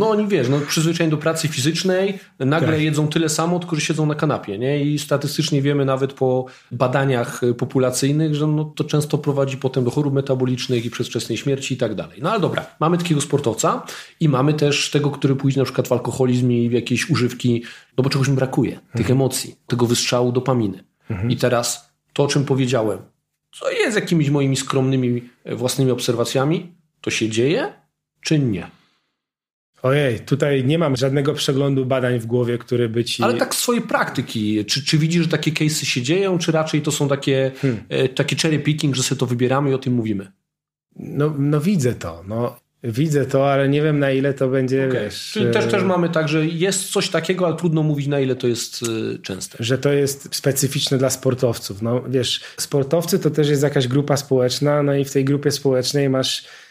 No 0.00 0.10
oni 0.10 0.26
wiesz, 0.26 0.48
no 0.48 0.60
przyzwyczajeni 0.68 1.10
do 1.10 1.16
pracy 1.16 1.48
fizycznej, 1.48 2.18
nagle 2.38 2.72
tak. 2.72 2.80
jedzą 2.80 3.08
tyle 3.08 3.28
samo, 3.28 3.58
tylko 3.58 3.76
że 3.76 3.82
siedzą 3.82 4.06
na 4.06 4.14
kanapie, 4.14 4.58
nie? 4.58 4.84
I 4.84 4.98
statystycznie 4.98 5.62
wiemy 5.62 5.84
nawet 5.84 6.12
po 6.12 6.46
badaniach 6.70 7.40
populacyjnych, 7.58 8.34
że 8.34 8.46
no, 8.46 8.64
to 8.64 8.84
często 8.84 9.18
prowadzi 9.18 9.56
potem 9.56 9.84
do 9.84 9.90
chorób 9.90 10.14
metabolicznych 10.14 10.84
i 10.84 10.90
przedwczesnej 10.90 11.38
śmierci 11.38 11.74
i 11.74 11.76
tak 11.76 11.94
dalej. 11.94 12.18
No 12.22 12.30
ale 12.30 12.40
dobra, 12.40 12.66
mamy 12.80 12.98
takiego 12.98 13.20
sportowca 13.20 13.82
i 14.20 14.28
mamy 14.28 14.54
też 14.54 14.90
tego, 14.90 15.10
który 15.10 15.36
pójdzie 15.36 15.58
na 15.58 15.64
przykład 15.64 15.88
w 15.88 15.92
alkoholizm 15.92 16.50
i 16.50 16.68
w 16.68 16.72
jakieś 16.72 17.10
używki, 17.10 17.62
no 18.00 18.04
bo 18.04 18.10
czegoś 18.10 18.28
mi 18.28 18.34
brakuje, 18.34 18.72
tych 18.72 19.00
mhm. 19.00 19.12
emocji, 19.12 19.56
tego 19.66 19.86
wystrzału 19.86 20.32
dopaminy. 20.32 20.84
Mhm. 21.10 21.30
I 21.30 21.36
teraz 21.36 21.92
to, 22.12 22.22
o 22.22 22.28
czym 22.28 22.44
powiedziałem, 22.44 22.98
co 23.52 23.70
jest 23.70 23.96
jakimiś 23.96 24.30
moimi 24.30 24.56
skromnymi 24.56 25.22
e, 25.44 25.54
własnymi 25.56 25.90
obserwacjami, 25.90 26.72
to 27.00 27.10
się 27.10 27.28
dzieje, 27.28 27.72
czy 28.20 28.38
nie? 28.38 28.70
Ojej, 29.82 30.20
tutaj 30.20 30.64
nie 30.64 30.78
mam 30.78 30.96
żadnego 30.96 31.34
przeglądu 31.34 31.86
badań 31.86 32.18
w 32.18 32.26
głowie, 32.26 32.58
który 32.58 32.88
by 32.88 33.04
ci... 33.04 33.22
Ale 33.22 33.34
tak 33.34 33.54
z 33.54 33.58
swojej 33.58 33.82
praktyki, 33.82 34.64
czy, 34.64 34.84
czy 34.84 34.98
widzisz, 34.98 35.22
że 35.22 35.28
takie 35.28 35.52
case'y 35.52 35.84
się 35.84 36.02
dzieją, 36.02 36.38
czy 36.38 36.52
raczej 36.52 36.82
to 36.82 36.92
są 36.92 37.08
takie, 37.08 37.50
hmm. 37.60 37.80
E, 37.88 38.08
takie 38.08 38.36
cherry 38.36 38.58
picking, 38.58 38.94
że 38.94 39.02
sobie 39.02 39.18
to 39.18 39.26
wybieramy 39.26 39.70
i 39.70 39.74
o 39.74 39.78
tym 39.78 39.94
mówimy? 39.94 40.32
No, 40.96 41.34
no 41.38 41.60
widzę 41.60 41.94
to. 41.94 42.24
No, 42.28 42.56
Widzę 42.84 43.26
to, 43.26 43.52
ale 43.52 43.68
nie 43.68 43.82
wiem 43.82 43.98
na 43.98 44.10
ile 44.10 44.34
to 44.34 44.48
będzie. 44.48 44.88
Okay. 44.88 45.04
Wiesz, 45.04 45.30
Czyli 45.32 45.52
też, 45.52 45.66
też 45.66 45.82
mamy 45.82 46.08
tak, 46.08 46.28
że 46.28 46.46
jest 46.46 46.92
coś 46.92 47.08
takiego, 47.08 47.46
ale 47.46 47.56
trudno 47.56 47.82
mówić 47.82 48.06
na 48.06 48.20
ile 48.20 48.36
to 48.36 48.46
jest 48.46 48.82
y, 48.82 49.18
częste. 49.22 49.56
Że 49.60 49.78
to 49.78 49.92
jest 49.92 50.34
specyficzne 50.34 50.98
dla 50.98 51.10
sportowców. 51.10 51.82
No 51.82 52.02
wiesz, 52.08 52.40
sportowcy 52.56 53.18
to 53.18 53.30
też 53.30 53.48
jest 53.48 53.62
jakaś 53.62 53.88
grupa 53.88 54.16
społeczna, 54.16 54.82
no 54.82 54.94
i 54.94 55.04
w 55.04 55.12
tej 55.12 55.24
grupie 55.24 55.50
społecznej 55.50 56.10
masz 56.10 56.44
E, 56.44 56.69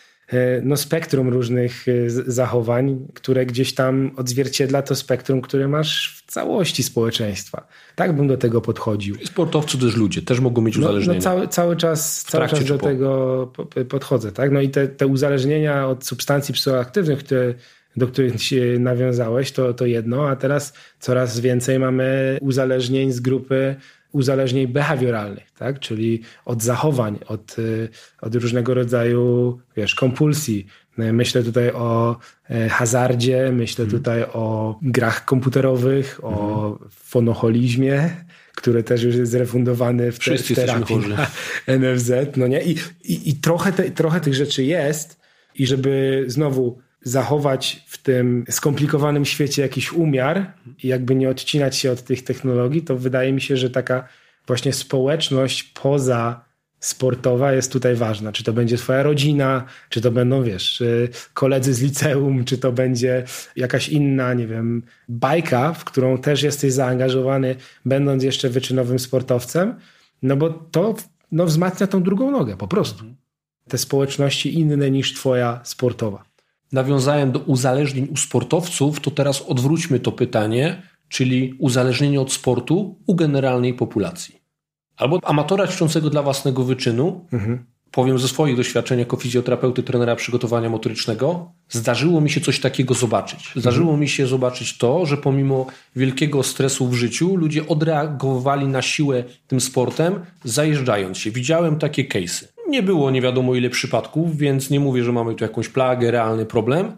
no, 0.64 0.78
spektrum 0.78 1.30
różnych 1.30 1.88
e, 1.88 2.10
zachowań, 2.10 3.08
które 3.14 3.46
gdzieś 3.46 3.74
tam 3.74 4.12
odzwierciedla 4.16 4.82
to 4.82 4.96
spektrum, 4.96 5.42
które 5.42 5.68
masz 5.68 6.18
w 6.18 6.32
całości 6.32 6.84
społeczeństwa. 6.84 7.68
Tak 7.96 8.16
bym 8.16 8.28
do 8.28 8.38
tego 8.38 8.62
podchodził. 8.62 9.16
Sportowcy 9.26 9.78
też 9.78 9.96
ludzie, 9.96 10.22
też 10.22 10.40
mogą 10.40 10.62
mieć 10.62 10.78
uzależnienia. 10.78 11.08
No, 11.08 11.16
no 11.16 11.22
cały, 11.22 11.48
cały 11.48 11.76
czas, 11.76 12.24
cały 12.24 12.48
czas 12.48 12.64
do 12.64 12.78
tego 12.78 13.52
podchodzę. 13.90 14.32
Tak? 14.32 14.52
No 14.52 14.62
i 14.62 14.70
te, 14.70 14.88
te 14.88 15.08
uzależnienia 15.08 15.88
od 15.88 16.06
substancji 16.06 16.54
psychoaktywnych, 16.54 17.20
które 17.20 17.54
do 17.98 18.08
których 18.08 18.44
się 18.44 18.80
nawiązałeś, 18.80 19.52
to, 19.52 19.74
to 19.74 19.86
jedno, 19.86 20.30
a 20.30 20.36
teraz 20.36 20.74
coraz 21.00 21.40
więcej 21.40 21.80
mamy 21.80 22.38
uzależnień 22.42 23.12
z 23.12 23.20
grupy 23.20 23.76
uzależnień 24.12 24.68
behawioralnych, 24.68 25.52
tak? 25.52 25.80
czyli 25.80 26.22
od 26.46 26.64
zachowań, 26.64 27.20
od, 27.28 27.60
y, 27.60 27.90
od 28.22 28.36
różnego 28.36 28.74
rodzaju 28.74 29.60
wiesz, 29.78 29.96
kompulsji. 29.96 30.66
Myślę 30.98 31.44
tutaj 31.44 31.72
o 31.72 32.18
e, 32.50 32.70
hazardzie, 32.70 33.52
myślę 33.52 33.86
hmm. 33.86 34.00
tutaj 34.00 34.24
o 34.24 34.80
grach 34.82 35.26
komputerowych, 35.26 36.20
hmm. 36.22 36.40
o 36.40 36.68
mhm. 36.68 36.90
fonoholizmie, 36.92 38.10
który 38.56 38.84
też 38.84 39.04
już 39.04 39.16
jest 39.16 39.32
zrefundowany 39.32 40.12
w, 40.12 40.20
te, 40.20 40.38
w 40.38 40.56
terapii 40.56 40.98
NFZ. 41.80 42.12
No 42.38 42.48
nie? 42.48 42.64
I, 42.64 42.76
i, 43.04 43.30
i 43.30 43.36
trochę, 43.36 43.72
te, 43.72 43.92
trochę 43.92 44.22
tych 44.22 44.34
rzeczy 44.34 44.64
jest 44.64 45.20
i 45.56 45.68
żeby 45.68 46.24
znowu 46.28 46.80
zachować 47.02 47.84
w 47.88 47.98
tym 47.98 48.46
skomplikowanym 48.50 49.26
świecie 49.26 49.62
jakiś 49.62 49.94
umiar 49.94 50.54
i 50.84 50.88
jakby 50.88 51.16
nie 51.16 51.30
odcinać 51.30 51.76
się 51.78 51.92
od 51.92 52.04
tych 52.04 52.24
technologii, 52.24 52.82
to 52.82 52.96
wydaje 52.96 53.34
mi 53.34 53.42
się, 53.42 53.58
że 53.58 53.70
taka 53.70 54.08
właśnie 54.48 54.74
społeczność 54.74 55.64
poza 55.64 56.50
sportowa 56.80 57.54
jest 57.54 57.72
tutaj 57.72 57.96
ważna. 57.96 58.32
Czy 58.32 58.44
to 58.44 58.54
będzie 58.54 58.78
twoja 58.78 59.04
rodzina, 59.04 59.66
czy 59.90 60.02
to 60.02 60.12
będą, 60.12 60.44
wiesz, 60.44 60.84
koledzy 61.34 61.74
z 61.74 61.82
liceum, 61.82 62.46
czy 62.46 62.58
to 62.58 62.72
będzie 62.72 63.24
jakaś 63.56 63.90
inna, 63.90 64.34
nie 64.34 64.48
wiem, 64.48 64.84
bajka, 65.10 65.74
w 65.74 65.86
którą 65.86 66.18
też 66.18 66.44
jesteś 66.44 66.74
zaangażowany, 66.74 67.56
będąc 67.86 68.24
jeszcze 68.24 68.50
wyczynowym 68.50 69.00
sportowcem, 69.00 69.76
no 70.22 70.36
bo 70.36 70.50
to 70.50 70.96
no, 71.32 71.46
wzmacnia 71.46 71.88
tą 71.88 72.04
drugą 72.04 72.32
nogę, 72.32 72.58
po 72.58 72.68
prostu. 72.68 73.04
Te 73.68 73.78
społeczności 73.78 74.60
inne 74.60 74.92
niż 74.92 75.14
twoja 75.14 75.60
sportowa. 75.64 76.29
Nawiązałem 76.72 77.32
do 77.32 77.40
uzależnień 77.40 78.08
u 78.12 78.18
sportowców, 78.18 79.00
to 79.00 79.12
teraz 79.12 79.42
odwróćmy 79.42 80.00
to 80.00 80.12
pytanie, 80.12 80.82
czyli 81.10 81.54
uzależnienie 81.60 82.22
od 82.22 82.34
sportu 82.34 83.00
u 83.06 83.16
generalnej 83.16 83.74
populacji 83.74 84.40
albo 85.00 85.20
amatora 85.24 85.68
ćwiczącego 85.68 86.10
dla 86.10 86.24
własnego 86.24 86.64
wyczynu, 86.64 87.26
mhm. 87.34 87.66
powiem 87.92 88.20
ze 88.20 88.28
swoich 88.28 88.58
doświadczeń 88.58 89.00
jako 89.00 89.18
fizjoterapeuty, 89.18 89.84
trenera 89.84 90.16
przygotowania 90.16 90.70
motorycznego, 90.70 91.52
zdarzyło 91.70 92.22
mi 92.22 92.30
się 92.30 92.42
coś 92.42 92.60
takiego 92.60 92.94
zobaczyć. 92.94 93.52
Zdarzyło 93.56 93.86
mhm. 93.86 94.00
mi 94.00 94.10
się 94.10 94.28
zobaczyć 94.28 94.78
to, 94.78 95.06
że 95.06 95.18
pomimo 95.18 95.66
wielkiego 95.96 96.44
stresu 96.44 96.88
w 96.88 96.94
życiu, 96.94 97.36
ludzie 97.36 97.68
odreagowali 97.68 98.68
na 98.68 98.82
siłę 98.82 99.24
tym 99.48 99.62
sportem, 99.62 100.20
zajeżdżając 100.44 101.18
się. 101.18 101.32
Widziałem 101.32 101.80
takie 101.80 102.04
case'y. 102.04 102.46
Nie 102.70 102.84
było 102.84 103.12
nie 103.12 103.22
wiadomo 103.22 103.56
ile 103.56 103.70
przypadków, 103.70 104.38
więc 104.38 104.70
nie 104.70 104.80
mówię, 104.80 105.04
że 105.04 105.12
mamy 105.12 105.36
tu 105.36 105.44
jakąś 105.44 105.70
plagę, 105.70 106.12
realny 106.12 106.46
problem, 106.46 106.98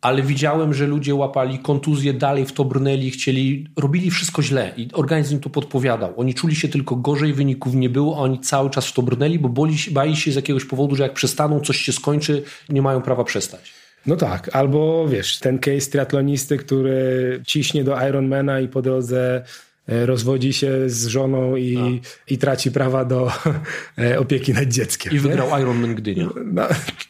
ale 0.00 0.22
widziałem, 0.22 0.74
że 0.74 0.86
ludzie 0.86 1.14
łapali 1.14 1.58
kontuzję, 1.58 2.12
dalej 2.12 2.46
w 2.46 2.52
to 2.52 2.64
brnęli, 2.64 3.10
chcieli, 3.10 3.68
robili 3.76 4.10
wszystko 4.10 4.42
źle 4.42 4.72
i 4.76 4.88
organizm 4.92 5.40
to 5.40 5.50
podpowiadał. 5.50 6.12
Oni 6.16 6.34
czuli 6.34 6.56
się 6.56 6.68
tylko 6.68 6.96
gorzej, 6.96 7.32
wyników 7.32 7.74
nie 7.74 7.88
było, 7.88 8.16
a 8.16 8.20
oni 8.20 8.40
cały 8.40 8.70
czas 8.70 8.86
w 8.86 8.92
to 8.92 9.02
brnęli, 9.02 9.38
bo 9.38 9.48
boli, 9.48 9.76
bali 9.90 10.16
się 10.16 10.32
z 10.32 10.34
jakiegoś 10.34 10.64
powodu, 10.64 10.96
że 10.96 11.02
jak 11.02 11.12
przestaną, 11.12 11.60
coś 11.60 11.76
się 11.76 11.92
skończy, 11.92 12.42
nie 12.68 12.82
mają 12.82 13.02
prawa 13.02 13.24
przestać. 13.24 13.72
No 14.06 14.16
tak, 14.16 14.56
albo 14.56 15.08
wiesz, 15.08 15.38
ten 15.38 15.58
case 15.58 15.90
triatlonisty, 15.90 16.56
który 16.56 17.40
ciśnie 17.46 17.84
do 17.84 18.08
Ironmana 18.08 18.60
i 18.60 18.68
po 18.68 18.82
drodze 18.82 19.44
rozwodzi 19.88 20.52
się 20.52 20.72
z 20.86 21.06
żoną 21.06 21.56
i, 21.56 22.00
i 22.28 22.38
traci 22.38 22.70
prawa 22.70 23.04
do 23.04 23.32
e, 23.98 24.18
opieki 24.18 24.52
nad 24.52 24.64
dzieckiem. 24.64 25.12
I 25.12 25.18
wygrał 25.18 25.50
nie? 25.50 25.62
Ironman 25.62 25.94
Gdynia. 25.94 26.28
No, 26.44 26.62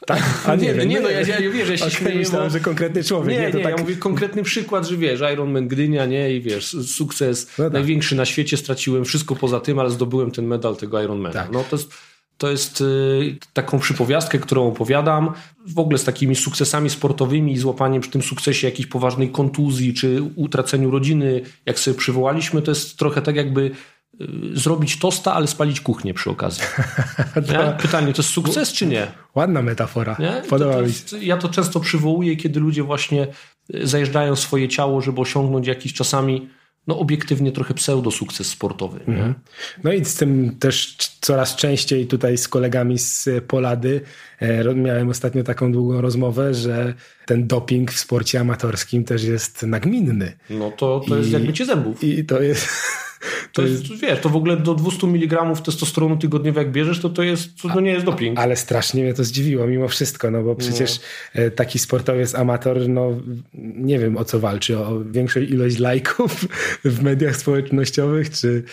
tak, 0.07 0.23
a 0.47 0.55
nie, 0.55 0.75
nie, 0.75 0.87
nie, 0.87 1.01
no 1.01 1.11
ja, 1.11 1.21
ja 1.21 1.51
wiesz, 1.51 1.69
ja 1.69 1.77
się 1.77 1.85
okay, 1.85 1.97
śmieję, 1.97 2.17
myślałem, 2.17 2.49
bo... 2.49 2.53
że 2.53 2.61
konkretny 2.61 3.05
człowiek. 3.05 3.39
Nie, 3.39 3.47
nie, 3.47 3.53
nie 3.53 3.63
tak... 3.63 3.77
ja 3.77 3.83
mówię 3.83 3.97
konkretny 3.97 4.43
przykład, 4.43 4.89
że 4.89 4.97
wiesz, 4.97 5.21
Ironman 5.33 5.69
Gdynia, 5.69 6.07
nie, 6.07 6.37
i 6.37 6.41
wiesz, 6.41 6.77
sukces 6.87 7.59
no 7.59 7.65
tak. 7.65 7.73
największy 7.73 8.17
na 8.17 8.25
świecie, 8.25 8.57
straciłem 8.57 9.05
wszystko 9.05 9.37
poza 9.37 9.61
tym, 9.61 9.79
ale 9.79 9.91
zdobyłem 9.91 10.31
ten 10.31 10.47
medal 10.47 10.77
tego 10.77 11.03
Ironmana. 11.03 11.35
Tak. 11.35 11.53
No 11.53 11.65
to 11.71 11.77
jest 11.77 11.93
to 12.43 12.51
jest 12.51 12.81
y, 12.81 13.37
taką 13.53 13.79
przypowiastkę, 13.79 14.39
którą 14.39 14.69
opowiadam. 14.69 15.33
W 15.67 15.79
ogóle 15.79 15.99
z 15.99 16.05
takimi 16.05 16.37
sukcesami 16.37 16.91
sportowymi 16.91 17.53
i 17.53 17.59
złapaniem 17.59 18.03
przy 18.03 18.11
tym 18.11 18.23
sukcesie 18.23 18.67
jakiejś 18.67 18.87
poważnej 18.87 19.31
kontuzji 19.31 19.95
czy 19.95 20.23
utraceniu 20.37 20.91
rodziny, 20.91 21.41
jak 21.67 21.79
sobie 21.79 21.97
przywołaliśmy, 21.97 22.63
to 22.63 22.71
jest 22.71 22.99
trochę 22.99 23.23
tak 23.23 23.37
jakby 23.37 23.61
y, 23.61 24.27
zrobić 24.53 24.99
tosta, 24.99 25.35
ale 25.35 25.47
spalić 25.47 25.81
kuchnię 25.81 26.15
przy 26.15 26.31
okazji. 26.31 26.63
to... 27.49 27.73
Pytanie, 27.83 28.13
to 28.13 28.23
jest 28.23 28.31
sukces 28.31 28.73
czy 28.73 28.87
nie? 28.87 29.07
Ładna 29.35 29.63
metafora. 29.63 30.17
Nie? 30.19 30.43
Podoba 30.49 30.83
mi 30.83 30.93
się. 30.93 31.19
Ja 31.21 31.37
to 31.37 31.49
często 31.49 31.81
przywołuję, 31.81 32.37
kiedy 32.37 32.61
ludzie 32.61 32.83
właśnie 32.83 33.27
y, 33.75 33.87
zajeżdżają 33.87 34.37
swoje 34.37 34.69
ciało, 34.69 35.01
żeby 35.01 35.21
osiągnąć 35.21 35.67
jakiś 35.67 35.95
czasami 35.95 36.49
no 36.87 36.99
obiektywnie 36.99 37.53
trochę 37.53 37.75
pseudo-sukces 37.75 38.45
sportowy. 38.45 39.01
Mhm. 39.07 39.35
No 39.85 39.93
i 39.93 40.05
z 40.05 40.15
tym 40.15 40.57
też 40.59 40.97
coraz 41.21 41.57
częściej 41.57 42.07
tutaj 42.07 42.39
z 42.39 42.49
kolegami 42.49 42.99
z 42.99 43.29
Polady 43.47 44.01
e, 44.41 44.75
miałem 44.75 45.09
ostatnio 45.09 45.43
taką 45.43 45.73
długą 45.73 46.01
rozmowę, 46.01 46.55
że 46.55 46.95
ten 47.27 47.47
doping 47.47 47.93
w 47.93 47.99
sporcie 47.99 48.41
amatorskim 48.41 49.05
też 49.05 49.25
jest 49.25 49.63
nagminny. 49.63 50.33
No 50.51 50.71
to, 50.71 51.01
to 51.09 51.17
I, 51.17 51.19
jest 51.19 51.31
jak 51.31 51.43
mycie 51.43 51.67
zębów. 51.67 52.05
I 52.05 52.25
to 52.25 52.43
jest... 52.43 52.69
To, 53.53 53.63
jest, 53.63 54.01
wiesz, 54.01 54.21
to 54.21 54.29
w 54.29 54.37
ogóle 54.37 54.57
do 54.57 54.75
200 54.75 55.07
mg 55.07 55.55
testosteronu 55.65 56.17
tygodniowo 56.17 56.59
jak 56.61 56.73
bierzesz, 56.73 57.01
to 57.01 57.09
to, 57.09 57.23
jest, 57.23 57.63
to, 57.63 57.69
to 57.69 57.81
nie 57.81 57.91
jest 57.91 58.07
doping. 58.07 58.39
Ale 58.39 58.57
strasznie 58.57 59.03
mnie 59.03 59.15
to 59.15 59.25
zdziwiło 59.25 59.67
mimo 59.67 59.89
wszystko, 59.89 60.31
no 60.31 60.43
bo 60.43 60.55
przecież 60.55 61.01
no. 61.35 61.43
taki 61.57 61.79
sportowiec 61.79 62.35
amator, 62.35 62.89
no 62.89 63.11
nie 63.75 63.99
wiem 63.99 64.17
o 64.17 64.25
co 64.25 64.41
walczy, 64.41 64.79
o 64.79 65.01
większą 65.05 65.41
ilość 65.41 65.79
lajków 65.79 66.49
w 66.85 67.03
mediach 67.03 67.37
społecznościowych, 67.37 68.31
czy 68.31 68.65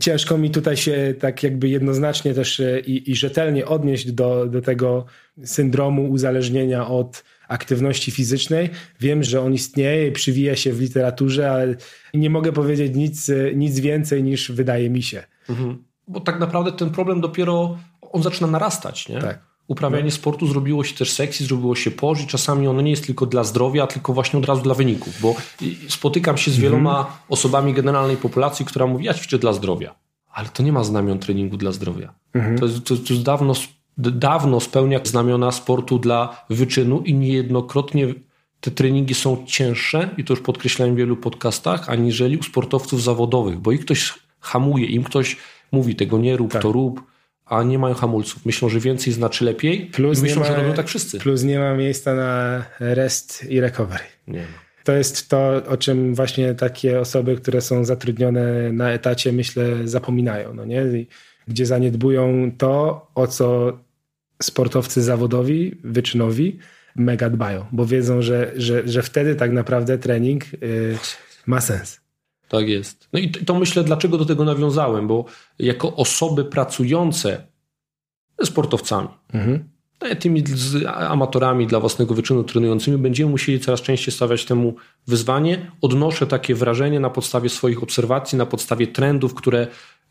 ciężko 0.00 0.38
mi 0.38 0.50
tutaj 0.50 0.76
się 0.76 1.14
tak 1.20 1.42
jakby 1.42 1.68
jednoznacznie 1.68 2.34
też 2.34 2.60
e, 2.60 2.80
i, 2.80 3.10
i 3.10 3.16
rzetelnie 3.16 3.66
odnieść 3.66 4.12
do, 4.12 4.46
do 4.46 4.62
tego 4.62 5.04
syndromu 5.44 6.10
uzależnienia 6.10 6.88
od 6.88 7.24
aktywności 7.48 8.10
fizycznej. 8.10 8.70
Wiem, 9.00 9.22
że 9.22 9.40
on 9.40 9.54
istnieje 9.54 10.08
i 10.08 10.12
przywija 10.12 10.56
się 10.56 10.72
w 10.72 10.80
literaturze, 10.80 11.52
ale 11.52 11.76
nie 12.14 12.30
mogę 12.30 12.52
powiedzieć 12.52 12.96
nic, 12.96 13.30
nic 13.54 13.80
więcej 13.80 14.22
niż 14.22 14.52
wydaje 14.52 14.90
mi 14.90 15.02
się. 15.02 15.24
Mhm. 15.48 15.84
Bo 16.08 16.20
tak 16.20 16.40
naprawdę 16.40 16.72
ten 16.72 16.90
problem 16.90 17.20
dopiero 17.20 17.78
on 18.12 18.22
zaczyna 18.22 18.46
narastać, 18.46 19.08
nie? 19.08 19.20
Tak. 19.20 19.54
Uprawianie 19.66 20.04
no. 20.04 20.10
sportu 20.10 20.46
zrobiło 20.46 20.84
się 20.84 20.94
też 20.96 21.12
seksy, 21.12 21.44
zrobiło 21.44 21.74
się 21.74 21.90
poż 21.90 22.22
i 22.22 22.26
czasami 22.26 22.68
ono 22.68 22.80
nie 22.80 22.90
jest 22.90 23.06
tylko 23.06 23.26
dla 23.26 23.44
zdrowia, 23.44 23.86
tylko 23.86 24.12
właśnie 24.12 24.38
od 24.38 24.44
razu 24.44 24.62
dla 24.62 24.74
wyników, 24.74 25.20
bo 25.20 25.34
spotykam 25.88 26.38
się 26.38 26.50
z 26.50 26.56
wieloma 26.56 26.98
mhm. 26.98 27.16
osobami 27.28 27.74
generalnej 27.74 28.16
populacji, 28.16 28.66
która 28.66 28.86
mówi, 28.86 29.04
ja 29.04 29.14
ćwiczę 29.14 29.38
dla 29.38 29.52
zdrowia, 29.52 29.94
ale 30.32 30.48
to 30.48 30.62
nie 30.62 30.72
ma 30.72 30.84
znamion 30.84 31.18
treningu 31.18 31.56
dla 31.56 31.72
zdrowia. 31.72 32.14
Mhm. 32.34 32.58
To, 32.58 32.66
jest, 32.66 32.84
to, 32.84 32.96
to 32.96 33.12
jest 33.12 33.24
dawno 33.24 33.54
dawno 33.98 34.60
spełnia 34.60 35.00
znamiona 35.04 35.52
sportu 35.52 35.98
dla 35.98 36.44
wyczynu 36.50 37.00
i 37.00 37.14
niejednokrotnie 37.14 38.14
te 38.60 38.70
treningi 38.70 39.14
są 39.14 39.44
cięższe, 39.46 40.10
i 40.16 40.24
to 40.24 40.32
już 40.32 40.42
podkreślałem 40.42 40.94
w 40.94 40.98
wielu 40.98 41.16
podcastach, 41.16 41.90
aniżeli 41.90 42.36
u 42.36 42.42
sportowców 42.42 43.02
zawodowych, 43.02 43.58
bo 43.58 43.72
ich 43.72 43.80
ktoś 43.80 44.14
hamuje, 44.40 44.86
im 44.86 45.04
ktoś 45.04 45.36
mówi 45.72 45.96
tego 45.96 46.18
nie 46.18 46.36
rób, 46.36 46.52
tak. 46.52 46.62
to 46.62 46.72
rób, 46.72 47.02
a 47.46 47.62
nie 47.62 47.78
mają 47.78 47.94
hamulców. 47.94 48.46
Myślą, 48.46 48.68
że 48.68 48.80
więcej 48.80 49.12
znaczy 49.12 49.44
lepiej 49.44 49.86
plus 49.86 50.22
myślą, 50.22 50.42
ma, 50.42 50.48
że 50.48 50.56
robią 50.56 50.72
tak 50.72 50.86
wszyscy. 50.86 51.18
Plus 51.18 51.42
nie 51.42 51.58
ma 51.58 51.74
miejsca 51.74 52.14
na 52.14 52.64
rest 52.80 53.46
i 53.50 53.60
recovery. 53.60 54.04
Nie 54.28 54.40
ma. 54.40 54.64
To 54.84 54.92
jest 54.92 55.28
to, 55.28 55.62
o 55.68 55.76
czym 55.76 56.14
właśnie 56.14 56.54
takie 56.54 57.00
osoby, 57.00 57.36
które 57.36 57.60
są 57.60 57.84
zatrudnione 57.84 58.72
na 58.72 58.90
etacie, 58.90 59.32
myślę, 59.32 59.64
zapominają. 59.84 60.54
No 60.54 60.64
nie? 60.64 60.82
Gdzie 61.48 61.66
zaniedbują 61.66 62.52
to, 62.58 63.06
o 63.14 63.26
co 63.26 63.78
sportowcy 64.42 65.02
zawodowi, 65.02 65.80
wyczynowi 65.84 66.58
mega 66.96 67.30
dbają, 67.30 67.66
bo 67.72 67.86
wiedzą, 67.86 68.22
że, 68.22 68.52
że, 68.56 68.88
że 68.88 69.02
wtedy 69.02 69.34
tak 69.34 69.52
naprawdę 69.52 69.98
trening 69.98 70.52
yy, 70.52 70.98
ma 71.46 71.60
sens. 71.60 72.00
Tak 72.48 72.68
jest. 72.68 73.08
No 73.12 73.18
i 73.18 73.30
to 73.30 73.54
myślę, 73.54 73.84
dlaczego 73.84 74.18
do 74.18 74.24
tego 74.24 74.44
nawiązałem, 74.44 75.06
bo 75.06 75.24
jako 75.58 75.96
osoby 75.96 76.44
pracujące 76.44 77.46
ze 78.38 78.46
sportowcami, 78.46 79.08
mhm. 79.32 79.64
tymi 80.20 80.44
z 80.46 80.86
amatorami 80.86 81.66
dla 81.66 81.80
własnego 81.80 82.14
wyczynu 82.14 82.44
trenującymi, 82.44 82.98
będziemy 82.98 83.30
musieli 83.30 83.60
coraz 83.60 83.80
częściej 83.82 84.14
stawiać 84.14 84.44
temu 84.44 84.74
wyzwanie. 85.06 85.70
Odnoszę 85.80 86.26
takie 86.26 86.54
wrażenie 86.54 87.00
na 87.00 87.10
podstawie 87.10 87.48
swoich 87.48 87.82
obserwacji, 87.82 88.38
na 88.38 88.46
podstawie 88.46 88.86
trendów, 88.86 89.34
które 89.34 89.66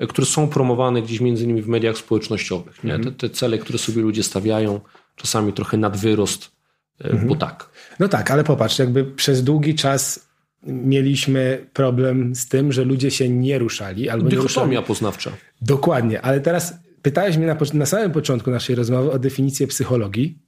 które 0.09 0.27
są 0.27 0.47
promowane 0.47 1.01
gdzieś 1.01 1.21
między 1.21 1.43
innymi 1.43 1.61
w 1.61 1.67
mediach 1.67 1.97
społecznościowych. 1.97 2.83
Nie? 2.83 2.95
Mhm. 2.95 3.15
Te, 3.15 3.29
te, 3.29 3.35
cele, 3.35 3.57
które 3.57 3.79
sobie 3.79 4.01
ludzie 4.01 4.23
stawiają, 4.23 4.79
czasami 5.15 5.53
trochę 5.53 5.77
nadwyrost, 5.77 6.51
e, 7.01 7.09
mhm. 7.09 7.27
bo 7.27 7.35
tak. 7.35 7.69
No 7.99 8.07
tak, 8.07 8.31
ale 8.31 8.43
popatrz, 8.43 8.79
jakby 8.79 9.05
przez 9.05 9.43
długi 9.43 9.75
czas 9.75 10.27
mieliśmy 10.63 11.67
problem 11.73 12.35
z 12.35 12.47
tym, 12.47 12.71
że 12.71 12.83
ludzie 12.83 13.11
się 13.11 13.29
nie 13.29 13.59
ruszali. 13.59 14.09
Albo 14.09 14.29
Dychotomia 14.29 14.65
nie 14.65 14.71
ruszali. 14.71 14.87
poznawcza. 14.87 15.31
Dokładnie, 15.61 16.21
ale 16.21 16.39
teraz 16.39 16.73
pytałeś 17.01 17.37
mnie 17.37 17.47
na, 17.47 17.57
na 17.73 17.85
samym 17.85 18.11
początku 18.11 18.51
naszej 18.51 18.75
rozmowy 18.75 19.11
o 19.11 19.19
definicję 19.19 19.67
psychologii 19.67 20.39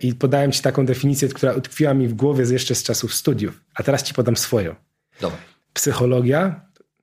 i 0.00 0.14
podałem 0.14 0.52
ci 0.52 0.62
taką 0.62 0.86
definicję, 0.86 1.28
która 1.28 1.52
utkwiła 1.52 1.94
mi 1.94 2.08
w 2.08 2.14
głowie 2.14 2.44
jeszcze 2.52 2.74
z 2.74 2.82
czasów 2.82 3.14
studiów, 3.14 3.60
a 3.74 3.82
teraz 3.82 4.02
ci 4.02 4.14
podam 4.14 4.36
swoją. 4.36 4.74
Dobra. 5.20 5.38
Psychologia 5.72 6.60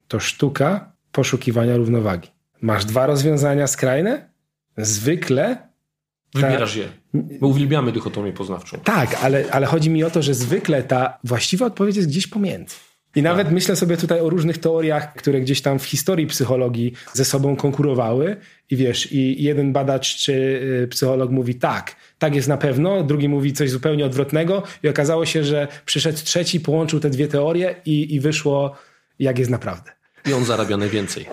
to 0.08 0.20
sztuka 0.20 0.91
poszukiwania 1.12 1.78
równowagi. 1.78 2.30
Masz 2.62 2.86
dwa 2.86 3.06
rozwiązania 3.06 3.68
skrajne? 3.68 4.30
Zwykle. 4.78 5.58
Wybierasz 6.36 6.76
je. 6.76 6.90
My 7.14 7.48
uwielbiamy 7.48 7.92
dychotomię 7.92 8.34
poznawczą. 8.34 8.80
Tak, 8.80 9.18
ale, 9.24 9.46
ale 9.52 9.66
chodzi 9.66 9.90
mi 9.90 10.04
o 10.04 10.10
to, 10.10 10.22
że 10.22 10.34
zwykle 10.34 10.84
ta 10.84 11.18
właściwa 11.24 11.66
odpowiedź 11.66 11.96
jest 11.96 12.08
gdzieś 12.08 12.28
pomiędzy. 12.28 12.76
I 13.16 13.22
nawet 13.22 13.48
tak. 13.48 13.54
myślę 13.54 13.76
sobie 13.76 13.98
tutaj 13.98 14.20
o 14.20 14.30
różnych 14.30 14.58
teoriach, 14.58 15.14
które 15.14 15.42
gdzieś 15.42 15.62
tam 15.62 15.80
w 15.80 15.86
historii 15.86 16.28
psychologii 16.28 16.94
ze 17.14 17.26
sobą 17.26 17.56
konkurowały. 17.56 18.38
I 18.70 18.76
wiesz, 18.76 19.12
i 19.12 19.44
jeden 19.44 19.74
badacz 19.74 20.18
czy 20.18 20.34
y, 20.84 20.88
psycholog 20.88 21.32
mówi 21.32 21.56
tak, 21.56 21.96
tak 22.20 22.36
jest 22.36 22.48
na 22.48 22.58
pewno, 22.58 23.04
drugi 23.04 23.30
mówi 23.30 23.54
coś 23.54 23.70
zupełnie 23.70 24.06
odwrotnego, 24.06 24.64
i 24.84 24.88
okazało 24.90 25.26
się, 25.26 25.44
że 25.44 25.68
przyszedł 25.86 26.18
trzeci, 26.24 26.60
połączył 26.60 27.00
te 27.00 27.10
dwie 27.10 27.28
teorie 27.28 27.76
i, 27.86 28.16
i 28.16 28.20
wyszło, 28.20 28.76
jak 29.20 29.40
jest 29.40 29.52
naprawdę. 29.52 29.92
I 30.30 30.34
on 30.34 30.46
zarabia 30.46 30.78
najwięcej. 30.78 31.26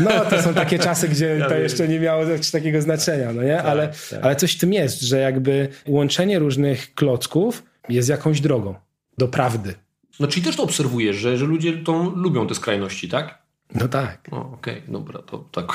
No, 0.00 0.10
to 0.30 0.42
są 0.42 0.54
takie 0.54 0.78
czasy, 0.78 1.08
gdzie 1.08 1.26
ja 1.26 1.48
to 1.48 1.54
wiem. 1.54 1.62
jeszcze 1.62 1.88
nie 1.88 2.00
miało 2.00 2.24
takiego 2.52 2.82
znaczenia, 2.82 3.32
no 3.32 3.42
nie? 3.42 3.56
Tak, 3.56 3.66
ale, 3.66 3.92
tak. 4.10 4.20
ale 4.22 4.36
coś 4.36 4.52
w 4.52 4.58
tym 4.58 4.72
jest, 4.72 5.00
że 5.00 5.18
jakby 5.18 5.68
łączenie 5.86 6.38
różnych 6.38 6.94
klocków 6.94 7.62
jest 7.88 8.08
jakąś 8.08 8.40
drogą 8.40 8.74
do 9.18 9.28
prawdy. 9.28 9.74
No 10.20 10.26
czyli 10.26 10.46
też 10.46 10.56
to 10.56 10.62
obserwujesz, 10.62 11.16
że, 11.16 11.38
że 11.38 11.44
ludzie 11.44 11.72
to 11.72 12.12
lubią 12.16 12.46
te 12.46 12.54
skrajności, 12.54 13.08
tak? 13.08 13.46
No 13.74 13.88
tak. 13.88 14.28
Okej, 14.30 14.74
okay, 14.74 14.82
dobra, 14.88 15.22
to 15.22 15.38
tak. 15.52 15.72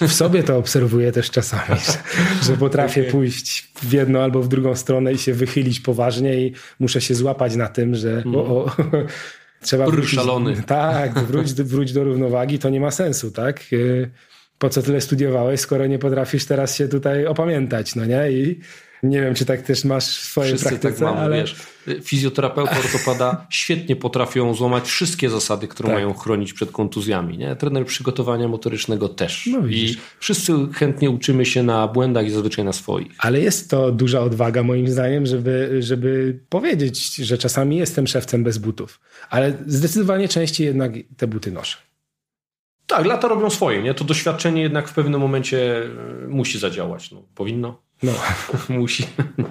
W 0.00 0.12
sobie 0.12 0.42
to 0.42 0.58
obserwuję 0.58 1.12
też 1.12 1.30
czasami, 1.30 1.80
że, 1.80 1.92
że 2.42 2.56
potrafię 2.56 3.00
okay. 3.00 3.12
pójść 3.12 3.68
w 3.82 3.92
jedną 3.92 4.20
albo 4.20 4.42
w 4.42 4.48
drugą 4.48 4.76
stronę 4.76 5.12
i 5.12 5.18
się 5.18 5.34
wychylić 5.34 5.80
poważnie 5.80 6.46
i 6.46 6.52
muszę 6.80 7.00
się 7.00 7.14
złapać 7.14 7.56
na 7.56 7.68
tym, 7.68 7.94
że 7.94 8.10
mm. 8.10 8.36
o, 8.36 8.40
o, 8.40 8.70
trzeba 9.64 9.86
wrócić. 9.86 10.14
szalony. 10.14 10.62
Tak, 10.66 11.18
wróć, 11.18 11.52
wróć 11.52 11.92
do 11.92 12.04
równowagi, 12.04 12.58
to 12.58 12.70
nie 12.70 12.80
ma 12.80 12.90
sensu, 12.90 13.30
tak? 13.30 13.60
Y, 13.72 14.10
po 14.58 14.68
co 14.68 14.82
tyle 14.82 15.00
studiowałeś, 15.00 15.60
skoro 15.60 15.86
nie 15.86 15.98
potrafisz 15.98 16.44
teraz 16.44 16.76
się 16.76 16.88
tutaj 16.88 17.26
opamiętać, 17.26 17.94
no 17.94 18.04
nie? 18.04 18.32
I 18.32 18.60
nie 19.02 19.20
wiem, 19.20 19.34
czy 19.34 19.44
tak 19.44 19.62
też 19.62 19.84
masz 19.84 20.06
w 20.06 20.24
swojej 20.24 20.52
Wszyscy 20.52 20.70
tak 20.70 20.80
praktyce, 20.80 21.04
tak 21.04 21.14
mamy, 21.14 21.24
ale... 21.24 21.36
wiesz. 21.36 21.56
Fizjoterapeuta, 22.02 22.78
ortopada 22.78 23.46
świetnie 23.50 23.96
potrafią 23.96 24.54
złamać 24.54 24.84
wszystkie 24.84 25.30
zasady, 25.30 25.68
które 25.68 25.88
tak. 25.88 25.96
mają 25.96 26.14
chronić 26.14 26.52
przed 26.52 26.70
kontuzjami. 26.70 27.38
Nie? 27.38 27.56
Trener 27.56 27.86
przygotowania 27.86 28.48
motorycznego 28.48 29.08
też. 29.08 29.46
No, 29.52 29.66
I 29.66 29.96
wszyscy 30.18 30.52
chętnie 30.72 31.10
uczymy 31.10 31.46
się 31.46 31.62
na 31.62 31.88
błędach 31.88 32.26
i 32.26 32.30
zazwyczaj 32.30 32.64
na 32.64 32.72
swoich. 32.72 33.12
Ale 33.18 33.40
jest 33.40 33.70
to 33.70 33.92
duża 33.92 34.20
odwaga 34.20 34.62
moim 34.62 34.88
zdaniem, 34.88 35.26
żeby, 35.26 35.76
żeby 35.80 36.40
powiedzieć, 36.48 37.14
że 37.14 37.38
czasami 37.38 37.76
jestem 37.76 38.06
szewcem 38.06 38.44
bez 38.44 38.58
butów. 38.58 39.00
Ale 39.30 39.52
zdecydowanie 39.66 40.28
częściej 40.28 40.66
jednak 40.66 40.92
te 41.16 41.26
buty 41.26 41.52
noszę. 41.52 41.76
Tak, 42.86 43.06
lata 43.06 43.28
robią 43.28 43.50
swoje, 43.50 43.82
nie? 43.82 43.94
To 43.94 44.04
doświadczenie 44.04 44.62
jednak 44.62 44.88
w 44.88 44.94
pewnym 44.94 45.20
momencie 45.20 45.82
e, 46.24 46.28
musi 46.28 46.58
zadziałać. 46.58 47.10
No, 47.12 47.22
powinno. 47.34 47.82
No. 48.02 48.12
musi. 48.68 49.06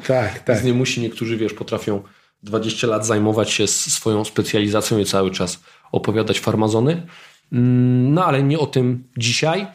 Tak, 0.08 0.40
tak. 0.40 0.64
Nie 0.64 0.74
musi. 0.74 1.02
Niektórzy, 1.02 1.38
wiesz, 1.38 1.54
potrafią 1.54 2.04
20 2.44 2.88
lat 2.88 3.06
zajmować 3.06 3.52
się 3.52 3.68
swoją 3.68 4.26
specjalizacją 4.26 5.00
i 5.00 5.06
cały 5.06 5.32
czas 5.32 5.64
opowiadać 5.92 6.40
farmazony. 6.40 7.08
Mm, 7.52 8.14
no 8.14 8.26
ale 8.26 8.44
nie 8.44 8.60
o 8.60 8.66
tym 8.66 9.04
dzisiaj. 9.18 9.68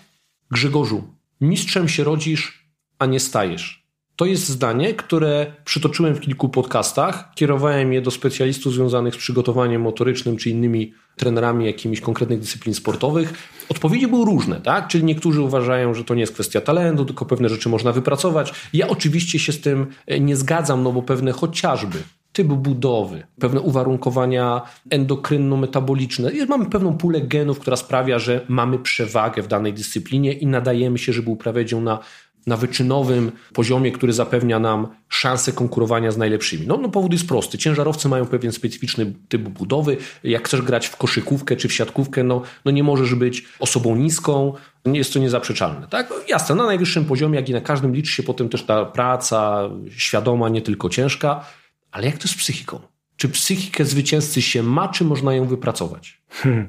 Grzegorzu, 0.51 1.03
mistrzem 1.41 1.89
się 1.89 2.05
rodzisz, 2.05 2.69
a 2.99 3.07
nie 3.07 3.21
stajesz. 3.21 3.89
To 4.17 4.27
jest 4.27 4.49
zdanie, 4.49 4.95
które 4.95 5.53
przytoczyłem 5.65 6.15
w 6.15 6.21
kilku 6.21 6.49
podcastach. 6.49 7.35
Kierowałem 7.35 7.93
je 7.93 8.03
do 8.03 8.11
specjalistów 8.11 8.75
związanych 8.75 9.15
z 9.15 9.17
przygotowaniem 9.17 9.83
motorycznym 9.83 10.37
czy 10.37 10.51
innymi 10.51 10.93
trenerami 11.17 11.67
jakimiś 11.67 12.01
konkretnych 12.01 12.41
dyscyplin 12.41 12.75
sportowych. 12.75 13.49
Odpowiedzi 13.69 14.07
były 14.07 14.25
różne, 14.25 14.61
tak? 14.61 14.89
Czyli 14.89 15.05
niektórzy 15.05 15.41
uważają, 15.41 15.95
że 15.95 16.05
to 16.05 16.15
nie 16.15 16.21
jest 16.21 16.33
kwestia 16.33 16.61
talentu, 16.61 17.05
tylko 17.05 17.25
pewne 17.25 17.49
rzeczy 17.49 17.69
można 17.69 17.93
wypracować. 17.93 18.53
Ja 18.73 18.89
oczywiście 18.89 19.39
się 19.39 19.53
z 19.53 19.61
tym 19.61 19.87
e, 20.07 20.21
nie 20.21 20.37
zgadzam, 20.37 20.83
no 20.83 20.93
bo 20.93 21.03
pewne 21.03 21.33
chociażby 21.33 22.03
typ 22.39 22.49
budowy, 22.49 23.27
pewne 23.41 23.61
uwarunkowania 23.61 24.63
endokrynno-metaboliczne. 24.91 26.47
Mamy 26.49 26.67
pewną 26.67 26.97
pulę 26.97 27.21
genów, 27.21 27.59
która 27.59 27.77
sprawia, 27.77 28.19
że 28.19 28.45
mamy 28.49 28.79
przewagę 28.79 29.43
w 29.43 29.49
danej 29.49 29.73
dyscyplinie 29.73 30.33
i 30.33 30.47
nadajemy 30.47 30.99
się, 30.99 31.13
żeby 31.13 31.31
uprawiać 31.31 31.73
ją 31.73 31.81
na 31.81 31.99
na 32.47 32.57
wyczynowym 32.57 33.33
poziomie, 33.53 33.93
który 33.93 34.13
zapewnia 34.13 34.59
nam 34.59 34.89
szansę 35.09 35.53
konkurowania 35.53 36.11
z 36.11 36.17
najlepszymi. 36.17 36.67
No, 36.67 36.77
no 36.77 36.89
powód 36.89 37.13
jest 37.13 37.29
prosty. 37.29 37.59
Ciężarowcy 37.59 38.09
mają 38.09 38.27
pewien 38.27 38.53
specyficzny 38.53 39.13
typ 39.29 39.43
budowy. 39.43 39.97
Jak 40.25 40.49
chcesz 40.49 40.63
grać 40.63 40.87
w 40.87 40.97
koszykówkę 40.97 41.57
czy 41.57 41.69
w 41.69 41.73
siatkówkę, 41.73 42.25
no, 42.25 42.43
no 42.65 42.71
nie 42.71 42.83
możesz 42.83 43.15
być 43.15 43.45
osobą 43.59 43.97
niską, 43.97 44.53
jest 44.85 45.13
to 45.13 45.19
niezaprzeczalne. 45.19 45.87
Tak? 45.89 46.13
Jasne, 46.29 46.55
na 46.55 46.67
najwyższym 46.67 47.05
poziomie, 47.05 47.37
jak 47.37 47.49
i 47.49 47.53
na 47.53 47.61
każdym 47.61 47.95
liczy 47.95 48.13
się 48.13 48.23
potem 48.23 48.49
też 48.49 48.63
ta 48.63 48.85
praca 48.85 49.71
świadoma, 49.91 50.49
nie 50.49 50.63
tylko 50.63 50.89
ciężka. 50.89 51.45
Ale 51.91 52.07
jak 52.07 52.19
to 52.19 52.29
z 52.29 52.35
psychiką? 52.35 52.81
Czy 53.17 53.29
psychikę 53.29 53.85
zwycięzcy 53.85 54.43
się 54.43 54.63
ma, 54.63 54.89
czy 54.89 55.05
można 55.05 55.35
ją 55.35 55.47
wypracować? 55.47 56.23
Hmm. 56.29 56.69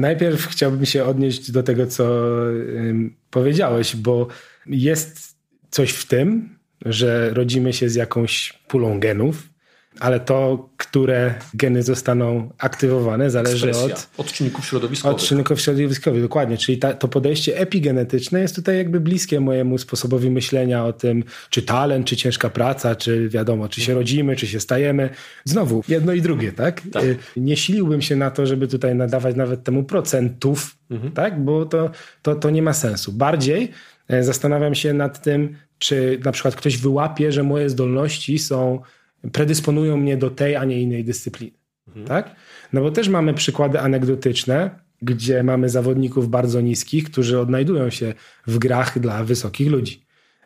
Najpierw 0.00 0.46
chciałbym 0.46 0.86
się 0.86 1.04
odnieść 1.04 1.50
do 1.50 1.62
tego, 1.62 1.86
co 1.86 2.22
powiedziałeś, 3.30 3.96
bo 3.96 4.26
jest 4.66 5.36
coś 5.70 5.90
w 5.90 6.06
tym, 6.06 6.58
że 6.86 7.30
rodzimy 7.34 7.72
się 7.72 7.88
z 7.88 7.94
jakąś 7.94 8.52
pulą 8.68 9.00
genów, 9.00 9.51
ale 10.00 10.20
to, 10.20 10.68
które 10.76 11.34
geny 11.54 11.82
zostaną 11.82 12.50
aktywowane, 12.58 13.30
zależy 13.30 13.68
Ekspresja. 13.68 13.94
od, 13.94 14.08
od 14.16 14.32
czynników 14.32 14.66
środowiskowych. 14.66 15.16
Od 15.16 15.26
czynników 15.26 15.60
środowiskowych, 15.60 16.22
dokładnie. 16.22 16.58
Czyli 16.58 16.78
ta, 16.78 16.94
to 16.94 17.08
podejście 17.08 17.58
epigenetyczne 17.58 18.40
jest 18.40 18.54
tutaj 18.54 18.76
jakby 18.76 19.00
bliskie 19.00 19.40
mojemu 19.40 19.78
sposobowi 19.78 20.30
myślenia 20.30 20.84
o 20.84 20.92
tym, 20.92 21.24
czy 21.50 21.62
talent, 21.62 22.06
czy 22.06 22.16
ciężka 22.16 22.50
praca, 22.50 22.94
czy 22.94 23.28
wiadomo, 23.28 23.68
czy 23.68 23.80
się 23.80 23.94
rodzimy, 23.94 24.36
czy 24.36 24.46
się 24.46 24.60
stajemy. 24.60 25.10
Znowu, 25.44 25.84
jedno 25.88 26.12
i 26.12 26.22
drugie, 26.22 26.52
tak? 26.52 26.82
tak. 26.92 27.04
Y, 27.04 27.18
nie 27.36 27.56
siliłbym 27.56 28.02
się 28.02 28.16
na 28.16 28.30
to, 28.30 28.46
żeby 28.46 28.68
tutaj 28.68 28.94
nadawać 28.94 29.36
nawet 29.36 29.64
temu 29.64 29.84
procentów, 29.84 30.76
mhm. 30.90 31.12
tak? 31.12 31.44
Bo 31.44 31.66
to, 31.66 31.90
to, 32.22 32.34
to 32.34 32.50
nie 32.50 32.62
ma 32.62 32.72
sensu. 32.72 33.12
Bardziej 33.12 33.70
e, 34.08 34.24
zastanawiam 34.24 34.74
się 34.74 34.92
nad 34.92 35.22
tym, 35.22 35.56
czy 35.78 36.20
na 36.24 36.32
przykład 36.32 36.56
ktoś 36.56 36.78
wyłapie, 36.78 37.32
że 37.32 37.42
moje 37.42 37.70
zdolności 37.70 38.38
są 38.38 38.80
predysponują 39.32 39.96
mnie 39.96 40.16
do 40.16 40.30
tej, 40.30 40.56
a 40.56 40.64
nie 40.64 40.82
innej 40.82 41.04
dyscypliny. 41.04 41.56
Mhm. 41.88 42.06
Tak? 42.06 42.36
No 42.72 42.80
bo 42.80 42.90
też 42.90 43.08
mamy 43.08 43.34
przykłady 43.34 43.80
anegdotyczne, 43.80 44.70
gdzie 45.02 45.42
mamy 45.42 45.68
zawodników 45.68 46.28
bardzo 46.28 46.60
niskich, 46.60 47.04
którzy 47.04 47.40
odnajdują 47.40 47.90
się 47.90 48.14
w 48.46 48.58
grach 48.58 48.98
dla 48.98 49.24
wysokich 49.24 49.70
ludzi. 49.70 50.02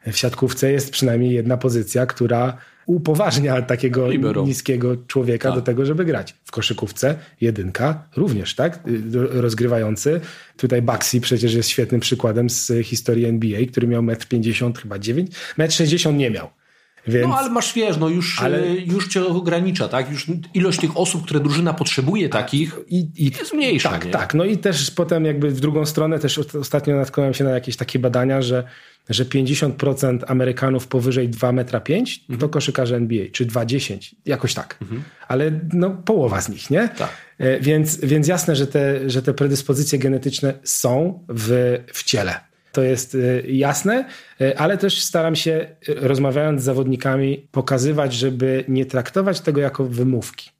W 0.07 0.16
siatkówce 0.16 0.72
jest 0.72 0.91
przynajmniej 0.91 1.35
jedna 1.35 1.57
pozycja, 1.57 2.07
która 2.07 2.57
upoważnia 2.87 3.62
takiego 3.62 4.11
Libero. 4.11 4.45
niskiego 4.45 4.97
człowieka 5.07 5.49
tak. 5.49 5.59
do 5.59 5.62
tego, 5.62 5.87
żeby 5.87 6.05
grać. 6.05 6.35
W 6.45 6.51
koszykówce 6.51 7.18
jedynka 7.41 8.09
również, 8.16 8.55
tak? 8.55 8.81
Rozgrywający. 9.14 10.20
Tutaj 10.57 10.83
Baxi 10.83 11.20
przecież 11.20 11.55
jest 11.55 11.68
świetnym 11.68 12.01
przykładem 12.01 12.51
z 12.51 12.72
historii 12.85 13.24
NBA, 13.24 13.61
który 13.66 13.87
miał 13.87 14.03
1,50 14.03 14.66
m 14.66 14.72
chyba 14.72 14.99
9, 14.99 15.31
1,60 15.59 16.09
m 16.09 16.18
nie 16.18 16.31
miał. 16.31 16.49
Więc... 17.07 17.28
No 17.28 17.38
ale 17.38 17.50
masz, 17.50 17.74
wiesz, 17.74 17.96
no 17.96 18.09
już, 18.09 18.42
ale... 18.42 18.68
już 18.68 19.09
cię 19.09 19.26
ogranicza, 19.26 19.88
tak? 19.88 20.11
Już 20.11 20.26
ilość 20.54 20.80
tych 20.80 20.96
osób, 20.96 21.24
które 21.24 21.40
drużyna 21.40 21.74
potrzebuje 21.74 22.28
takich 22.28 22.78
i, 22.88 23.09
i 23.16 23.24
jest 23.38 23.54
mniejsza. 23.54 23.90
Tak, 23.90 24.04
nie? 24.04 24.11
tak. 24.11 24.34
No 24.34 24.44
i 24.44 24.59
też 24.59 24.90
potem 24.90 25.24
jakby 25.24 25.50
w 25.50 25.61
drugą 25.61 25.86
stronę 25.86 26.18
też 26.18 26.38
ostatnio 26.38 26.96
natknąłem 26.96 27.34
się 27.34 27.44
na 27.44 27.50
jakieś 27.50 27.76
takie 27.76 27.98
badania, 27.98 28.42
że 28.42 28.64
że 29.11 29.24
50% 29.24 30.18
Amerykanów 30.26 30.86
powyżej 30.86 31.30
2,5 31.30 31.52
metra 31.52 31.80
mhm. 31.80 32.38
to 32.38 32.48
koszykarze 32.48 32.96
NBA, 32.96 33.24
czy 33.32 33.46
2,10, 33.46 34.14
jakoś 34.26 34.54
tak. 34.54 34.78
Mhm. 34.82 35.02
Ale 35.28 35.61
no, 35.72 35.90
połowa 35.90 36.40
z 36.40 36.48
nich, 36.48 36.70
nie? 36.70 36.88
Tak. 36.88 37.11
E, 37.38 37.61
więc, 37.61 38.00
więc 38.00 38.28
jasne, 38.28 38.57
że 38.57 38.66
te, 38.66 39.11
że 39.11 39.22
te 39.22 39.34
predyspozycje 39.34 39.98
genetyczne 39.98 40.54
są 40.64 41.24
w, 41.28 41.78
w 41.92 42.04
ciele 42.04 42.40
to 42.77 42.83
jest 42.83 43.14
y, 43.14 43.45
jasne, 43.49 44.05
y, 44.41 44.59
ale 44.59 44.79
też 44.79 45.03
staram 45.03 45.37
się, 45.37 45.77
y, 45.89 45.95
rozmawiając 45.95 46.61
z 46.61 46.64
zawodnikami, 46.64 47.49
pokazywać, 47.51 48.14
żeby 48.14 48.64
nie 48.68 48.87
traktować 48.87 49.41
tego 49.41 49.61
jako 49.61 49.85
wymówki. 49.85 50.51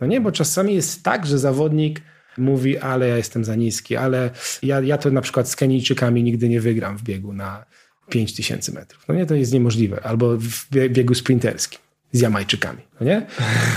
No 0.00 0.06
nie, 0.06 0.20
bo 0.20 0.32
czasami 0.32 0.74
jest 0.74 1.02
tak, 1.02 1.26
że 1.26 1.38
zawodnik 1.38 2.00
mówi, 2.38 2.78
ale 2.78 3.08
ja 3.08 3.16
jestem 3.16 3.44
za 3.44 3.54
niski, 3.54 3.96
ale 3.96 4.30
ja, 4.62 4.80
ja 4.80 4.98
to 4.98 5.10
na 5.10 5.20
przykład 5.20 5.48
z 5.48 5.56
Kenijczykami 5.56 6.22
nigdy 6.22 6.48
nie 6.48 6.60
wygram 6.60 6.98
w 6.98 7.02
biegu 7.02 7.32
na 7.32 7.64
5000 8.08 8.72
metrów. 8.72 9.04
No 9.08 9.14
nie, 9.14 9.26
to 9.26 9.34
jest 9.34 9.52
niemożliwe. 9.52 10.00
Albo 10.02 10.36
w 10.36 10.68
biegu 10.70 11.14
sprinterskim 11.14 11.80
z 12.12 12.20
Jamajczykami, 12.20 12.82
no 13.00 13.06
nie? 13.06 13.26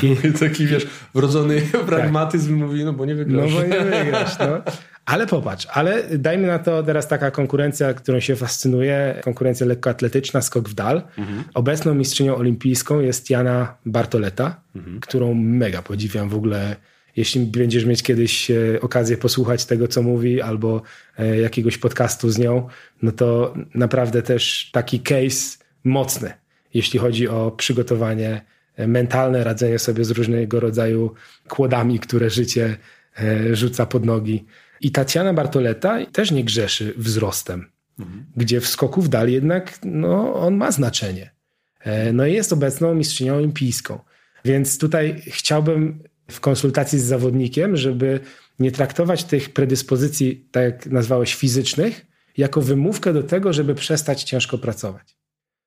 I 0.03 0.15
taki, 0.39 0.67
wiesz, 0.67 0.87
wrodzony 1.15 1.61
pragmatyzm 1.87 2.59
tak. 2.59 2.67
mówi, 2.67 2.85
no 2.85 2.93
bo 2.93 3.05
nie 3.05 3.15
wygrasz. 3.15 3.51
No 3.51 3.57
bo 3.57 3.63
nie 3.67 4.03
wygrasz, 4.03 4.39
no. 4.39 4.61
Ale 5.07 5.27
popatrz, 5.27 5.67
ale 5.71 6.03
dajmy 6.17 6.47
na 6.47 6.59
to 6.59 6.83
teraz 6.83 7.07
taka 7.07 7.31
konkurencja, 7.31 7.93
którą 7.93 8.19
się 8.19 8.35
fascynuje, 8.35 9.21
konkurencja 9.23 9.67
lekkoatletyczna, 9.67 10.41
skok 10.41 10.69
w 10.69 10.73
dal. 10.73 11.01
Mhm. 11.17 11.43
Obecną 11.53 11.93
mistrzynią 11.93 12.35
olimpijską 12.35 12.99
jest 12.99 13.29
Jana 13.29 13.77
Bartoleta, 13.85 14.61
mhm. 14.75 14.99
którą 14.99 15.33
mega 15.33 15.81
podziwiam 15.81 16.29
w 16.29 16.35
ogóle. 16.35 16.75
Jeśli 17.15 17.45
będziesz 17.45 17.85
mieć 17.85 18.03
kiedyś 18.03 18.51
e, 18.51 18.55
okazję 18.81 19.17
posłuchać 19.17 19.65
tego, 19.65 19.87
co 19.87 20.01
mówi, 20.03 20.41
albo 20.41 20.81
e, 21.17 21.37
jakiegoś 21.37 21.77
podcastu 21.77 22.29
z 22.29 22.37
nią, 22.37 22.67
no 23.01 23.11
to 23.11 23.53
naprawdę 23.75 24.21
też 24.21 24.69
taki 24.73 24.99
case 24.99 25.57
mocny, 25.83 26.33
jeśli 26.73 26.99
chodzi 26.99 27.27
o 27.27 27.51
przygotowanie 27.51 28.41
mentalne, 28.87 29.43
radzenie 29.43 29.79
sobie 29.79 30.05
z 30.05 30.11
różnego 30.11 30.59
rodzaju 30.59 31.13
kłodami, 31.47 31.99
które 31.99 32.29
życie 32.29 32.77
e, 33.19 33.55
rzuca 33.55 33.85
pod 33.85 34.05
nogi. 34.05 34.45
I 34.81 34.91
Tatiana 34.91 35.33
Bartoletta 35.33 36.05
też 36.05 36.31
nie 36.31 36.43
grzeszy 36.43 36.93
wzrostem, 36.97 37.65
mhm. 37.99 38.25
gdzie 38.37 38.61
w 38.61 38.67
skoku 38.67 39.01
w 39.01 39.09
dal 39.09 39.29
jednak 39.29 39.79
no, 39.83 40.33
on 40.33 40.55
ma 40.55 40.71
znaczenie. 40.71 41.31
E, 41.79 42.13
no 42.13 42.25
i 42.25 42.33
jest 42.33 42.53
obecną 42.53 42.95
mistrzynią 42.95 43.35
olimpijską. 43.35 43.99
Więc 44.45 44.77
tutaj 44.77 45.21
chciałbym 45.27 46.03
w 46.31 46.39
konsultacji 46.39 46.99
z 46.99 47.03
zawodnikiem, 47.03 47.77
żeby 47.77 48.19
nie 48.59 48.71
traktować 48.71 49.23
tych 49.23 49.53
predyspozycji, 49.53 50.47
tak 50.51 50.63
jak 50.63 50.85
nazwałeś, 50.85 51.35
fizycznych, 51.35 52.05
jako 52.37 52.61
wymówkę 52.61 53.13
do 53.13 53.23
tego, 53.23 53.53
żeby 53.53 53.75
przestać 53.75 54.23
ciężko 54.23 54.57
pracować. 54.57 55.17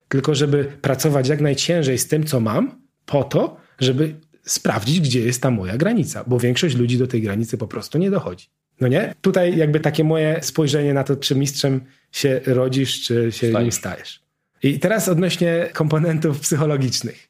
Tylko 0.09 0.35
żeby 0.35 0.65
pracować 0.65 1.29
jak 1.29 1.41
najciężej 1.41 1.99
z 1.99 2.09
tym, 2.09 2.25
co 2.25 2.41
mam, 2.41 2.83
po 3.07 3.25
to, 3.25 3.57
żeby 3.79 4.21
sprawdzić, 4.43 5.01
gdzie 5.01 5.21
jest 5.21 5.43
ta 5.43 5.51
moja 5.51 5.77
granica, 5.77 6.25
bo 6.27 6.39
większość 6.39 6.77
ludzi 6.77 6.99
do 6.99 7.07
tej 7.07 7.23
granicy 7.23 7.59
po 7.59 7.69
prostu 7.69 7.99
nie 7.99 8.11
dochodzi. 8.11 8.47
No 8.81 8.89
nie? 8.89 9.15
Tutaj 9.21 9.57
jakby 9.57 9.81
takie 9.81 10.05
moje 10.05 10.39
spojrzenie 10.43 10.95
na 10.95 11.05
to, 11.05 11.17
czy 11.17 11.35
mistrzem 11.35 11.81
się 12.13 12.41
rodzisz, 12.47 13.03
czy 13.03 13.33
się 13.33 13.49
stajesz. 13.49 13.63
nim 13.63 13.73
stajesz. 13.73 14.21
I 14.63 14.79
teraz 14.79 15.09
odnośnie 15.09 15.69
komponentów 15.73 16.41
psychologicznych, 16.41 17.29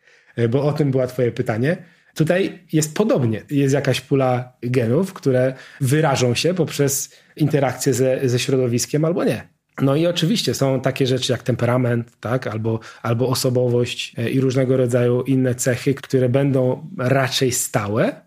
bo 0.51 0.63
o 0.63 0.73
tym 0.73 0.91
było 0.91 1.07
twoje 1.07 1.33
pytanie. 1.33 1.77
Tutaj 2.15 2.59
jest 2.73 2.95
podobnie. 2.95 3.43
Jest 3.51 3.75
jakaś 3.75 4.01
pula 4.01 4.53
genów, 4.63 5.13
które 5.13 5.55
wyrażą 5.81 6.35
się 6.35 6.55
poprzez 6.55 7.11
interakcję 7.37 7.95
ze, 7.95 8.29
ze 8.29 8.39
środowiskiem 8.39 9.05
albo 9.05 9.25
nie. 9.25 9.49
No 9.83 9.97
i 9.97 10.07
oczywiście 10.07 10.55
są 10.55 10.81
takie 10.81 11.07
rzeczy 11.07 11.33
jak 11.33 11.43
temperament, 11.43 12.13
tak, 12.21 12.47
albo, 12.47 12.81
albo 13.03 13.29
osobowość 13.29 14.15
e, 14.19 14.31
i 14.31 14.41
różnego 14.41 14.77
rodzaju 14.77 15.23
inne 15.23 15.55
cechy, 15.55 15.95
które 15.95 16.29
będą 16.29 16.87
raczej 16.99 17.53
stałe, 17.53 18.21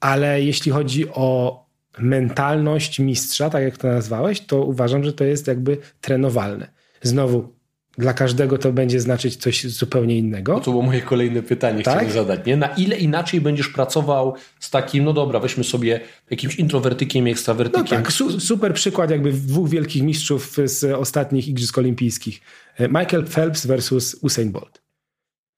ale 0.00 0.42
jeśli 0.42 0.72
chodzi 0.72 1.08
o 1.08 1.67
mentalność 2.00 2.98
mistrza, 2.98 3.50
tak 3.50 3.62
jak 3.62 3.76
to 3.76 3.88
nazwałeś, 3.88 4.40
to 4.40 4.64
uważam, 4.64 5.04
że 5.04 5.12
to 5.12 5.24
jest 5.24 5.46
jakby 5.46 5.78
trenowalne. 6.00 6.68
Znowu, 7.02 7.58
dla 7.98 8.12
każdego 8.12 8.58
to 8.58 8.72
będzie 8.72 9.00
znaczyć 9.00 9.36
coś 9.36 9.66
zupełnie 9.66 10.18
innego. 10.18 10.52
No 10.52 10.60
to 10.60 10.70
było 10.70 10.82
moje 10.82 11.00
kolejne 11.00 11.42
pytanie, 11.42 11.82
tak? 11.82 11.94
chciałem 11.94 12.12
zadać. 12.12 12.46
Nie? 12.46 12.56
Na 12.56 12.68
ile 12.68 12.96
inaczej 12.96 13.40
będziesz 13.40 13.68
pracował 13.68 14.34
z 14.60 14.70
takim, 14.70 15.04
no 15.04 15.12
dobra, 15.12 15.40
weźmy 15.40 15.64
sobie 15.64 16.00
jakimś 16.30 16.56
introwertykiem 16.56 17.28
i 17.28 17.30
ekstrawertykiem. 17.30 17.98
No 17.98 18.04
tak, 18.04 18.12
su 18.12 18.40
super 18.40 18.74
przykład 18.74 19.10
jakby 19.10 19.32
dwóch 19.32 19.68
wielkich 19.68 20.02
mistrzów 20.02 20.56
z 20.64 20.84
ostatnich 20.84 21.48
Igrzysk 21.48 21.78
Olimpijskich. 21.78 22.40
Michael 22.80 23.24
Phelps 23.24 23.66
versus 23.66 24.14
Usain 24.14 24.52
Bolt. 24.52 24.82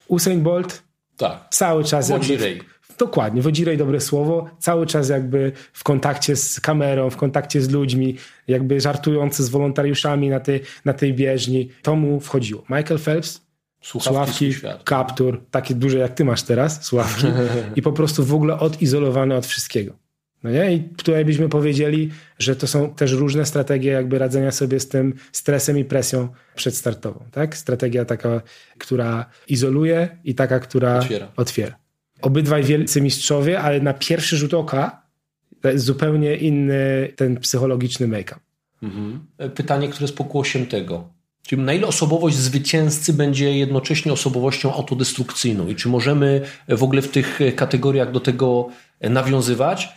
Usain 0.07 0.41
Bolt 0.41 0.83
tak. 1.17 1.47
cały 1.51 1.83
czas... 1.83 2.09
Jakby, 2.09 2.59
Dokładnie, 3.01 3.41
wodzirej 3.41 3.77
dobre 3.77 3.99
słowo, 3.99 4.49
cały 4.59 4.85
czas 4.85 5.09
jakby 5.09 5.51
w 5.73 5.83
kontakcie 5.83 6.35
z 6.35 6.59
kamerą, 6.59 7.09
w 7.09 7.17
kontakcie 7.17 7.61
z 7.61 7.69
ludźmi, 7.69 8.17
jakby 8.47 8.81
żartujący 8.81 9.43
z 9.43 9.49
wolontariuszami 9.49 10.29
na 10.29 10.39
tej, 10.39 10.61
na 10.85 10.93
tej 10.93 11.13
bieżni. 11.13 11.69
To 11.81 11.95
mu 11.95 12.19
wchodziło. 12.19 12.63
Michael 12.69 12.99
Phelps, 12.99 13.41
słuchawki, 13.81 14.53
kaptur, 14.83 15.41
takie 15.51 15.75
duże 15.75 15.97
jak 15.97 16.13
ty 16.13 16.25
masz 16.25 16.43
teraz, 16.43 16.85
słuchawki 16.85 17.27
i 17.75 17.81
po 17.81 17.91
prostu 17.91 18.25
w 18.25 18.33
ogóle 18.33 18.59
odizolowany 18.59 19.35
od 19.35 19.45
wszystkiego. 19.45 19.93
No 20.43 20.51
nie? 20.51 20.73
I 20.73 20.79
tutaj 20.79 21.25
byśmy 21.25 21.49
powiedzieli, 21.49 22.09
że 22.39 22.55
to 22.55 22.67
są 22.67 22.93
też 22.93 23.11
różne 23.11 23.45
strategie 23.45 23.91
jakby 23.91 24.19
radzenia 24.19 24.51
sobie 24.51 24.79
z 24.79 24.87
tym 24.87 25.13
stresem 25.31 25.77
i 25.77 25.85
presją 25.85 26.27
przedstartową. 26.55 27.25
Tak? 27.31 27.57
Strategia 27.57 28.05
taka, 28.05 28.41
która 28.77 29.25
izoluje 29.47 30.17
i 30.23 30.35
taka, 30.35 30.59
która 30.59 30.97
otwiera. 30.97 31.31
otwiera 31.35 31.80
obydwaj 32.21 32.63
wielcy 32.63 33.01
mistrzowie, 33.01 33.59
ale 33.59 33.79
na 33.79 33.93
pierwszy 33.93 34.37
rzut 34.37 34.53
oka 34.53 35.01
zupełnie 35.75 36.35
inny 36.35 37.13
ten 37.15 37.39
psychologiczny 37.39 38.07
make-up. 38.07 38.39
Mhm. 38.83 39.25
Pytanie, 39.55 39.87
które 39.87 40.03
jest 40.03 40.17
pokłosiem 40.17 40.65
tego. 40.65 41.09
Czyli 41.47 41.61
na 41.61 41.73
ile 41.73 41.87
osobowość 41.87 42.35
zwycięzcy 42.35 43.13
będzie 43.13 43.57
jednocześnie 43.57 44.13
osobowością 44.13 44.73
autodestrukcyjną 44.73 45.67
i 45.67 45.75
czy 45.75 45.89
możemy 45.89 46.41
w 46.67 46.83
ogóle 46.83 47.01
w 47.01 47.11
tych 47.11 47.39
kategoriach 47.55 48.11
do 48.11 48.19
tego 48.19 48.69
nawiązywać? 49.01 49.89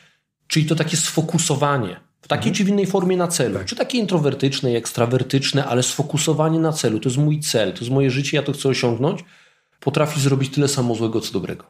Czyli 0.47 0.67
to 0.67 0.75
takie 0.75 0.97
sfokusowanie 0.97 1.97
w 2.23 2.29
takiej 2.29 2.49
mhm. 2.49 2.55
czy 2.55 2.65
w 2.65 2.69
innej 2.69 2.87
formie 2.87 3.17
na 3.17 3.29
celu. 3.29 3.59
Tak. 3.59 3.67
Czy 3.67 3.77
takie 3.77 3.99
introwertyczne, 3.99 4.71
ekstrawertyczne, 4.71 5.65
ale 5.65 5.83
sfokusowanie 5.83 6.59
na 6.59 6.73
celu. 6.73 7.01
To 7.01 7.09
jest 7.09 7.19
mój 7.19 7.41
cel, 7.41 7.73
to 7.73 7.79
jest 7.79 7.91
moje 7.91 8.11
życie, 8.11 8.37
ja 8.37 8.43
to 8.43 8.53
chcę 8.53 8.69
osiągnąć. 8.69 9.25
Potrafi 9.81 10.21
zrobić 10.21 10.55
tyle 10.55 10.69
samo 10.69 10.95
złego, 10.95 11.21
co 11.21 11.33
dobrego. 11.33 11.65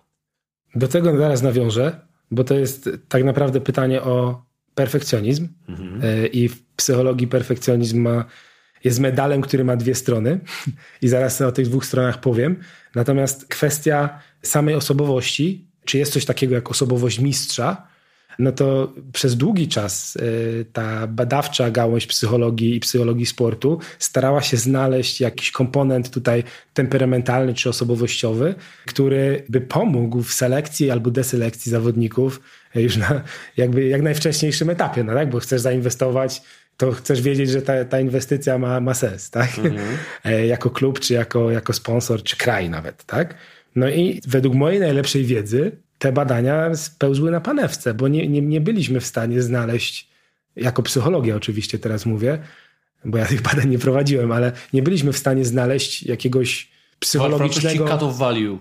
Do 0.75 0.89
tego 0.89 1.19
zaraz 1.19 1.43
nawiążę, 1.43 2.01
bo 2.31 2.45
to 2.45 2.55
jest 2.55 2.91
tak 3.09 3.25
naprawdę 3.25 3.61
pytanie 3.61 4.03
o 4.03 4.45
perfekcjonizm. 4.75 5.49
Mhm. 5.69 6.01
E, 6.05 6.27
I 6.27 6.49
w 6.49 6.65
psychologii 6.77 7.27
perfekcjonizm 7.27 8.01
ma, 8.01 8.25
jest 8.85 9.01
medalem, 9.01 9.41
który 9.41 9.65
ma 9.65 9.77
dwie 9.77 9.95
strony. 9.95 10.41
I 11.03 11.09
zaraz 11.09 11.41
o 11.41 11.53
tych 11.53 11.67
dwóch 11.67 11.87
stronach 11.87 12.21
powiem. 12.21 12.57
Natomiast 12.95 13.49
kwestia 13.49 14.19
samej 14.43 14.75
osobowości, 14.75 15.69
czy 15.85 15.99
jest 15.99 16.13
coś 16.13 16.25
takiego 16.25 16.55
jak 16.55 16.71
osobowość 16.71 17.19
mistrza, 17.19 17.94
no 18.39 18.53
to 18.53 18.93
przez 19.13 19.37
długi 19.37 19.69
czas 19.69 20.17
y, 20.17 20.67
ta 20.73 21.07
badawcza 21.07 21.71
gałąź 21.71 22.07
psychologii 22.07 22.77
i 22.77 22.81
psychologii 22.81 23.27
sportu 23.27 23.79
starała 23.99 24.43
się 24.43 24.57
znaleźć 24.57 25.21
jakiś 25.21 25.51
komponent 25.51 26.11
tutaj 26.11 26.43
temperamentalny 26.75 27.55
czy 27.55 27.69
osobowościowy, 27.69 28.55
który 28.87 29.45
by 29.49 29.61
pomógł 29.61 30.23
w 30.23 30.33
selekcji 30.33 30.91
albo 30.91 31.11
deselekcji 31.11 31.73
zawodników 31.73 32.41
już 32.75 32.97
na 32.97 33.23
jakby 33.57 33.89
jak 33.89 34.03
najwcześniejszym 34.03 34.71
etapie, 34.71 35.05
no 35.05 35.15
tak? 35.15 35.31
bo 35.31 35.41
chcesz 35.41 35.61
zainwestować 35.61 36.43
to 36.77 36.93
chcesz 36.93 37.23
wiedzieć, 37.23 37.51
że 37.51 37.63
ta, 37.63 37.85
ta 37.85 38.01
inwestycja 38.01 38.59
ma, 38.59 38.81
ma 38.81 38.95
sens, 38.95 39.31
tak? 39.31 39.59
Mhm. 39.59 39.77
E, 40.25 40.47
jako 40.47 40.71
klub, 40.71 41.01
czy 41.01 41.15
jako, 41.15 41.51
jako 41.51 41.73
sponsor, 41.73 42.23
czy 42.23 42.37
kraj 42.37 42.71
nawet, 42.71 43.05
tak? 43.05 43.35
No 43.77 43.89
i 43.89 44.21
według 44.27 44.55
mojej 44.55 44.81
najlepszej 44.81 45.25
wiedzy 45.25 45.77
te 45.99 46.13
badania 46.13 46.75
spełzły 46.75 47.31
na 47.31 47.41
panewce, 47.41 47.95
bo 47.95 48.09
nie, 48.09 48.29
nie, 48.29 48.43
nie 48.43 48.61
byliśmy 48.61 49.01
w 49.01 49.07
stanie 49.07 49.43
znaleźć, 49.43 50.09
jako 50.57 50.83
psychologia 50.83 51.37
oczywiście 51.37 51.79
teraz 51.79 52.07
mówię, 52.07 52.39
bo 53.05 53.19
ja 53.19 53.27
tych 53.27 53.43
badań 53.43 53.69
nie 53.69 53.79
prowadziłem, 53.79 54.33
ale 54.33 54.53
nie 54.73 54.83
byliśmy 54.83 55.13
w 55.13 55.19
stanie 55.19 55.45
znaleźć 55.45 56.03
jakiegoś 56.03 56.71
psychologicznego... 56.99 57.89
cut 57.89 58.03
of 58.03 58.19
value. 58.19 58.59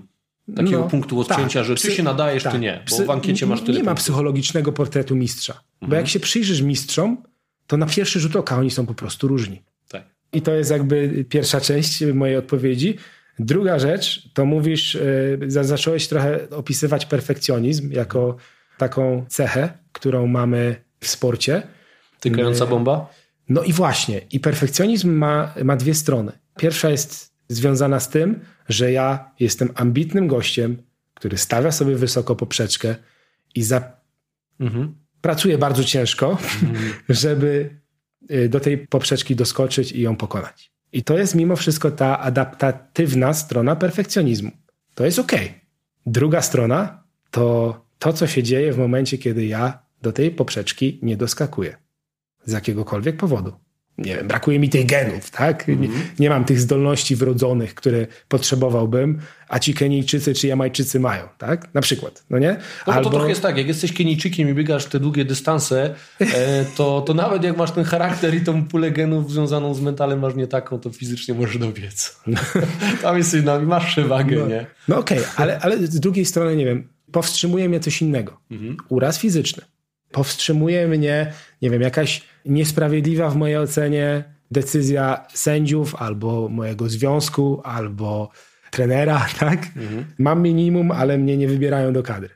Takiego 0.55 0.79
no, 0.79 0.87
punktu 0.87 1.19
odcięcia, 1.19 1.59
tak, 1.59 1.67
że 1.67 1.75
ty 1.75 1.91
się 1.91 2.03
nadajesz, 2.03 2.43
tak, 2.43 2.53
czy 2.53 2.59
nie, 2.59 2.83
bo 2.89 3.05
w 3.05 3.09
ankiecie 3.09 3.45
masz 3.45 3.61
tyle 3.61 3.77
Nie 3.77 3.83
ma 3.83 3.95
psychologicznego 3.95 4.71
portretu 4.71 5.15
mistrza. 5.15 5.53
Mhm. 5.53 5.89
Bo 5.89 5.95
jak 5.95 6.07
się 6.07 6.19
przyjrzysz 6.19 6.61
mistrzom, 6.61 7.23
to 7.67 7.77
na 7.77 7.85
pierwszy 7.85 8.19
rzut 8.19 8.35
oka 8.35 8.57
oni 8.57 8.71
są 8.71 8.85
po 8.85 8.93
prostu 8.93 9.27
różni. 9.27 9.61
Tak. 9.89 10.03
I 10.33 10.41
to 10.41 10.51
jest 10.51 10.71
jakby 10.71 11.25
pierwsza 11.29 11.61
część 11.61 12.03
mojej 12.13 12.37
odpowiedzi. 12.37 12.97
Druga 13.39 13.79
rzecz, 13.79 14.29
to 14.33 14.45
mówisz, 14.45 14.95
e, 14.95 15.63
zacząłeś 15.63 16.07
trochę 16.07 16.49
opisywać 16.49 17.05
perfekcjonizm 17.05 17.91
jako 17.91 18.37
taką 18.77 19.25
cechę, 19.29 19.73
którą 19.91 20.27
mamy 20.27 20.75
w 20.99 21.07
sporcie. 21.07 21.63
Tykająca 22.19 22.65
bomba? 22.65 23.09
No 23.49 23.63
i 23.63 23.73
właśnie. 23.73 24.21
I 24.31 24.39
perfekcjonizm 24.39 25.11
ma, 25.11 25.53
ma 25.63 25.75
dwie 25.75 25.93
strony. 25.93 26.31
Pierwsza 26.57 26.89
jest 26.89 27.33
związana 27.47 27.99
z 27.99 28.09
tym, 28.09 28.39
że 28.69 28.91
ja 28.91 29.31
jestem 29.39 29.69
ambitnym 29.75 30.27
gościem, 30.27 30.83
który 31.13 31.37
stawia 31.37 31.71
sobie 31.71 31.95
wysoko 31.95 32.35
poprzeczkę 32.35 32.95
i 33.55 33.63
za... 33.63 33.91
mhm. 34.59 34.95
pracuje 35.21 35.57
bardzo 35.57 35.83
ciężko, 35.83 36.37
mhm. 36.63 36.93
żeby 37.09 37.79
e, 38.29 38.49
do 38.49 38.59
tej 38.59 38.77
poprzeczki 38.77 39.35
doskoczyć 39.35 39.91
i 39.91 40.01
ją 40.01 40.15
pokonać. 40.15 40.72
I 40.93 41.03
to 41.03 41.17
jest 41.17 41.35
mimo 41.35 41.55
wszystko 41.55 41.91
ta 41.91 42.19
adaptatywna 42.19 43.33
strona 43.33 43.75
perfekcjonizmu. 43.75 44.51
To 44.95 45.05
jest 45.05 45.19
ok. 45.19 45.31
Druga 46.05 46.41
strona 46.41 47.03
to 47.31 47.85
to, 47.99 48.13
co 48.13 48.27
się 48.27 48.43
dzieje 48.43 48.73
w 48.73 48.77
momencie, 48.77 49.17
kiedy 49.17 49.45
ja 49.45 49.79
do 50.01 50.11
tej 50.11 50.31
poprzeczki 50.31 50.99
nie 51.01 51.17
doskakuję. 51.17 51.77
Z 52.45 52.51
jakiegokolwiek 52.51 53.17
powodu 53.17 53.62
nie 53.97 54.15
wiem, 54.15 54.27
brakuje 54.27 54.59
mi 54.59 54.69
tych 54.69 54.85
genów, 54.85 55.29
tak? 55.31 55.69
Mm 55.69 55.81
-hmm. 55.81 55.81
nie, 55.81 55.89
nie, 56.19 56.29
mam 56.29 56.45
tych 56.45 56.59
zdolności 56.59 57.15
wrodzonych, 57.15 57.75
które 57.75 58.07
potrzebowałbym, 58.27 59.19
a 59.47 59.59
ci 59.59 59.73
Kenijczycy 59.73 60.33
czy 60.33 60.47
Jamajczycy 60.47 60.99
mają, 60.99 61.23
tak? 61.37 61.73
Na 61.73 61.81
przykład, 61.81 62.23
no 62.29 62.39
nie? 62.39 62.57
No 62.87 62.93
Albo... 62.93 63.09
to 63.09 63.15
trochę 63.15 63.29
jest 63.29 63.41
tak, 63.41 63.57
jak 63.57 63.67
jesteś 63.67 63.93
Kenijczykiem 63.93 64.49
i 64.49 64.53
biegasz 64.53 64.85
te 64.85 64.99
długie 64.99 65.25
dystanse, 65.25 65.95
e, 66.19 66.65
to, 66.65 67.01
to 67.01 67.13
nawet 67.13 67.43
jak 67.43 67.57
masz 67.57 67.71
ten 67.71 67.83
charakter 67.83 68.35
i 68.35 68.41
tą 68.41 68.67
pulę 68.67 68.91
genów 68.91 69.31
związaną 69.31 69.73
z 69.73 69.81
mentalem 69.81 70.19
masz 70.19 70.35
nie 70.35 70.47
taką, 70.47 70.79
to 70.79 70.89
fizycznie 70.89 71.33
możesz 71.33 71.57
dobiec. 71.57 72.19
Tam 73.01 73.17
jesteś, 73.17 73.43
no, 73.43 73.61
masz 73.61 73.85
przewagę, 73.85 74.35
no, 74.35 74.47
nie? 74.47 74.65
No 74.87 74.97
okej, 74.99 75.19
okay, 75.19 75.31
ale, 75.35 75.59
ale 75.59 75.77
z 75.87 75.99
drugiej 75.99 76.25
strony, 76.25 76.55
nie 76.55 76.65
wiem, 76.65 76.87
powstrzymuje 77.11 77.69
mnie 77.69 77.79
coś 77.79 78.01
innego. 78.01 78.39
-hmm. 78.51 78.75
Uraz 78.89 79.19
fizyczny 79.19 79.72
powstrzymuje 80.13 80.87
mnie, 80.87 81.33
nie 81.61 81.69
wiem, 81.69 81.81
jakaś 81.81 82.21
niesprawiedliwa 82.45 83.29
w 83.29 83.35
mojej 83.35 83.57
ocenie 83.57 84.23
decyzja 84.51 85.25
sędziów 85.33 85.95
albo 85.95 86.49
mojego 86.49 86.89
związku, 86.89 87.61
albo 87.63 88.29
trenera, 88.71 89.25
tak? 89.39 89.59
Mhm. 89.75 90.05
Mam 90.17 90.41
minimum, 90.41 90.91
ale 90.91 91.17
mnie 91.17 91.37
nie 91.37 91.47
wybierają 91.47 91.93
do 91.93 92.03
kadry. 92.03 92.29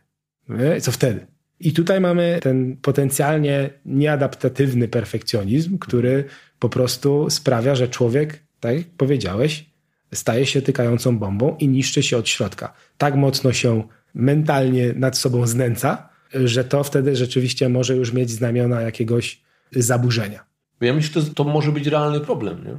Co 0.81 0.91
wtedy? 0.91 1.27
I 1.59 1.73
tutaj 1.73 2.01
mamy 2.01 2.39
ten 2.41 2.77
potencjalnie 2.81 3.69
nieadaptatywny 3.85 4.87
perfekcjonizm, 4.87 5.77
który 5.77 6.23
po 6.59 6.69
prostu 6.69 7.29
sprawia, 7.29 7.75
że 7.75 7.87
człowiek, 7.87 8.43
tak 8.59 8.77
jak 8.77 8.87
powiedziałeś, 8.97 9.65
staje 10.13 10.45
się 10.45 10.61
tykającą 10.61 11.19
bombą 11.19 11.55
i 11.59 11.67
niszczy 11.67 12.03
się 12.03 12.17
od 12.17 12.29
środka. 12.29 12.73
Tak 12.97 13.15
mocno 13.15 13.53
się 13.53 13.83
mentalnie 14.13 14.93
nad 14.93 15.17
sobą 15.17 15.47
znęca, 15.47 16.09
że 16.33 16.63
to 16.63 16.83
wtedy 16.83 17.15
rzeczywiście 17.15 17.69
może 17.69 17.95
już 17.95 18.13
mieć 18.13 18.29
znamiona 18.29 18.81
jakiegoś 18.81 19.41
zaburzenia. 19.71 20.45
Ja 20.81 20.93
myślę, 20.93 21.21
że 21.21 21.33
to 21.33 21.43
może 21.43 21.71
być 21.71 21.87
realny 21.87 22.19
problem. 22.19 22.63
Nie? 22.65 22.77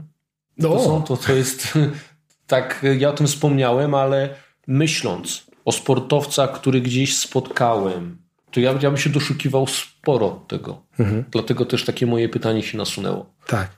No. 0.59 0.69
To, 0.69 0.85
są, 0.85 1.03
to, 1.03 1.17
to 1.17 1.33
jest 1.33 1.79
tak, 2.47 2.85
ja 2.99 3.09
o 3.09 3.13
tym 3.13 3.27
wspomniałem, 3.27 3.95
ale 3.95 4.35
myśląc 4.67 5.47
o 5.65 5.73
sportowca, 5.73 6.49
który 6.49 6.81
gdzieś 6.81 7.17
spotkałem, 7.17 8.19
to 8.51 8.61
ja, 8.61 8.73
ja 8.73 8.91
bym 8.91 8.97
się 8.97 9.11
doszukiwał 9.11 9.67
sporo 9.67 10.45
tego. 10.49 10.83
Mhm. 10.99 11.25
Dlatego 11.31 11.65
też 11.65 11.85
takie 11.85 12.07
moje 12.07 12.29
pytanie 12.29 12.63
się 12.63 12.79
nasunęło. 12.79 13.35
Tak. 13.47 13.71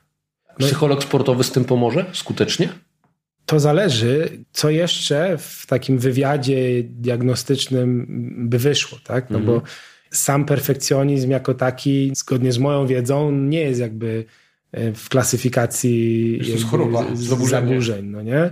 No 0.58 0.66
Psycholog 0.66 1.02
sportowy 1.02 1.44
z 1.44 1.52
tym 1.52 1.64
pomoże 1.64 2.06
skutecznie? 2.12 2.68
To 3.50 3.60
zależy, 3.60 4.28
co 4.52 4.70
jeszcze 4.70 5.38
w 5.38 5.66
takim 5.66 5.98
wywiadzie 5.98 6.82
diagnostycznym 6.84 8.06
by 8.48 8.58
wyszło, 8.58 8.98
tak? 9.04 9.30
No 9.30 9.38
mhm. 9.38 9.58
bo 9.58 9.66
sam 10.10 10.44
perfekcjonizm 10.44 11.30
jako 11.30 11.54
taki, 11.54 12.12
zgodnie 12.14 12.52
z 12.52 12.58
moją 12.58 12.86
wiedzą, 12.86 13.30
nie 13.32 13.60
jest 13.60 13.80
jakby 13.80 14.24
e, 14.72 14.92
w 14.92 15.08
klasyfikacji 15.08 16.40
choroba, 16.70 17.04
zaburzeń, 17.14 18.06
no 18.06 18.22
nie? 18.22 18.50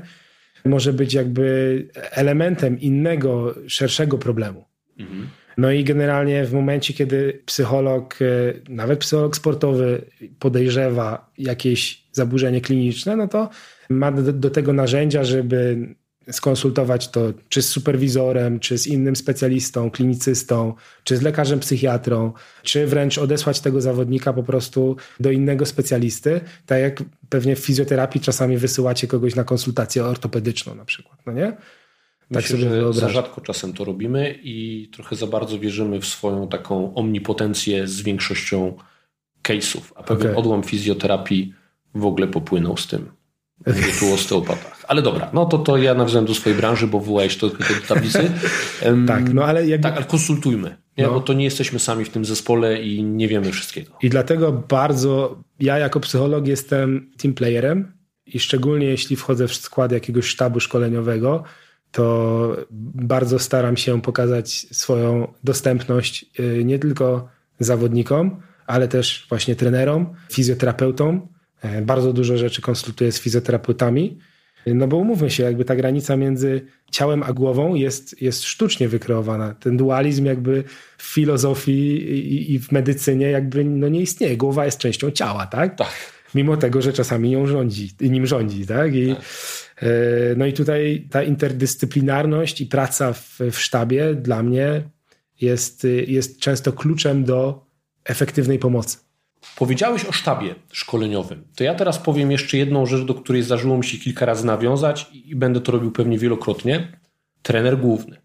Może 0.65 0.93
być 0.93 1.15
jakby 1.15 1.87
elementem 1.95 2.81
innego, 2.81 3.55
szerszego 3.67 4.19
problemu. 4.19 4.65
Mhm. 4.99 5.29
No 5.59 5.71
i 5.73 5.85
generalnie 5.85 6.45
w 6.45 6.53
momencie, 6.53 6.95
kiedy 6.95 7.43
psycholog, 7.47 8.19
e, 8.23 8.25
nawet 8.69 8.99
psycholog 8.99 9.37
sportowy 9.37 10.05
podejrzewa 10.39 11.31
jakieś 11.39 12.05
zaburzenie 12.13 12.61
kliniczne, 12.61 13.17
no 13.17 13.29
to 13.29 13.49
ma 13.91 14.13
do, 14.13 14.33
do 14.33 14.51
tego 14.51 14.73
narzędzia, 14.73 15.25
żeby 15.25 15.89
skonsultować 16.31 17.09
to 17.09 17.33
czy 17.49 17.63
z 17.63 17.69
superwizorem, 17.69 18.61
czy 18.61 18.79
z 18.79 18.87
innym 18.87 19.17
specjalistą, 19.17 19.91
klinicystą, 19.91 20.75
czy 21.05 21.17
z 21.17 21.23
lekarzem 21.23 21.61
psychiatrą, 21.61 22.33
czy 22.63 22.87
wręcz 22.87 23.19
odesłać 23.19 23.61
tego 23.61 23.81
zawodnika 23.81 24.33
po 24.33 24.43
prostu 24.43 24.97
do 25.21 25.31
innego 25.31 25.67
specjalisty, 25.67 26.41
tak 26.67 26.81
jak 26.81 27.03
pewnie 27.29 27.57
w 27.57 27.59
fizjoterapii 27.59 28.21
czasami 28.21 28.59
wysyłacie 28.59 29.07
kogoś 29.07 29.35
na 29.35 29.45
konsultację 29.45 30.05
ortopedyczną 30.05 30.75
na 30.75 30.85
przykład, 30.85 31.19
no 31.27 31.33
nie? 31.33 31.57
Tak 32.33 32.43
Myślę, 32.43 32.59
sobie 32.59 32.71
że 32.71 32.93
za 32.93 33.09
rzadko 33.09 33.41
czasem 33.41 33.73
to 33.73 33.85
robimy 33.85 34.39
i 34.43 34.89
trochę 34.93 35.17
za 35.17 35.27
bardzo 35.27 35.59
wierzymy 35.59 36.01
w 36.01 36.07
swoją 36.07 36.49
taką 36.49 36.95
omnipotencję 36.95 37.87
z 37.87 38.03
większością 38.03 38.77
case'ów, 39.43 39.81
a 39.95 40.03
pewien 40.03 40.27
okay. 40.27 40.37
odłam 40.37 40.63
fizjoterapii 40.63 41.55
w 41.95 42.05
ogóle 42.05 42.27
popłynął 42.27 42.77
z 42.77 42.87
tym. 42.87 43.11
Mówię 43.67 43.93
tu 44.01 44.07
o 44.11 44.15
osteopatach. 44.15 44.85
Ale 44.89 45.03
dobra, 45.03 45.31
no 45.33 45.47
to, 45.47 45.59
to 45.59 45.77
ja 45.77 45.95
nawiązałem 45.95 46.27
do 46.27 46.35
swojej 46.35 46.59
branży, 46.59 46.87
bo 46.87 47.01
wywołałeś 47.01 47.37
to 47.37 47.51
tylko 47.51 47.75
do 47.75 47.95
tablicy. 47.95 48.31
Tak, 49.07 49.35
no 49.35 49.45
ale 49.45 49.69
jakby... 49.69 49.83
Tak, 49.83 49.97
ale 49.97 50.05
konsultujmy, 50.05 50.77
nie? 50.99 51.05
No. 51.05 51.13
bo 51.13 51.21
to 51.21 51.33
nie 51.33 51.45
jesteśmy 51.45 51.79
sami 51.79 52.05
w 52.05 52.09
tym 52.09 52.25
zespole 52.25 52.83
i 52.83 53.05
nie 53.05 53.29
wiemy 53.29 53.53
wszystkiego. 53.53 53.93
I 54.03 54.09
dlatego 54.09 54.53
bardzo, 54.53 55.43
ja 55.61 55.79
jako 55.79 56.01
psycholog 56.01 56.47
jestem 56.47 57.11
team 57.17 57.35
playerem 57.35 57.93
i 58.27 58.41
szczególnie 58.41 58.87
jeśli 58.87 59.17
wchodzę 59.17 59.49
w 59.49 59.55
skład 59.55 59.93
jakiegoś 59.93 60.27
sztabu 60.27 60.61
szkoleniowego, 60.61 61.45
to 61.93 62.57
bardzo 62.95 63.39
staram 63.39 63.77
się 63.77 64.03
pokazać 64.03 64.67
swoją 64.73 65.33
dostępność 65.45 66.27
y, 66.41 66.65
nie 66.65 66.79
tylko 66.79 67.29
zawodnikom, 67.59 68.41
ale 68.67 68.89
też 68.89 69.27
właśnie 69.29 69.57
trenerom, 69.57 70.15
fizjoterapeutom. 70.33 71.29
E, 71.63 71.83
bardzo 71.83 72.13
dużo 72.13 72.39
rzeczy 72.39 72.63
konsultuję 72.63 73.13
z 73.13 73.21
fizjoterapeutami, 73.21 74.19
no 74.67 74.89
bo 74.89 74.97
umówmy 74.97 75.31
się, 75.31 75.43
jakby 75.43 75.65
ta 75.65 75.77
granica 75.77 76.17
między 76.17 76.67
ciałem 76.91 77.23
a 77.23 77.33
głową 77.33 77.75
jest, 77.75 78.23
jest 78.23 78.45
sztucznie 78.45 78.89
wykreowana. 78.89 79.55
Ten 79.55 79.77
dualizm 79.77 80.25
jakby 80.25 80.65
w 80.99 81.03
filozofii 81.03 81.97
i, 82.13 82.55
i 82.55 82.59
w 82.59 82.73
medycynie 82.73 83.31
jakby 83.31 83.65
no 83.65 83.89
nie 83.89 84.01
istnieje. 84.01 84.37
Głowa 84.37 84.65
jest 84.65 84.79
częścią 84.79 85.11
ciała, 85.11 85.47
tak? 85.47 85.79
Tak. 85.79 85.93
Mimo 86.35 86.57
tego, 86.57 86.83
że 86.83 86.93
czasami 86.93 87.31
ją 87.31 87.47
rządzi, 87.47 87.91
nim 88.01 88.27
rządzi, 88.27 88.67
tak? 88.67 88.95
I, 88.95 89.15
tak 89.15 89.25
no 90.37 90.47
i 90.47 90.53
tutaj 90.53 91.09
ta 91.11 91.23
interdyscyplinarność 91.23 92.61
i 92.61 92.67
praca 92.67 93.13
w, 93.13 93.39
w 93.51 93.59
sztabie 93.59 94.15
dla 94.15 94.43
mnie 94.43 94.83
jest, 95.41 95.87
jest 96.07 96.41
często 96.41 96.73
kluczem 96.73 97.25
do 97.25 97.67
efektywnej 98.05 98.59
pomocy. 98.59 98.99
Powiedziałeś 99.57 100.05
o 100.05 100.13
sztabie 100.13 100.55
szkoleniowym. 100.73 101.45
To 101.57 101.65
ja 101.65 101.75
teraz 101.75 101.99
powiem 101.99 102.31
jeszcze 102.31 102.57
jedną 102.59 102.87
rzecz, 102.87 103.05
do 103.05 103.15
której 103.15 103.43
zdarzyło 103.43 103.79
mi 103.79 103.85
się 103.85 103.99
kilka 103.99 104.27
razy 104.27 104.47
nawiązać 104.47 105.11
i 105.13 105.37
będę 105.37 105.61
to 105.61 105.73
robił 105.73 105.91
pewnie 105.91 106.19
wielokrotnie. 106.19 106.99
Trener 107.43 107.79
główny, 107.79 108.17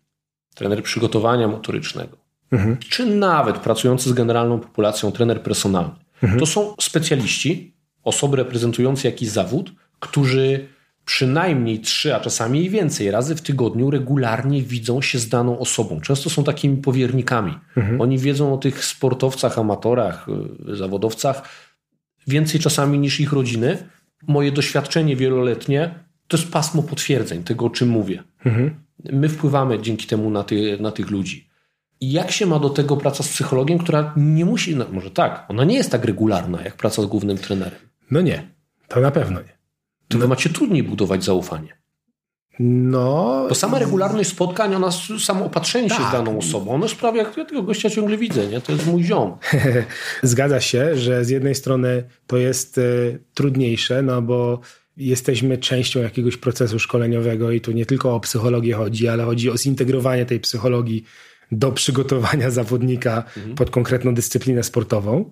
trener 0.56 0.84
przygotowania 0.84 1.47
motorycznego, 1.47 2.18
mhm. 2.51 2.78
czy 2.78 3.06
nawet 3.06 3.58
pracujący 3.58 4.10
z 4.10 4.14
generalną 4.14 4.60
populacją 4.60 5.12
trener 5.12 5.41
personalny. 5.43 5.95
Mhm. 6.22 6.39
To 6.39 6.45
są 6.45 6.76
specjaliści, 6.82 7.74
osoby 8.04 8.38
reprezentujące 8.38 9.08
jakiś 9.08 9.30
zawód, 9.30 9.72
którzy 9.99 10.68
przynajmniej 11.06 11.80
trzy, 11.80 12.16
a 12.16 12.20
czasami 12.20 12.66
i 12.66 12.70
więcej 12.70 13.12
razy 13.12 13.36
w 13.36 13.41
tygodniu 13.41 13.91
regularnie 13.91 14.62
widzą 14.62 15.01
się 15.01 15.20
z 15.20 15.30
daną 15.30 15.60
osobą. 15.60 16.01
Często 16.01 16.30
są 16.30 16.43
takimi 16.43 16.78
powiernikami. 16.78 17.54
Mhm. 17.78 18.01
Oni 18.01 18.18
wiedzą 18.18 18.54
o 18.54 18.58
tych 18.58 18.86
sportowcach, 18.86 19.60
amatorach, 19.60 20.28
y, 20.70 20.76
zawodowcach 20.76 21.49
więcej 22.28 22.60
czasami 22.60 22.99
niż 22.99 23.20
ich 23.20 23.34
rodziny. 23.34 23.78
Moje 24.28 24.51
doświadczenie 24.51 25.16
wieloletnie 25.16 25.95
to 26.28 26.38
jest 26.38 26.51
pasmo 26.51 26.84
potwierdzeń 26.84 27.43
tego, 27.43 27.66
o 27.66 27.70
czym 27.70 27.89
mówię. 27.89 28.24
Mhm. 28.45 28.76
My 29.12 29.30
wpływamy 29.30 29.82
dzięki 29.82 30.08
temu 30.08 30.30
na, 30.30 30.43
ty, 30.43 30.78
na 30.82 30.91
tych 30.91 31.12
ludzi. 31.12 31.49
I 32.01 32.12
jak 32.12 32.32
się 32.32 32.45
ma 32.45 32.60
do 32.60 32.70
tego 32.70 32.97
praca 32.97 33.24
z 33.24 33.28
psychologiem, 33.28 33.80
która 33.80 34.14
nie 34.18 34.45
musi, 34.45 34.76
no 34.76 34.86
może 34.91 35.12
tak, 35.12 35.45
ona 35.47 35.64
nie 35.64 35.76
jest 35.76 35.91
tak 35.91 36.06
regularna 36.06 36.62
jak 36.62 36.76
praca 36.76 37.01
z 37.01 37.06
głównym 37.06 37.38
trenerem. 37.38 37.80
No 38.12 38.22
nie, 38.22 38.47
to 38.88 38.99
na 38.99 39.12
pewno 39.12 39.39
nie. 39.39 39.62
To 40.08 40.18
wy 40.18 40.28
macie 40.28 40.49
trudniej 40.49 40.84
budować 40.84 41.24
zaufanie. 41.24 41.78
No. 42.60 43.45
Bo 43.49 43.56
sama 43.56 43.80
regularność 43.80 44.30
spotkań, 44.30 44.76
ona 44.76 44.91
samo 45.20 45.45
opatrzenie 45.45 45.89
tak. 45.89 45.97
się 45.97 46.04
z 46.04 46.12
tak. 46.12 46.14
daną 46.14 46.38
osobą, 46.38 46.72
ono 46.72 46.88
sprawia, 46.88 47.24
jak 47.24 47.38
ja 47.38 47.45
tego 47.45 47.64
gościa 47.64 47.89
ciągle 47.89 48.18
widzę, 48.18 48.47
nie? 48.47 48.62
To 48.62 48.72
jest 48.72 48.88
mój 48.88 49.04
ziom. 49.04 49.38
Zgadza 50.24 50.62
się, 50.62 50.97
że 50.97 51.26
z 51.26 51.30
jednej 51.30 51.56
strony 51.56 52.04
to 52.28 52.38
jest 52.38 52.78
y, 52.78 53.20
trudniejsze, 53.34 54.01
no 54.01 54.22
bo 54.22 54.60
jesteśmy 54.97 55.58
częścią 55.58 55.99
jakiegoś 55.99 56.38
procesu 56.38 56.80
szkoleniowego 56.80 57.51
i 57.51 57.62
tu 57.62 57.72
nie 57.72 57.86
tylko 57.86 58.16
o 58.16 58.20
psychologię 58.20 58.74
chodzi, 58.74 59.08
ale 59.08 59.24
chodzi 59.24 59.49
o 59.49 59.58
zintegrowanie 59.58 60.26
tej 60.26 60.39
psychologii 60.39 61.04
do 61.51 61.72
przygotowania 61.72 62.51
zawodnika 62.62 63.24
mhm. 63.38 63.56
pod 63.56 63.70
konkretną 63.70 64.14
dyscyplinę 64.14 64.64
sportową 64.64 65.32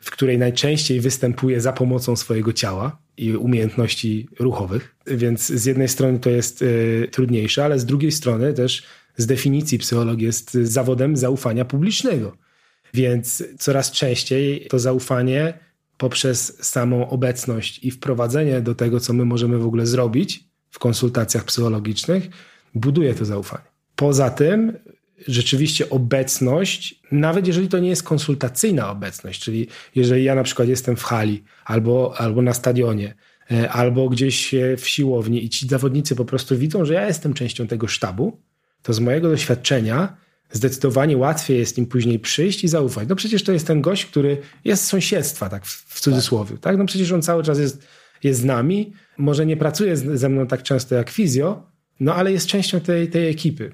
w 0.00 0.10
której 0.10 0.38
najczęściej 0.38 1.00
występuje 1.00 1.60
za 1.60 1.72
pomocą 1.72 2.16
swojego 2.16 2.52
ciała 2.52 2.98
i 3.16 3.36
umiejętności 3.36 4.28
ruchowych. 4.38 4.96
Więc 5.06 5.46
z 5.46 5.64
jednej 5.64 5.88
strony 5.88 6.18
to 6.18 6.30
jest 6.30 6.62
y, 6.62 7.08
trudniejsze, 7.12 7.64
ale 7.64 7.78
z 7.78 7.84
drugiej 7.84 8.12
strony 8.12 8.52
też 8.52 8.82
z 9.16 9.26
definicji 9.26 9.78
psychologii 9.78 10.26
jest 10.26 10.54
zawodem 10.54 11.16
zaufania 11.16 11.64
publicznego. 11.64 12.36
Więc 12.94 13.44
coraz 13.58 13.90
częściej 13.90 14.66
to 14.70 14.78
zaufanie 14.78 15.58
poprzez 15.96 16.64
samą 16.64 17.08
obecność 17.08 17.84
i 17.84 17.90
wprowadzenie 17.90 18.60
do 18.60 18.74
tego, 18.74 19.00
co 19.00 19.12
my 19.12 19.24
możemy 19.24 19.58
w 19.58 19.66
ogóle 19.66 19.86
zrobić 19.86 20.44
w 20.70 20.78
konsultacjach 20.78 21.44
psychologicznych, 21.44 22.28
buduje 22.74 23.14
to 23.14 23.24
zaufanie. 23.24 23.64
Poza 23.96 24.30
tym 24.30 24.72
rzeczywiście 25.26 25.90
obecność, 25.90 27.00
nawet 27.12 27.46
jeżeli 27.46 27.68
to 27.68 27.78
nie 27.78 27.88
jest 27.88 28.02
konsultacyjna 28.02 28.90
obecność, 28.90 29.40
czyli 29.40 29.68
jeżeli 29.94 30.24
ja 30.24 30.34
na 30.34 30.42
przykład 30.42 30.68
jestem 30.68 30.96
w 30.96 31.02
hali 31.02 31.44
albo, 31.64 32.14
albo 32.18 32.42
na 32.42 32.52
stadionie, 32.52 33.14
e, 33.50 33.70
albo 33.70 34.08
gdzieś 34.08 34.54
w 34.78 34.88
siłowni 34.88 35.44
i 35.44 35.48
ci 35.48 35.68
zawodnicy 35.68 36.16
po 36.16 36.24
prostu 36.24 36.58
widzą, 36.58 36.84
że 36.84 36.94
ja 36.94 37.06
jestem 37.06 37.34
częścią 37.34 37.66
tego 37.66 37.86
sztabu, 37.86 38.40
to 38.82 38.92
z 38.92 39.00
mojego 39.00 39.28
doświadczenia 39.28 40.16
zdecydowanie 40.50 41.16
łatwiej 41.16 41.58
jest 41.58 41.78
im 41.78 41.86
później 41.86 42.18
przyjść 42.18 42.64
i 42.64 42.68
zaufać. 42.68 43.08
No 43.08 43.16
przecież 43.16 43.44
to 43.44 43.52
jest 43.52 43.66
ten 43.66 43.80
gość, 43.80 44.06
który 44.06 44.38
jest 44.64 44.84
z 44.84 44.86
sąsiedztwa, 44.86 45.48
tak 45.48 45.66
w 45.66 46.00
cudzysłowie. 46.00 46.50
Tak. 46.50 46.60
tak? 46.60 46.78
No 46.78 46.86
przecież 46.86 47.12
on 47.12 47.22
cały 47.22 47.42
czas 47.42 47.58
jest, 47.58 47.86
jest 48.22 48.40
z 48.40 48.44
nami, 48.44 48.92
może 49.18 49.46
nie 49.46 49.56
pracuje 49.56 49.96
ze 49.96 50.28
mną 50.28 50.46
tak 50.46 50.62
często 50.62 50.94
jak 50.94 51.10
fizjo, 51.10 51.75
no 52.00 52.14
ale 52.14 52.32
jest 52.32 52.46
częścią 52.46 52.80
tej, 52.80 53.08
tej 53.08 53.28
ekipy. 53.28 53.72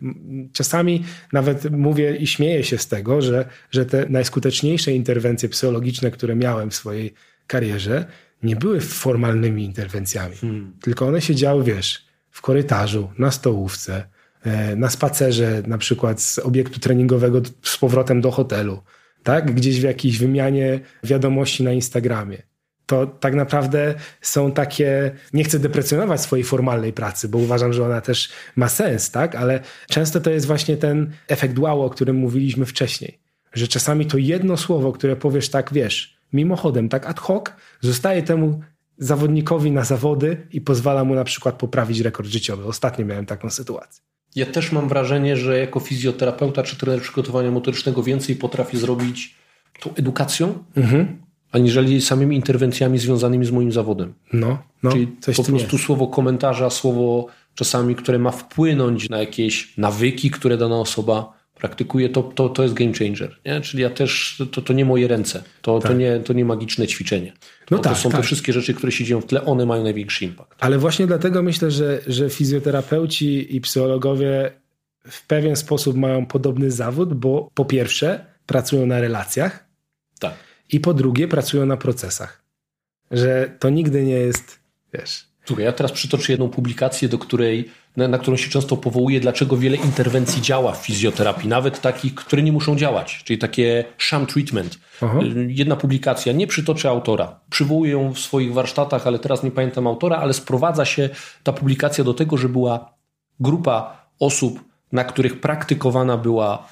Czasami 0.53 1.05
nawet 1.33 1.71
mówię 1.71 2.17
i 2.17 2.27
śmieję 2.27 2.65
się 2.65 2.79
z 2.79 2.89
tego, 2.89 3.23
że, 3.23 3.45
że 3.71 3.87
te 3.87 4.07
najskuteczniejsze 4.09 4.93
interwencje 4.93 5.49
psychologiczne, 5.49 6.11
które 6.11 6.37
miałem 6.37 6.71
w 6.71 6.75
swojej 6.75 7.15
karierze, 7.47 8.05
nie 8.43 8.57
były 8.57 8.81
formalnymi 8.81 9.65
interwencjami, 9.65 10.37
hmm. 10.37 10.73
tylko 10.83 11.07
one 11.07 11.21
się 11.21 11.35
działy, 11.35 11.65
wiesz, 11.65 12.07
w 12.31 12.41
korytarzu, 12.41 13.11
na 13.19 13.31
stołówce, 13.31 14.05
e, 14.43 14.77
na 14.77 14.91
spacerze 14.91 15.63
na 15.67 15.79
przykład 15.79 16.21
z 16.21 16.39
obiektu 16.39 16.81
treningowego 16.81 17.43
z 17.63 17.77
powrotem 17.77 18.21
do 18.21 18.31
hotelu, 18.31 18.83
tak? 19.23 19.55
Gdzieś 19.55 19.81
w 19.81 19.83
jakiejś 19.83 20.19
wymianie 20.19 20.81
wiadomości 21.05 21.63
na 21.63 21.73
Instagramie. 21.73 22.43
To 22.87 23.07
tak 23.07 23.35
naprawdę 23.35 23.95
są 24.21 24.53
takie, 24.53 25.11
nie 25.33 25.45
chcę 25.45 25.59
deprecjonować 25.59 26.21
swojej 26.21 26.45
formalnej 26.45 26.93
pracy, 26.93 27.29
bo 27.29 27.39
uważam, 27.39 27.73
że 27.73 27.85
ona 27.85 28.01
też 28.01 28.29
ma 28.57 28.69
sens, 28.69 29.11
tak? 29.11 29.35
Ale 29.35 29.61
często 29.89 30.21
to 30.21 30.31
jest 30.31 30.47
właśnie 30.47 30.77
ten 30.77 31.13
efekt 31.29 31.59
wow, 31.59 31.83
o 31.83 31.91
którym 31.91 32.17
mówiliśmy 32.17 32.67
wcześniej. 32.67 33.19
Że 33.53 33.69
czasami 33.69 34.07
to 34.07 34.19
jedno 34.19 34.57
słowo, 34.57 34.93
które 34.93 35.17
powiesz 35.17 35.49
tak, 35.49 35.73
wiesz, 35.73 36.17
mimochodem, 36.33 36.89
tak 36.89 37.07
ad 37.07 37.21
hoc, 37.21 37.45
zostaje 37.81 38.23
temu 38.23 38.61
zawodnikowi 38.99 39.71
na 39.71 39.85
zawody 39.85 40.47
i 40.53 40.61
pozwala 40.61 41.05
mu 41.05 41.15
na 41.15 41.25
przykład 41.25 41.55
poprawić 41.55 42.01
rekord 42.01 42.29
życiowy. 42.29 42.65
Ostatnio 42.65 43.07
miałem 43.07 43.27
taką 43.27 43.51
sytuację. 43.51 44.03
Ja 44.35 44.47
też 44.47 44.73
mam 44.73 44.89
wrażenie, 44.89 45.37
że 45.37 45.59
jako 45.59 45.81
fizjoterapeuta 45.81 46.63
czy 46.63 46.77
trener 46.77 47.01
przygotowania 47.01 47.51
motorycznego 47.51 48.03
więcej 48.03 48.37
potrafię 48.37 48.79
zrobić 48.79 49.35
tą 49.81 49.95
edukacją, 49.95 50.65
mhm. 50.77 51.23
Aniżeli 51.53 52.01
samymi 52.01 52.37
interwencjami 52.37 52.99
związanymi 52.99 53.47
z 53.47 53.51
moim 53.51 53.73
zawodem. 53.73 54.15
No, 54.33 54.63
no 54.83 54.93
Czyli 54.93 55.07
po 55.07 55.33
prostu 55.33 55.57
jest. 55.57 55.85
słowo 55.87 56.07
komentarza, 56.07 56.71
słowo 56.71 57.27
czasami, 57.55 57.95
które 57.95 58.19
ma 58.19 58.31
wpłynąć 58.31 59.09
na 59.09 59.19
jakieś 59.19 59.79
nawyki, 59.79 60.31
które 60.31 60.57
dana 60.57 60.81
osoba 60.81 61.43
praktykuje, 61.55 62.09
to, 62.09 62.23
to, 62.23 62.49
to 62.49 62.63
jest 62.63 62.75
game 62.75 62.93
changer. 62.93 63.37
Nie? 63.47 63.61
Czyli 63.61 63.83
ja 63.83 63.91
też, 63.91 64.43
to, 64.53 64.63
to 64.63 64.73
nie 64.73 64.85
moje 64.85 65.09
ręce, 65.09 65.43
to, 65.63 65.79
tak. 65.79 65.91
to, 65.91 65.99
nie, 65.99 66.21
to 66.21 66.33
nie 66.33 66.45
magiczne 66.45 66.87
ćwiczenie. 66.87 67.33
No 67.71 67.77
to, 67.77 67.83
tak, 67.83 67.93
to 67.93 67.99
są 67.99 68.11
tak. 68.11 68.21
te 68.21 68.27
wszystkie 68.27 68.53
rzeczy, 68.53 68.75
które 68.75 68.93
się 68.93 69.05
dzieją 69.05 69.21
w 69.21 69.27
tle, 69.27 69.45
one 69.45 69.67
mają 69.67 69.83
największy 69.83 70.25
impact. 70.25 70.55
Ale 70.61 70.79
właśnie 70.79 71.07
dlatego 71.07 71.43
myślę, 71.43 71.71
że, 71.71 72.01
że 72.07 72.31
fizjoterapeuci 72.31 73.57
i 73.57 73.61
psychologowie 73.61 74.53
w 75.11 75.27
pewien 75.27 75.57
sposób 75.57 75.97
mają 75.97 76.27
podobny 76.27 76.71
zawód, 76.71 77.15
bo 77.15 77.51
po 77.55 77.65
pierwsze 77.65 78.25
pracują 78.47 78.87
na 78.87 79.01
relacjach 79.01 79.67
tak. 80.19 80.35
I 80.73 80.81
po 80.81 80.95
drugie 80.95 81.29
pracują 81.29 81.67
na 81.67 81.77
procesach. 81.77 82.43
Że 83.11 83.57
to 83.59 83.71
nigdy 83.71 84.05
nie 84.05 84.13
jest, 84.13 84.59
wiesz, 84.95 85.33
Słuchaj, 85.45 85.65
ja 85.65 85.73
teraz 85.73 85.93
przytoczę 85.93 86.33
jedną 86.33 86.49
publikację, 86.49 87.09
do 87.09 87.19
której, 87.19 87.71
na, 87.97 88.09
na, 88.09 88.19
którą 88.19 88.37
się 88.37 88.51
często 88.51 88.77
powołuje, 88.77 89.21
dlaczego 89.21 89.57
wiele 89.57 89.77
interwencji 89.77 90.43
działa 90.43 90.73
w 90.73 90.87
fizjoterapii, 90.87 91.49
nawet 91.49 91.81
takich, 91.81 92.15
które 92.15 92.43
nie 92.43 92.53
muszą 92.53 92.77
działać, 92.77 93.23
czyli 93.25 93.39
takie 93.39 93.85
sham 93.99 94.27
treatment. 94.27 94.79
Aha. 95.01 95.19
Jedna 95.49 95.77
publikacja, 95.77 96.33
nie 96.33 96.47
przytoczę 96.47 96.89
autora, 96.89 97.41
przywołuję 97.51 97.93
ją 97.93 98.15
w 98.15 98.19
swoich 98.19 98.53
warsztatach, 98.53 99.07
ale 99.07 99.19
teraz 99.19 99.43
nie 99.43 99.51
pamiętam 99.51 99.87
autora, 99.87 100.17
ale 100.17 100.33
sprowadza 100.33 100.85
się 100.85 101.09
ta 101.43 101.53
publikacja 101.53 102.05
do 102.05 102.15
tego, 102.15 102.37
że 102.37 102.49
była 102.49 102.95
grupa 103.41 104.07
osób, 104.19 104.65
na 104.93 105.05
których 105.05 105.41
praktykowana 105.41 106.17
była 106.19 106.69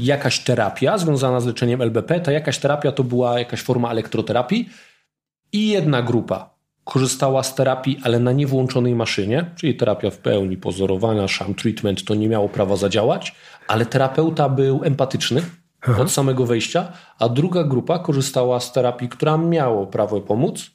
jakaś 0.00 0.38
terapia 0.38 0.98
związana 0.98 1.40
z 1.40 1.46
leczeniem 1.46 1.82
LBP. 1.82 2.20
Ta 2.20 2.32
jakaś 2.32 2.58
terapia 2.58 2.92
to 2.92 3.04
była 3.04 3.38
jakaś 3.38 3.62
forma 3.62 3.90
elektroterapii 3.90 4.68
i 5.52 5.68
jedna 5.68 6.02
grupa 6.02 6.52
korzystała 6.84 7.42
z 7.42 7.54
terapii, 7.54 7.98
ale 8.02 8.18
na 8.18 8.32
niewłączonej 8.32 8.94
maszynie, 8.94 9.50
czyli 9.56 9.74
terapia 9.74 10.10
w 10.10 10.18
pełni 10.18 10.56
pozorowana, 10.56 11.28
sham 11.28 11.54
treatment, 11.54 12.04
to 12.04 12.14
nie 12.14 12.28
miało 12.28 12.48
prawa 12.48 12.76
zadziałać, 12.76 13.34
ale 13.68 13.86
terapeuta 13.86 14.48
był 14.48 14.80
empatyczny 14.84 15.42
Aha. 15.80 16.02
od 16.02 16.10
samego 16.10 16.46
wejścia, 16.46 16.92
a 17.18 17.28
druga 17.28 17.64
grupa 17.64 17.98
korzystała 17.98 18.60
z 18.60 18.72
terapii, 18.72 19.08
która 19.08 19.36
miała 19.36 19.86
prawo 19.86 20.20
pomóc, 20.20 20.70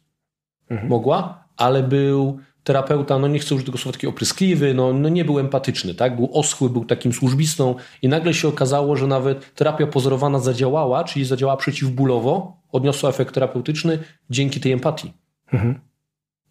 mhm. 0.69 0.89
mogła, 0.89 1.43
ale 1.57 1.83
był 1.83 2.39
terapeuta, 2.67 3.19
no 3.19 3.27
nie 3.27 3.39
chcę 3.39 3.55
użyć 3.55 3.65
tego 3.65 3.77
słowa, 3.77 3.93
taki 3.93 4.07
opryskliwy, 4.07 4.73
no, 4.73 4.93
no 4.93 5.09
nie 5.09 5.25
był 5.25 5.39
empatyczny, 5.39 5.93
tak? 5.93 6.15
Był 6.15 6.29
oschły, 6.33 6.69
był 6.69 6.85
takim 6.85 7.13
służbistą 7.13 7.75
i 8.01 8.07
nagle 8.07 8.33
się 8.33 8.47
okazało, 8.47 8.95
że 8.95 9.07
nawet 9.07 9.55
terapia 9.55 9.87
pozorowana 9.87 10.39
zadziałała, 10.39 11.03
czyli 11.03 11.25
zadziałała 11.25 11.57
przeciwbólowo, 11.57 12.57
odniosła 12.71 13.09
efekt 13.09 13.33
terapeutyczny 13.33 13.99
dzięki 14.29 14.59
tej 14.59 14.71
empatii. 14.71 15.13
Mhm. 15.53 15.79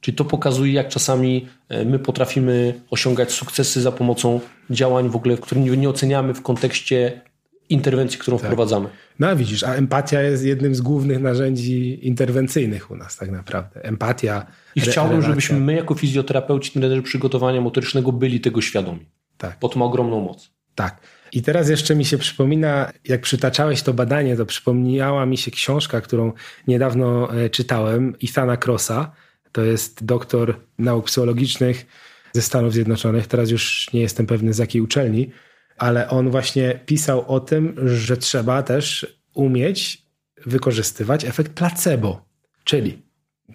Czyli 0.00 0.16
to 0.16 0.24
pokazuje, 0.24 0.72
jak 0.72 0.88
czasami 0.88 1.46
e, 1.68 1.84
my 1.84 1.98
potrafimy 1.98 2.80
osiągać 2.90 3.32
sukcesy 3.32 3.80
za 3.80 3.92
pomocą 3.92 4.40
działań 4.70 5.08
w 5.08 5.16
ogóle, 5.16 5.36
których 5.36 5.78
nie 5.78 5.88
oceniamy 5.88 6.34
w 6.34 6.42
kontekście 6.42 7.20
interwencji, 7.68 8.18
którą 8.18 8.38
tak. 8.38 8.46
wprowadzamy. 8.46 8.88
No 9.18 9.36
widzisz, 9.36 9.64
a 9.64 9.74
empatia 9.74 10.22
jest 10.22 10.44
jednym 10.44 10.74
z 10.74 10.80
głównych 10.80 11.20
narzędzi 11.20 12.06
interwencyjnych 12.06 12.90
u 12.90 12.96
nas 12.96 13.16
tak 13.16 13.30
naprawdę. 13.30 13.84
Empatia. 13.84 14.46
I 14.74 14.80
chciałbym, 14.80 15.10
relacja. 15.10 15.30
żebyśmy 15.30 15.60
my 15.60 15.74
jako 15.74 15.94
fizjoterapeuci, 15.94 16.72
trenerzy 16.72 17.02
przygotowania 17.02 17.60
motorycznego 17.60 18.12
byli 18.12 18.40
tego 18.40 18.60
świadomi. 18.60 19.06
Tak. 19.38 19.56
Bo 19.60 19.68
to 19.68 19.78
ma 19.78 19.84
ogromną 19.84 20.20
moc. 20.20 20.50
Tak. 20.74 21.00
I 21.32 21.42
teraz 21.42 21.68
jeszcze 21.68 21.96
mi 21.96 22.04
się 22.04 22.18
przypomina, 22.18 22.92
jak 23.04 23.20
przytaczałeś 23.20 23.82
to 23.82 23.92
badanie, 23.92 24.36
to 24.36 24.46
przypomniała 24.46 25.26
mi 25.26 25.38
się 25.38 25.50
książka, 25.50 26.00
którą 26.00 26.32
niedawno 26.68 27.34
e, 27.34 27.50
czytałem, 27.50 28.14
Ithana 28.20 28.56
Crossa, 28.56 29.12
to 29.52 29.62
jest 29.64 30.04
doktor 30.04 30.60
nauk 30.78 31.06
psychologicznych 31.06 31.86
ze 32.32 32.42
Stanów 32.42 32.72
Zjednoczonych. 32.72 33.26
Teraz 33.26 33.50
już 33.50 33.92
nie 33.92 34.00
jestem 34.00 34.26
pewny 34.26 34.52
z 34.52 34.58
jakiej 34.58 34.82
uczelni, 34.82 35.30
ale 35.78 36.08
on 36.08 36.30
właśnie 36.30 36.80
pisał 36.86 37.24
o 37.34 37.40
tym, 37.40 37.74
że 37.88 38.16
trzeba 38.16 38.62
też 38.62 39.16
umieć 39.34 40.02
wykorzystywać 40.46 41.24
efekt 41.24 41.52
placebo. 41.52 42.26
Czyli 42.64 43.02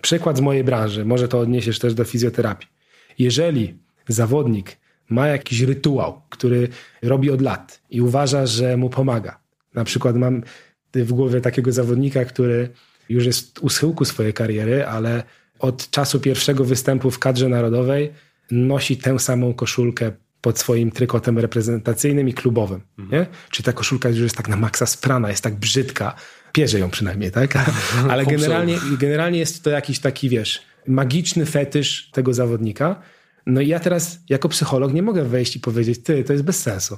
przykład 0.01 0.37
z 0.37 0.41
mojej 0.41 0.63
branży, 0.63 1.05
może 1.05 1.27
to 1.27 1.39
odniesiesz 1.39 1.79
też 1.79 1.93
do 1.93 2.03
fizjoterapii. 2.03 2.67
Jeżeli 3.19 3.79
zawodnik 4.07 4.77
ma 5.09 5.27
jakiś 5.27 5.61
rytuał, 5.61 6.21
który 6.29 6.67
robi 7.01 7.31
od 7.31 7.41
lat 7.41 7.81
i 7.89 8.01
uważa, 8.01 8.45
że 8.45 8.77
mu 8.77 8.89
pomaga. 8.89 9.39
Na 9.73 9.83
przykład 9.83 10.15
mam 10.15 10.43
w 10.93 11.13
głowie 11.13 11.41
takiego 11.41 11.71
zawodnika, 11.71 12.25
który 12.25 12.69
już 13.09 13.25
jest 13.25 13.59
u 13.59 13.69
schyłku 13.69 14.05
swojej 14.05 14.33
kariery, 14.33 14.85
ale 14.85 15.23
od 15.59 15.89
czasu 15.89 16.19
pierwszego 16.19 16.65
występu 16.65 17.11
w 17.11 17.19
kadrze 17.19 17.49
narodowej 17.49 18.11
nosi 18.51 18.97
tę 18.97 19.19
samą 19.19 19.53
koszulkę 19.53 20.11
pod 20.41 20.59
swoim 20.59 20.91
trykotem 20.91 21.39
reprezentacyjnym 21.39 22.29
i 22.29 22.33
klubowym. 22.33 22.81
Mhm. 22.99 23.21
Nie? 23.21 23.27
Czy 23.49 23.63
ta 23.63 23.73
koszulka 23.73 24.09
już 24.09 24.19
jest 24.19 24.37
tak 24.37 24.47
na 24.47 24.55
maksa 24.55 24.85
sprana, 24.85 25.29
jest 25.29 25.43
tak 25.43 25.55
brzydka. 25.55 26.15
Pierze 26.51 26.79
ją 26.79 26.89
przynajmniej, 26.89 27.31
tak? 27.31 27.53
Ale 28.09 28.25
generalnie, 28.25 28.77
generalnie 28.99 29.39
jest 29.39 29.63
to 29.63 29.69
jakiś 29.69 29.99
taki, 29.99 30.29
wiesz, 30.29 30.61
magiczny 30.87 31.45
fetysz 31.45 32.09
tego 32.11 32.33
zawodnika. 32.33 33.01
No 33.45 33.61
i 33.61 33.67
ja 33.67 33.79
teraz 33.79 34.19
jako 34.29 34.49
psycholog 34.49 34.93
nie 34.93 35.01
mogę 35.01 35.23
wejść 35.23 35.55
i 35.55 35.59
powiedzieć, 35.59 36.03
ty, 36.03 36.23
to 36.23 36.33
jest 36.33 36.45
bez 36.45 36.61
sensu. 36.61 36.97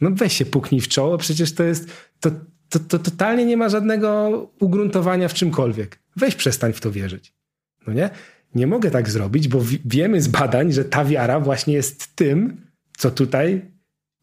No 0.00 0.10
weź 0.12 0.32
się 0.32 0.46
puknij 0.46 0.80
w 0.80 0.88
czoło, 0.88 1.18
przecież 1.18 1.54
to 1.54 1.62
jest, 1.62 1.90
to, 2.20 2.30
to, 2.68 2.78
to 2.78 2.98
totalnie 2.98 3.44
nie 3.44 3.56
ma 3.56 3.68
żadnego 3.68 4.30
ugruntowania 4.60 5.28
w 5.28 5.34
czymkolwiek. 5.34 5.98
Weź 6.16 6.34
przestań 6.34 6.72
w 6.72 6.80
to 6.80 6.92
wierzyć. 6.92 7.32
No 7.86 7.92
nie? 7.92 8.10
Nie 8.54 8.66
mogę 8.66 8.90
tak 8.90 9.10
zrobić, 9.10 9.48
bo 9.48 9.62
wiemy 9.84 10.20
z 10.20 10.28
badań, 10.28 10.72
że 10.72 10.84
ta 10.84 11.04
wiara 11.04 11.40
właśnie 11.40 11.74
jest 11.74 12.16
tym, 12.16 12.69
co 13.00 13.10
tutaj 13.10 13.62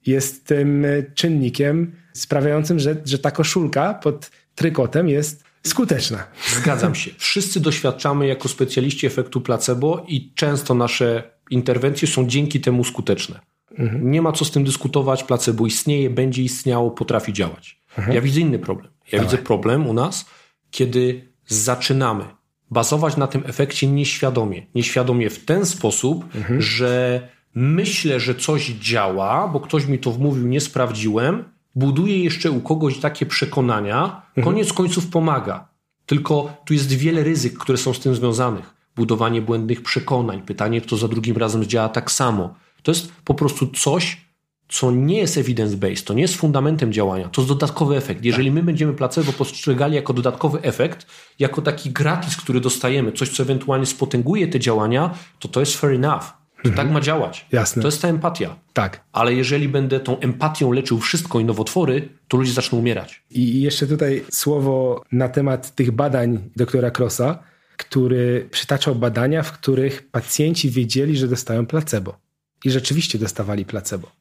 jest 0.05 0.45
tym 0.45 0.85
e, 0.85 1.03
czynnikiem 1.03 1.95
sprawiającym, 2.13 2.79
że, 2.79 2.95
że 3.05 3.19
ta 3.19 3.31
koszulka 3.31 3.93
pod 3.93 4.31
trykotem 4.55 5.09
jest 5.09 5.43
skuteczna. 5.63 6.27
Zgadzam 6.55 6.95
się. 7.01 7.11
Wszyscy 7.17 7.59
doświadczamy 7.59 8.27
jako 8.27 8.49
specjaliści 8.49 9.07
efektu 9.07 9.41
placebo 9.41 10.05
i 10.07 10.33
często 10.33 10.73
nasze 10.73 11.31
interwencje 11.49 12.07
są 12.07 12.27
dzięki 12.27 12.61
temu 12.61 12.83
skuteczne. 12.83 13.39
Mhm. 13.77 14.11
Nie 14.11 14.21
ma 14.21 14.31
co 14.31 14.45
z 14.45 14.51
tym 14.51 14.63
dyskutować. 14.63 15.23
Placebo 15.23 15.65
istnieje, 15.65 16.09
będzie 16.09 16.43
istniało, 16.43 16.91
potrafi 16.91 17.33
działać. 17.33 17.81
Mhm. 17.97 18.15
Ja 18.15 18.21
widzę 18.21 18.39
inny 18.39 18.59
problem. 18.59 18.91
Ja 19.11 19.19
Dawaj. 19.19 19.25
widzę 19.25 19.43
problem 19.43 19.87
u 19.87 19.93
nas, 19.93 20.25
kiedy 20.71 21.31
zaczynamy 21.47 22.25
bazować 22.71 23.17
na 23.17 23.27
tym 23.27 23.43
efekcie 23.45 23.87
nieświadomie. 23.87 24.65
Nieświadomie 24.75 25.29
w 25.29 25.45
ten 25.45 25.65
sposób, 25.65 26.35
mhm. 26.35 26.61
że 26.61 27.21
myślę, 27.57 28.19
że 28.19 28.35
coś 28.35 28.65
działa, 28.65 29.47
bo 29.47 29.59
ktoś 29.59 29.85
mi 29.85 29.99
to 29.99 30.11
wmówił, 30.11 30.47
nie 30.47 30.61
sprawdziłem, 30.61 31.43
buduję 31.75 32.23
jeszcze 32.23 32.51
u 32.51 32.61
kogoś 32.61 32.99
takie 32.99 33.25
przekonania, 33.25 34.21
mhm. 34.27 34.45
koniec 34.45 34.73
końców 34.73 35.07
pomaga. 35.07 35.67
Tylko 36.05 36.57
tu 36.65 36.73
jest 36.73 36.93
wiele 36.93 37.23
ryzyk, 37.23 37.57
które 37.57 37.77
są 37.77 37.93
z 37.93 37.99
tym 37.99 38.15
związanych. 38.15 38.73
Budowanie 38.95 39.41
błędnych 39.41 39.81
przekonań, 39.81 40.41
pytanie, 40.41 40.81
kto 40.81 40.97
za 40.97 41.07
drugim 41.07 41.37
razem 41.37 41.65
działa 41.65 41.89
tak 41.89 42.11
samo. 42.11 42.55
To 42.83 42.91
jest 42.91 43.11
po 43.23 43.33
prostu 43.33 43.67
coś, 43.67 44.27
co 44.69 44.91
nie 44.91 45.17
jest 45.17 45.37
evidence-based, 45.37 46.03
to 46.03 46.13
nie 46.13 46.21
jest 46.21 46.35
fundamentem 46.35 46.93
działania, 46.93 47.29
to 47.29 47.41
jest 47.41 47.49
dodatkowy 47.49 47.97
efekt. 47.97 48.25
Jeżeli 48.25 48.51
my 48.51 48.63
będziemy 48.63 48.93
placebo 48.93 49.33
postrzegali 49.33 49.95
jako 49.95 50.13
dodatkowy 50.13 50.61
efekt, 50.61 51.07
jako 51.39 51.61
taki 51.61 51.89
gratis, 51.89 52.35
który 52.35 52.59
dostajemy, 52.59 53.11
coś, 53.11 53.29
co 53.29 53.43
ewentualnie 53.43 53.85
spotęguje 53.85 54.47
te 54.47 54.59
działania, 54.59 55.13
to 55.39 55.47
to 55.47 55.59
jest 55.59 55.77
fair 55.77 55.93
enough. 55.93 56.36
To 56.63 56.69
mhm. 56.69 56.75
tak 56.87 56.93
ma 56.93 57.01
działać. 57.01 57.45
Jasne. 57.51 57.81
To 57.81 57.87
jest 57.87 58.01
ta 58.01 58.07
empatia. 58.07 58.55
Tak. 58.73 59.03
Ale 59.11 59.33
jeżeli 59.33 59.69
będę 59.69 59.99
tą 59.99 60.19
empatią 60.19 60.71
leczył 60.71 60.99
wszystko 60.99 61.39
i 61.39 61.45
nowotwory, 61.45 62.09
to 62.27 62.37
ludzie 62.37 62.51
zaczną 62.51 62.79
umierać. 62.79 63.23
I 63.31 63.61
jeszcze 63.61 63.87
tutaj 63.87 64.23
słowo 64.31 65.03
na 65.11 65.29
temat 65.29 65.75
tych 65.75 65.91
badań 65.91 66.49
doktora 66.55 66.91
Crossa, 66.97 67.39
który 67.77 68.47
przytaczał 68.51 68.95
badania, 68.95 69.43
w 69.43 69.51
których 69.51 70.07
pacjenci 70.11 70.69
wiedzieli, 70.69 71.17
że 71.17 71.27
dostają 71.27 71.65
placebo. 71.65 72.17
i 72.65 72.71
rzeczywiście 72.71 73.19
dostawali 73.19 73.65
placebo. 73.65 74.11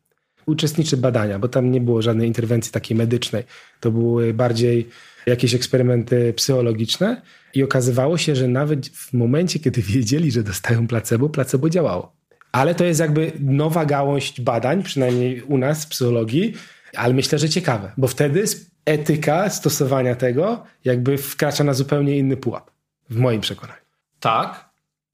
Uczestniczy 0.47 0.97
badania, 0.97 1.39
bo 1.39 1.49
tam 1.49 1.71
nie 1.71 1.81
było 1.81 2.03
żadnej 2.03 2.29
interwencji 2.29 2.73
takiej 2.73 2.97
medycznej. 2.97 3.45
To 3.81 3.91
były 3.91 4.35
bardziej 4.35 4.89
jakieś 5.27 5.55
eksperymenty 5.55 6.33
psychologiczne 6.37 7.23
i 7.55 7.63
okazywało 7.63 8.19
się, 8.19 8.37
że 8.37 8.49
nawet 8.49 8.89
w 8.89 9.13
momencie, 9.13 9.59
kiedy 9.59 9.83
wiedzieli, 9.93 10.31
że 10.31 10.43
dostają 10.43 10.87
placebo, 10.87 11.29
placebo 11.29 11.71
działało. 11.71 12.17
Ale 12.57 12.75
to 12.75 12.85
jest 12.85 13.01
jakby 13.01 13.33
nowa 13.41 13.85
gałąź 13.85 14.41
badań, 14.41 14.83
przynajmniej 14.83 15.43
u 15.43 15.59
nas 15.59 15.85
w 15.85 15.89
psychologii, 15.89 16.55
ale 16.95 17.15
myślę, 17.15 17.39
że 17.39 17.49
ciekawe, 17.49 17.93
bo 17.97 18.09
wtedy 18.09 18.45
etyka 18.85 19.51
stosowania 19.51 20.15
tego 20.15 20.63
jakby 20.85 21.19
wkracza 21.19 21.65
na 21.65 21.75
zupełnie 21.75 22.19
inny 22.19 22.37
pułap, 22.37 22.71
w 23.11 23.17
moim 23.17 23.41
przekonaniu. 23.41 23.81
Tak, 24.21 24.71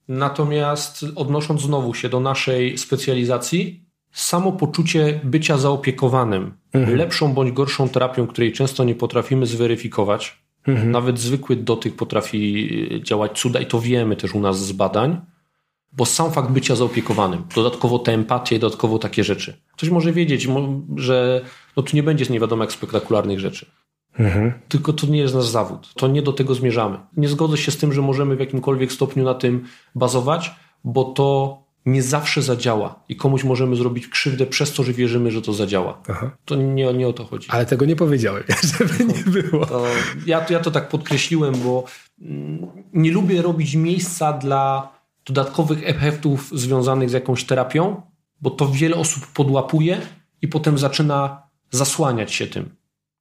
natomiast 0.09 1.05
odnosząc 1.17 1.63
znowu 1.63 1.95
się 1.95 2.09
do 2.09 2.21
naszej 2.21 2.79
specjalizacji, 2.79 3.85
samo 4.13 4.53
poczucie 4.53 5.21
bycia 5.25 5.59
zaopiekowanym 5.59 6.55
mhm. 6.73 6.97
lepszą 6.97 7.33
bądź 7.35 7.53
gorszą 7.53 7.89
terapią, 7.89 8.27
której 8.27 8.53
często 8.53 8.85
nie 8.85 8.95
potrafimy 8.95 9.47
zweryfikować, 9.47 10.39
mhm. 10.67 10.91
nawet 10.91 11.19
zwykły 11.19 11.57
dotyk 11.57 11.97
potrafi 11.97 13.01
działać 13.03 13.41
cuda 13.41 13.61
i 13.61 13.67
to 13.67 13.81
wiemy 13.81 14.17
też 14.17 14.35
u 14.35 14.41
nas 14.41 14.67
z 14.67 14.73
badań, 14.73 15.21
bo 15.93 16.07
sam 16.07 16.33
fakt 16.33 16.51
bycia 16.51 16.77
zaopiekowanym, 16.77 17.45
dodatkowo 17.55 17.99
te 17.99 18.13
empatie, 18.13 18.59
dodatkowo 18.59 18.99
takie 18.99 19.25
rzeczy. 19.25 19.57
Ktoś 19.73 19.91
może 19.91 20.13
wiedzieć, 20.13 20.49
że 20.97 21.41
no 21.77 21.83
tu 21.83 21.97
nie 21.97 22.03
będzie 22.03 22.25
nie 22.31 22.41
wiadomo 22.41 22.65
jak 22.65 22.73
spektakularnych 22.73 23.41
rzeczy. 23.41 23.67
Mhm. 24.19 24.53
Tylko 24.69 24.93
to 24.93 25.07
nie 25.07 25.19
jest 25.19 25.35
nasz 25.35 25.47
zawód. 25.47 25.95
To 25.95 26.09
nie 26.09 26.23
do 26.23 26.33
tego 26.33 26.55
zmierzamy. 26.55 26.99
Nie 27.17 27.29
zgodzę 27.29 27.57
się 27.57 27.71
z 27.71 27.77
tym, 27.77 27.93
że 27.93 28.03
możemy 28.03 28.37
w 28.37 28.41
jakimkolwiek 28.41 28.93
stopniu 28.93 29.25
na 29.25 29.35
tym 29.35 29.65
bazować, 29.95 30.51
bo 30.85 31.05
to 31.05 31.59
nie 31.87 32.03
zawsze 32.03 32.43
zadziała 32.43 33.01
i 33.09 33.17
komuś 33.17 33.45
możemy 33.45 33.77
zrobić 33.77 34.09
krzywdę 34.09 34.47
przez 34.47 34.73
to, 34.73 34.83
że 34.83 34.93
wierzymy, 34.93 35.31
że 35.31 35.43
to 35.43 35.53
zadziała. 35.53 36.03
Aha. 36.09 36.31
To 36.45 36.57
nie, 36.57 36.95
nie 36.95 37.09
o 37.09 37.13
to 37.13 37.25
chodzi. 37.25 37.49
Ale 37.51 37.67
tego 37.67 37.85
nie 37.85 37.97
powiedziałem, 37.97 38.43
żeby 38.79 39.05
nie 39.05 39.43
było. 39.43 39.67
To 39.67 39.85
ja, 40.27 40.47
ja 40.51 40.61
to 40.61 40.71
tak 40.71 40.89
podkreśliłem, 40.89 41.55
bo 41.55 41.85
mm, 42.21 42.67
nie 42.93 43.13
lubię 43.13 43.43
robić 43.43 43.75
miejsca 43.75 44.33
dla 44.33 44.93
dodatkowych 45.27 45.89
efektów 45.89 46.51
związanych 46.55 47.11
z 47.11 47.13
jakąś 47.13 47.45
terapią, 47.45 48.03
bo 48.41 48.51
to 48.51 48.69
wiele 48.69 48.97
osób 48.97 49.27
podłapuje 49.27 50.01
i 50.43 50.49
potem 50.49 50.79
zaczyna 50.79 51.43
zasłaniać 51.71 52.33
się 52.33 52.47
tym. 52.47 52.71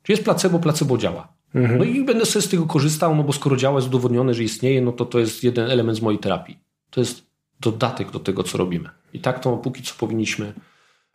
Czy 0.03 0.11
jest 0.11 0.23
placebo, 0.23 0.59
placebo 0.59 0.97
działa. 0.97 1.33
Mhm. 1.55 1.79
No 1.79 1.85
i 1.85 2.03
będę 2.03 2.25
sobie 2.25 2.43
z 2.43 2.49
tego 2.49 2.65
korzystał, 2.65 3.15
no 3.15 3.23
bo 3.23 3.33
skoro 3.33 3.55
działa, 3.55 3.75
jest 3.75 3.87
udowodnione, 3.87 4.33
że 4.33 4.43
istnieje, 4.43 4.81
no 4.81 4.91
to 4.91 5.05
to 5.05 5.19
jest 5.19 5.43
jeden 5.43 5.71
element 5.71 5.97
z 5.97 6.01
mojej 6.01 6.19
terapii. 6.19 6.57
To 6.89 6.99
jest 6.99 7.23
dodatek 7.59 8.11
do 8.11 8.19
tego, 8.19 8.43
co 8.43 8.57
robimy. 8.57 8.89
I 9.13 9.19
tak 9.19 9.39
to 9.39 9.57
póki 9.57 9.83
co 9.83 9.93
powinniśmy 9.95 10.53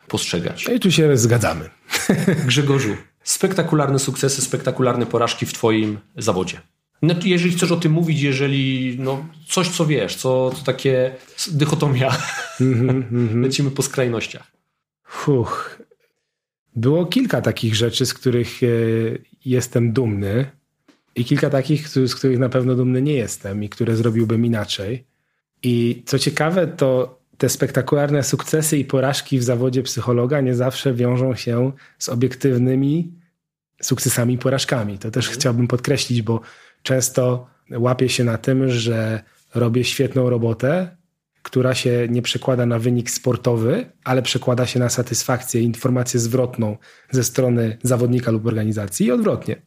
postrzegać. 0.07 0.67
No 0.67 0.73
i 0.73 0.79
tu 0.79 0.91
się 0.91 1.17
zgadzamy. 1.17 1.69
Grzegorzu, 2.45 2.95
spektakularne 3.23 3.99
sukcesy, 3.99 4.41
spektakularne 4.41 5.05
porażki 5.05 5.45
w 5.45 5.53
Twoim 5.53 5.99
zawodzie. 6.17 6.61
No, 7.01 7.15
jeżeli 7.25 7.53
chcesz 7.53 7.71
o 7.71 7.77
tym 7.77 7.91
mówić, 7.91 8.21
jeżeli 8.21 8.95
no, 8.99 9.25
coś, 9.47 9.69
co 9.69 9.85
wiesz, 9.85 10.15
co 10.15 10.51
to 10.55 10.65
takie 10.65 11.15
dychotomia, 11.51 12.17
mm 12.61 13.03
-hmm, 13.03 13.41
lecimy 13.41 13.71
po 13.71 13.81
skrajnościach. 13.81 14.51
Fuch. 15.03 15.81
Było 16.75 17.05
kilka 17.05 17.41
takich 17.41 17.75
rzeczy, 17.75 18.05
z 18.05 18.13
których 18.13 18.63
e, 18.63 18.67
jestem 19.45 19.93
dumny 19.93 20.45
i 21.15 21.25
kilka 21.25 21.49
takich, 21.49 21.89
z 21.89 22.15
których 22.15 22.39
na 22.39 22.49
pewno 22.49 22.75
dumny 22.75 23.01
nie 23.01 23.13
jestem 23.13 23.63
i 23.63 23.69
które 23.69 23.95
zrobiłbym 23.95 24.45
inaczej. 24.45 25.05
I 25.63 26.03
co 26.05 26.19
ciekawe, 26.19 26.67
to 26.67 27.19
te 27.37 27.49
spektakularne 27.49 28.23
sukcesy 28.23 28.77
i 28.77 28.85
porażki 28.85 29.39
w 29.39 29.43
zawodzie 29.43 29.83
psychologa 29.83 30.41
nie 30.41 30.55
zawsze 30.55 30.93
wiążą 30.93 31.35
się 31.35 31.71
z 31.99 32.09
obiektywnymi 32.09 33.11
sukcesami 33.81 34.33
i 34.33 34.37
porażkami. 34.37 34.97
To 34.97 35.11
też 35.11 35.25
mhm. 35.25 35.39
chciałbym 35.39 35.67
podkreślić, 35.67 36.21
bo 36.21 36.41
często 36.87 37.47
łapię 37.71 38.09
się 38.09 38.23
na 38.23 38.37
tym, 38.37 38.69
że 38.69 39.23
robię 39.55 39.83
świetną 39.83 40.29
robotę, 40.29 40.97
która 41.43 41.75
się 41.75 42.07
nie 42.09 42.21
przekłada 42.21 42.65
na 42.65 42.79
wynik 42.79 43.09
sportowy, 43.09 43.91
ale 44.03 44.21
przekłada 44.21 44.65
się 44.65 44.79
na 44.79 44.89
satysfakcję, 44.89 45.61
informację 45.61 46.19
zwrotną 46.19 46.77
ze 47.11 47.23
strony 47.23 47.77
zawodnika 47.83 48.31
lub 48.31 48.45
organizacji 48.45 49.05
i 49.05 49.11
odwrotnie. 49.11 49.61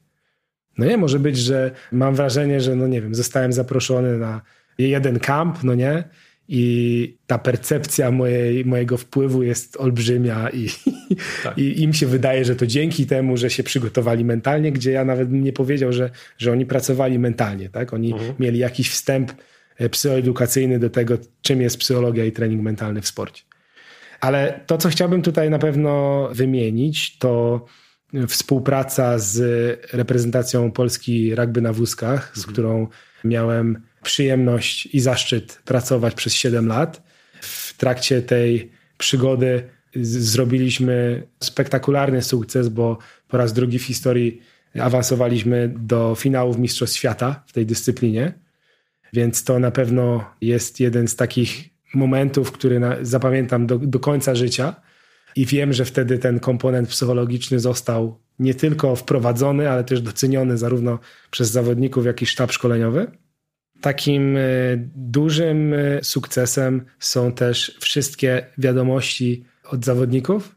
No 0.79 0.87
nie, 0.87 0.97
może 0.97 1.19
być, 1.19 1.39
że 1.39 1.71
mam 1.93 2.15
wrażenie, 2.15 2.61
że 2.61 2.77
no 2.77 2.87
nie 2.87 3.03
wiem, 3.03 3.15
zostałem 3.15 3.53
zaproszony 3.53 4.19
na 4.19 4.43
jeden 4.79 5.19
kamp, 5.19 5.65
no 5.65 5.75
nie, 5.75 6.05
i 6.53 7.17
ta 7.27 7.39
percepcja 7.39 8.11
mojej, 8.11 8.65
mojego 8.65 8.97
wpływu 8.97 9.43
jest 9.43 9.77
olbrzymia 9.77 10.51
i, 10.51 10.69
tak. 11.45 11.59
i 11.59 11.83
im 11.83 11.93
się 11.93 12.07
wydaje, 12.07 12.45
że 12.45 12.57
to 12.57 12.67
dzięki 12.67 13.07
temu, 13.07 13.37
że 13.37 13.51
się 13.51 13.63
przygotowali 13.63 14.25
mentalnie, 14.25 14.73
gdzie 14.73 14.91
ja 14.91 15.05
nawet 15.05 15.29
bym 15.29 15.45
nie 15.45 15.53
powiedział, 15.53 15.93
że, 15.93 16.11
że 16.39 16.53
oni 16.53 16.67
pracowali 16.67 17.19
mentalnie, 17.19 17.69
tak? 17.69 17.95
Oni 17.95 18.13
mhm. 18.13 18.35
mieli 18.39 18.59
jakiś 18.59 18.91
wstęp 18.91 19.33
e, 19.79 19.89
psychoedukacyjny 19.89 20.79
do 20.79 20.91
tego, 20.91 21.19
czym 21.43 21.61
jest 21.61 21.79
psychologia 21.79 22.25
i 22.25 22.33
trening 22.33 22.63
mentalny 22.63 23.03
w 23.03 23.07
sporcie. 23.07 23.43
Ale 24.21 24.61
to, 24.67 24.79
co 24.79 24.89
chciałbym 24.89 25.23
tutaj 25.23 25.51
na 25.51 25.59
pewno 25.59 26.29
wymienić, 26.33 27.19
to 27.19 27.65
współpraca 28.29 29.19
z 29.19 29.39
reprezentacją 29.93 30.73
Polski 30.73 31.35
rugby 31.35 31.61
na 31.61 31.73
wózkach, 31.73 32.33
z 32.35 32.39
mhm. 32.39 32.53
którą 32.53 32.87
miałem 33.25 33.90
przyjemność 34.03 34.87
i 34.87 35.01
zaszczyt 35.01 35.63
pracować 35.65 36.15
przez 36.15 36.35
7 36.35 36.67
lat. 36.67 37.03
W 37.41 37.77
trakcie 37.77 38.23
tej 38.23 38.71
przygody 38.99 39.63
zrobiliśmy 40.03 41.27
spektakularny 41.41 42.23
sukces, 42.23 42.69
bo 42.69 42.99
po 43.29 43.37
raz 43.37 43.53
drugi 43.53 43.79
w 43.79 43.85
historii 43.85 44.43
awansowaliśmy 44.81 45.75
do 45.79 46.15
finałów 46.15 46.59
Mistrzostw 46.59 46.97
Świata 46.97 47.45
w 47.47 47.53
tej 47.53 47.67
dyscyplinie. 47.67 48.33
Więc 49.13 49.45
to 49.45 49.59
na 49.59 49.71
pewno 49.71 50.25
jest 50.41 50.81
jeden 50.81 51.09
z 51.09 51.17
takich 51.17 51.69
momentów, 51.95 52.53
który 52.53 52.81
zapamiętam 53.03 53.67
do, 53.67 53.79
do 53.79 54.01
końca 54.01 54.35
życia. 54.35 54.75
I 55.37 55.47
wiem, 55.47 55.73
że 55.73 55.85
wtedy 55.85 56.19
ten 56.19 56.41
komponent 56.41 56.89
psychologiczny 56.89 57.61
został 57.61 58.21
nie 58.39 58.55
tylko 58.55 58.97
wprowadzony, 58.97 59.71
ale 59.71 59.85
też 59.85 60.01
doceniony 60.01 60.59
zarówno 60.59 60.99
przez 61.31 61.51
zawodników, 61.51 62.07
jak 62.07 62.23
i 62.23 62.27
sztab 62.27 62.53
szkoleniowy. 62.53 63.07
Takim 63.81 64.37
e, 64.37 64.41
dużym 64.95 65.75
e, 65.75 66.05
sukcesem 66.05 66.85
są 66.99 67.33
też 67.33 67.77
wszystkie 67.81 68.47
wiadomości 68.59 69.45
od 69.65 69.85
zawodników, 69.85 70.57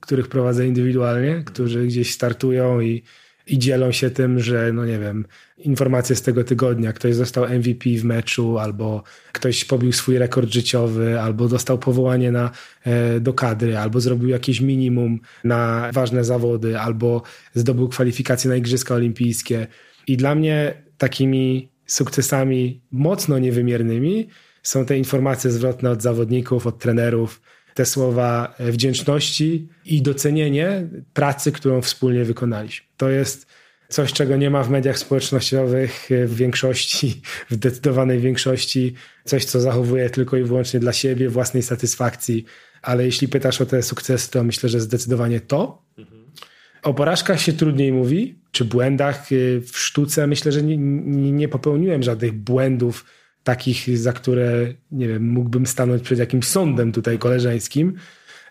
których 0.00 0.28
prowadzę 0.28 0.66
indywidualnie, 0.66 1.42
którzy 1.46 1.86
gdzieś 1.86 2.12
startują 2.12 2.80
i, 2.80 3.02
i 3.46 3.58
dzielą 3.58 3.92
się 3.92 4.10
tym, 4.10 4.40
że, 4.40 4.72
no 4.72 4.86
nie 4.86 4.98
wiem, 4.98 5.26
informacje 5.58 6.16
z 6.16 6.22
tego 6.22 6.44
tygodnia, 6.44 6.92
ktoś 6.92 7.14
został 7.14 7.48
MVP 7.48 7.90
w 7.90 8.04
meczu, 8.04 8.58
albo 8.58 9.02
ktoś 9.32 9.64
pobił 9.64 9.92
swój 9.92 10.18
rekord 10.18 10.52
życiowy, 10.52 11.20
albo 11.20 11.48
dostał 11.48 11.78
powołanie 11.78 12.32
na, 12.32 12.50
e, 12.84 13.20
do 13.20 13.34
kadry, 13.34 13.78
albo 13.78 14.00
zrobił 14.00 14.28
jakieś 14.28 14.60
minimum 14.60 15.20
na 15.44 15.90
ważne 15.92 16.24
zawody, 16.24 16.78
albo 16.78 17.22
zdobył 17.54 17.88
kwalifikacje 17.88 18.50
na 18.50 18.56
Igrzyska 18.56 18.94
Olimpijskie. 18.94 19.66
I 20.06 20.16
dla 20.16 20.34
mnie 20.34 20.74
takimi 20.98 21.71
sukcesami 21.86 22.80
mocno 22.90 23.38
niewymiernymi 23.38 24.28
są 24.62 24.86
te 24.86 24.98
informacje 24.98 25.50
zwrotne 25.50 25.90
od 25.90 26.02
zawodników, 26.02 26.66
od 26.66 26.78
trenerów, 26.78 27.40
te 27.74 27.86
słowa 27.86 28.54
wdzięczności 28.58 29.68
i 29.84 30.02
docenienie 30.02 30.88
pracy, 31.14 31.52
którą 31.52 31.82
wspólnie 31.82 32.24
wykonaliśmy. 32.24 32.86
To 32.96 33.08
jest 33.08 33.46
coś, 33.88 34.12
czego 34.12 34.36
nie 34.36 34.50
ma 34.50 34.62
w 34.62 34.70
mediach 34.70 34.98
społecznościowych 34.98 36.08
w 36.26 36.34
większości, 36.34 37.20
w 37.50 37.54
zdecydowanej 37.54 38.20
większości, 38.20 38.94
coś, 39.24 39.44
co 39.44 39.60
zachowuje 39.60 40.10
tylko 40.10 40.36
i 40.36 40.42
wyłącznie 40.42 40.80
dla 40.80 40.92
siebie, 40.92 41.28
własnej 41.28 41.62
satysfakcji. 41.62 42.44
Ale 42.82 43.04
jeśli 43.04 43.28
pytasz 43.28 43.60
o 43.60 43.66
te 43.66 43.82
sukcesy, 43.82 44.30
to 44.30 44.44
myślę, 44.44 44.68
że 44.68 44.80
zdecydowanie 44.80 45.40
to. 45.40 45.82
O 46.82 46.94
porażkach 46.94 47.40
się 47.40 47.52
trudniej 47.52 47.92
mówi, 47.92 48.38
czy 48.52 48.64
błędach 48.64 49.32
y, 49.32 49.62
w 49.66 49.78
sztuce. 49.78 50.26
Myślę, 50.26 50.52
że 50.52 50.62
nie, 50.62 50.76
nie 51.32 51.48
popełniłem 51.48 52.02
żadnych 52.02 52.32
błędów 52.32 53.04
takich, 53.44 53.98
za 53.98 54.12
które 54.12 54.74
nie 54.92 55.08
wiem, 55.08 55.28
mógłbym 55.28 55.66
stanąć 55.66 56.02
przed 56.02 56.18
jakimś 56.18 56.46
sądem 56.46 56.92
tutaj 56.92 57.18
koleżeńskim. 57.18 57.94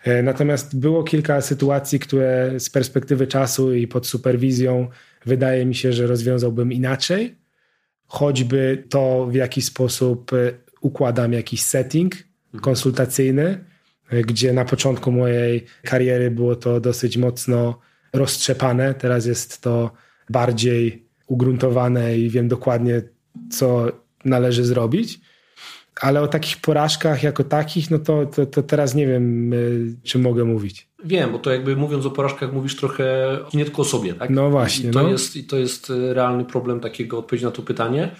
E, 0.04 0.22
natomiast 0.22 0.78
było 0.78 1.04
kilka 1.04 1.40
sytuacji, 1.40 1.98
które 1.98 2.60
z 2.60 2.70
perspektywy 2.70 3.26
czasu 3.26 3.74
i 3.74 3.86
pod 3.86 4.06
superwizją 4.06 4.88
wydaje 5.26 5.66
mi 5.66 5.74
się, 5.74 5.92
że 5.92 6.06
rozwiązałbym 6.06 6.72
inaczej. 6.72 7.34
Choćby 8.06 8.84
to, 8.88 9.26
w 9.26 9.34
jaki 9.34 9.62
sposób 9.62 10.32
e, 10.32 10.52
układam 10.80 11.32
jakiś 11.32 11.62
setting 11.62 12.14
konsultacyjny, 12.60 13.64
e, 14.10 14.22
gdzie 14.22 14.52
na 14.52 14.64
początku 14.64 15.12
mojej 15.12 15.64
kariery 15.82 16.30
było 16.30 16.56
to 16.56 16.80
dosyć 16.80 17.16
mocno 17.16 17.80
roztrzepane. 18.12 18.94
Teraz 18.94 19.26
jest 19.26 19.60
to 19.60 19.90
bardziej 20.30 21.06
ugruntowane 21.26 22.18
i 22.18 22.30
wiem 22.30 22.48
dokładnie, 22.48 23.02
co 23.50 23.86
należy 24.24 24.64
zrobić. 24.64 25.20
Ale 26.00 26.22
o 26.22 26.28
takich 26.28 26.60
porażkach 26.60 27.22
jako 27.22 27.44
takich, 27.44 27.90
no 27.90 27.98
to, 27.98 28.26
to, 28.26 28.46
to 28.46 28.62
teraz 28.62 28.94
nie 28.94 29.06
wiem, 29.06 29.52
y, 29.52 29.94
czy 30.02 30.18
mogę 30.18 30.44
mówić. 30.44 30.88
Wiem, 31.04 31.32
bo 31.32 31.38
to 31.38 31.52
jakby 31.52 31.76
mówiąc 31.76 32.06
o 32.06 32.10
porażkach 32.10 32.52
mówisz 32.52 32.76
trochę 32.76 33.38
nie 33.54 33.64
tylko 33.64 33.82
o 33.82 33.84
sobie, 33.84 34.14
tak? 34.14 34.30
No 34.30 34.50
właśnie. 34.50 34.90
I 34.90 34.92
to, 34.92 35.02
no. 35.02 35.08
Jest, 35.08 35.36
I 35.36 35.44
to 35.44 35.56
jest 35.56 35.90
y, 35.90 36.14
realny 36.14 36.44
problem 36.44 36.80
takiego 36.80 37.18
odpowiedzi 37.18 37.44
na 37.44 37.50
to 37.50 37.62
pytanie. 37.62 38.10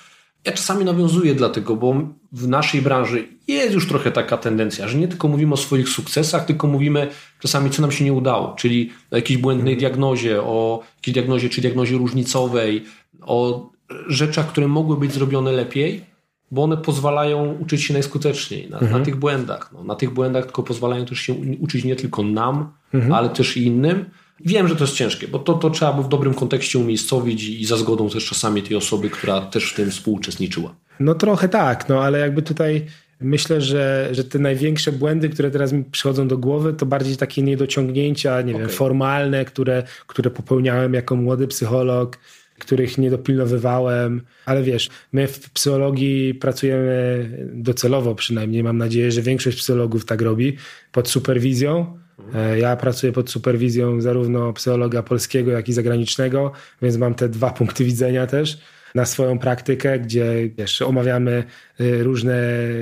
Ja 0.44 0.52
czasami 0.52 0.84
nawiązuję 0.84 1.34
dlatego, 1.34 1.76
bo 1.76 1.94
w 2.32 2.48
naszej 2.48 2.82
branży 2.82 3.28
jest 3.48 3.74
już 3.74 3.88
trochę 3.88 4.10
taka 4.10 4.36
tendencja, 4.36 4.88
że 4.88 4.98
nie 4.98 5.08
tylko 5.08 5.28
mówimy 5.28 5.54
o 5.54 5.56
swoich 5.56 5.88
sukcesach, 5.88 6.44
tylko 6.44 6.66
mówimy 6.66 7.08
czasami, 7.40 7.70
co 7.70 7.82
nam 7.82 7.92
się 7.92 8.04
nie 8.04 8.12
udało, 8.12 8.54
czyli 8.58 8.90
o 9.10 9.16
jakiejś 9.16 9.40
błędnej 9.40 9.76
diagnozie, 9.76 10.42
o 10.42 10.82
jakiejś 10.96 11.14
diagnozie 11.14 11.48
czy 11.48 11.60
diagnozie 11.60 11.96
różnicowej, 11.96 12.84
o 13.20 13.70
rzeczach, 14.06 14.46
które 14.46 14.68
mogły 14.68 14.96
być 14.96 15.12
zrobione 15.12 15.52
lepiej, 15.52 16.04
bo 16.50 16.62
one 16.62 16.76
pozwalają 16.76 17.52
uczyć 17.60 17.82
się 17.82 17.92
najskuteczniej 17.92 18.70
na, 18.70 18.78
mhm. 18.78 18.98
na 18.98 19.04
tych 19.04 19.16
błędach. 19.16 19.70
No, 19.72 19.84
na 19.84 19.94
tych 19.94 20.10
błędach 20.10 20.44
tylko 20.44 20.62
pozwalają 20.62 21.06
też 21.06 21.18
się 21.18 21.34
uczyć 21.60 21.84
nie 21.84 21.96
tylko 21.96 22.22
nam, 22.22 22.72
mhm. 22.94 23.12
ale 23.12 23.28
też 23.28 23.56
innym. 23.56 24.04
Wiem, 24.40 24.68
że 24.68 24.76
to 24.76 24.84
jest 24.84 24.96
ciężkie, 24.96 25.28
bo 25.28 25.38
to, 25.38 25.54
to 25.54 25.70
trzeba 25.70 25.92
by 25.92 26.02
w 26.02 26.08
dobrym 26.08 26.34
kontekście 26.34 26.78
umiejscowić 26.78 27.44
i 27.44 27.64
za 27.64 27.76
zgodą 27.76 28.10
też 28.10 28.26
czasami 28.26 28.62
tej 28.62 28.76
osoby, 28.76 29.10
która 29.10 29.40
też 29.40 29.72
w 29.72 29.76
tym 29.76 29.90
współuczestniczyła. 29.90 30.74
No 31.00 31.14
trochę 31.14 31.48
tak, 31.48 31.88
no 31.88 32.02
ale 32.02 32.18
jakby 32.18 32.42
tutaj 32.42 32.86
myślę, 33.20 33.60
że, 33.60 34.08
że 34.12 34.24
te 34.24 34.38
największe 34.38 34.92
błędy, 34.92 35.28
które 35.28 35.50
teraz 35.50 35.72
mi 35.72 35.84
przychodzą 35.84 36.28
do 36.28 36.38
głowy, 36.38 36.72
to 36.72 36.86
bardziej 36.86 37.16
takie 37.16 37.42
niedociągnięcia, 37.42 38.42
nie 38.42 38.52
okay. 38.52 38.66
wiem, 38.66 38.76
formalne, 38.76 39.44
które, 39.44 39.82
które 40.06 40.30
popełniałem 40.30 40.94
jako 40.94 41.16
młody 41.16 41.48
psycholog, 41.48 42.18
których 42.58 42.98
nie 42.98 43.10
dopilnowywałem, 43.10 44.22
ale 44.46 44.62
wiesz, 44.62 44.90
my 45.12 45.26
w 45.28 45.50
psychologii 45.50 46.34
pracujemy 46.34 47.28
docelowo 47.54 48.14
przynajmniej, 48.14 48.62
mam 48.62 48.78
nadzieję, 48.78 49.12
że 49.12 49.22
większość 49.22 49.58
psychologów 49.58 50.04
tak 50.04 50.22
robi, 50.22 50.56
pod 50.92 51.08
superwizją. 51.08 51.98
E, 52.34 52.58
ja 52.58 52.76
pracuję 52.76 53.12
pod 53.12 53.30
superwizją 53.30 54.00
zarówno 54.00 54.52
psychologa 54.52 55.02
polskiego, 55.02 55.50
jak 55.50 55.68
i 55.68 55.72
zagranicznego, 55.72 56.52
więc 56.82 56.96
mam 56.96 57.14
te 57.14 57.28
dwa 57.28 57.50
punkty 57.58 57.84
widzenia 57.84 58.26
też 58.26 58.58
na 58.94 59.04
swoją 59.04 59.38
praktykę, 59.38 59.98
gdzie 59.98 60.50
wiesz, 60.58 60.82
omawiamy 60.82 61.44
y, 61.80 62.02
różne, 62.02 62.36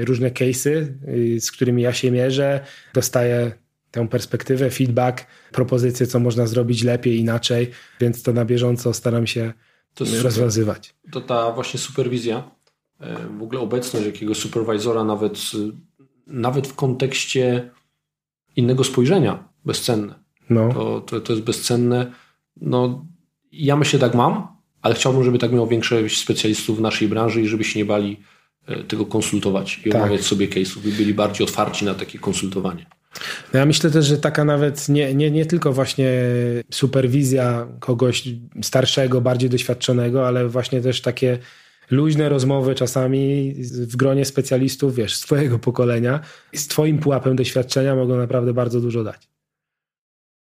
różne 0.05 0.31
case'y, 0.31 0.87
y, 1.09 1.41
z 1.41 1.53
którymi 1.53 1.83
ja 1.83 1.93
się 1.93 2.11
mierzę, 2.11 2.61
dostaję 2.95 3.53
tę 3.91 4.09
perspektywę, 4.09 4.70
feedback, 4.70 5.26
propozycje, 5.53 6.07
co 6.07 6.20
można 6.20 6.47
zrobić 6.47 6.83
lepiej, 6.85 7.18
inaczej, 7.18 7.70
więc 8.01 8.22
to 8.22 8.33
na 8.33 8.45
bieżąco 8.45 8.95
staram 8.95 9.26
się 9.26 9.53
to 9.95 10.05
rozwiązywać. 10.22 10.95
To 11.11 11.20
ta 11.20 11.53
właśnie 11.53 11.81
superwizja, 11.81 12.51
e, 13.01 13.16
w 13.39 13.43
ogóle 13.43 13.61
obecność 13.61 14.07
jakiegoś 14.07 14.39
superwizora 14.39 15.05
nawet, 15.05 15.39
nawet 16.26 16.68
w 16.68 16.74
kontekście 16.74 17.70
innego 18.57 18.84
spojrzenia 18.84 19.44
bezcenne. 19.64 20.14
No. 20.51 20.72
To, 20.72 21.01
to, 21.01 21.20
to 21.20 21.32
jest 21.32 21.44
bezcenne. 21.44 22.12
No, 22.57 23.07
ja 23.53 23.76
myślę, 23.76 23.98
tak 23.98 24.14
mam, 24.14 24.46
ale 24.82 24.94
chciałbym, 24.94 25.24
żeby 25.24 25.38
tak 25.38 25.53
miało 25.53 25.66
większość 25.66 26.18
specjalistów 26.18 26.78
w 26.78 26.80
naszej 26.80 27.09
branży 27.09 27.42
i 27.42 27.48
żeby 27.48 27.64
się 27.64 27.78
nie 27.78 27.84
bali 27.84 28.20
e, 28.66 28.84
tego 28.84 29.07
konsultować 29.07 29.80
i 29.84 29.90
tak. 29.90 30.03
omawiać 30.03 30.20
sobie 30.20 30.48
case'ów, 30.48 30.78
by 30.78 30.90
byli 30.90 31.14
bardziej 31.14 31.46
otwarci 31.46 31.84
na 31.84 31.94
takie 31.94 32.18
konsultowanie. 32.18 32.86
No 33.53 33.59
ja 33.59 33.66
myślę 33.66 33.90
też, 33.90 34.07
że 34.07 34.18
taka 34.18 34.44
nawet 34.44 34.88
nie, 34.88 35.14
nie, 35.14 35.30
nie 35.30 35.46
tylko 35.46 35.72
właśnie 35.72 36.12
superwizja 36.70 37.66
kogoś 37.80 38.28
starszego, 38.62 39.20
bardziej 39.20 39.51
doświadczonego, 39.51 40.26
ale 40.26 40.48
właśnie 40.48 40.80
też 40.80 41.01
takie 41.01 41.38
luźne 41.91 42.28
rozmowy 42.28 42.74
czasami 42.74 43.55
w 43.64 43.97
gronie 43.97 44.24
specjalistów, 44.24 44.95
wiesz, 44.95 45.14
z 45.14 45.20
twojego 45.20 45.59
pokolenia, 45.59 46.20
z 46.55 46.66
twoim 46.66 46.99
pułapem 46.99 47.36
doświadczenia 47.36 47.97
mogą 47.97 48.16
naprawdę 48.16 48.55
bardzo 48.55 48.80
dużo 48.80 49.05
dać. 49.05 49.28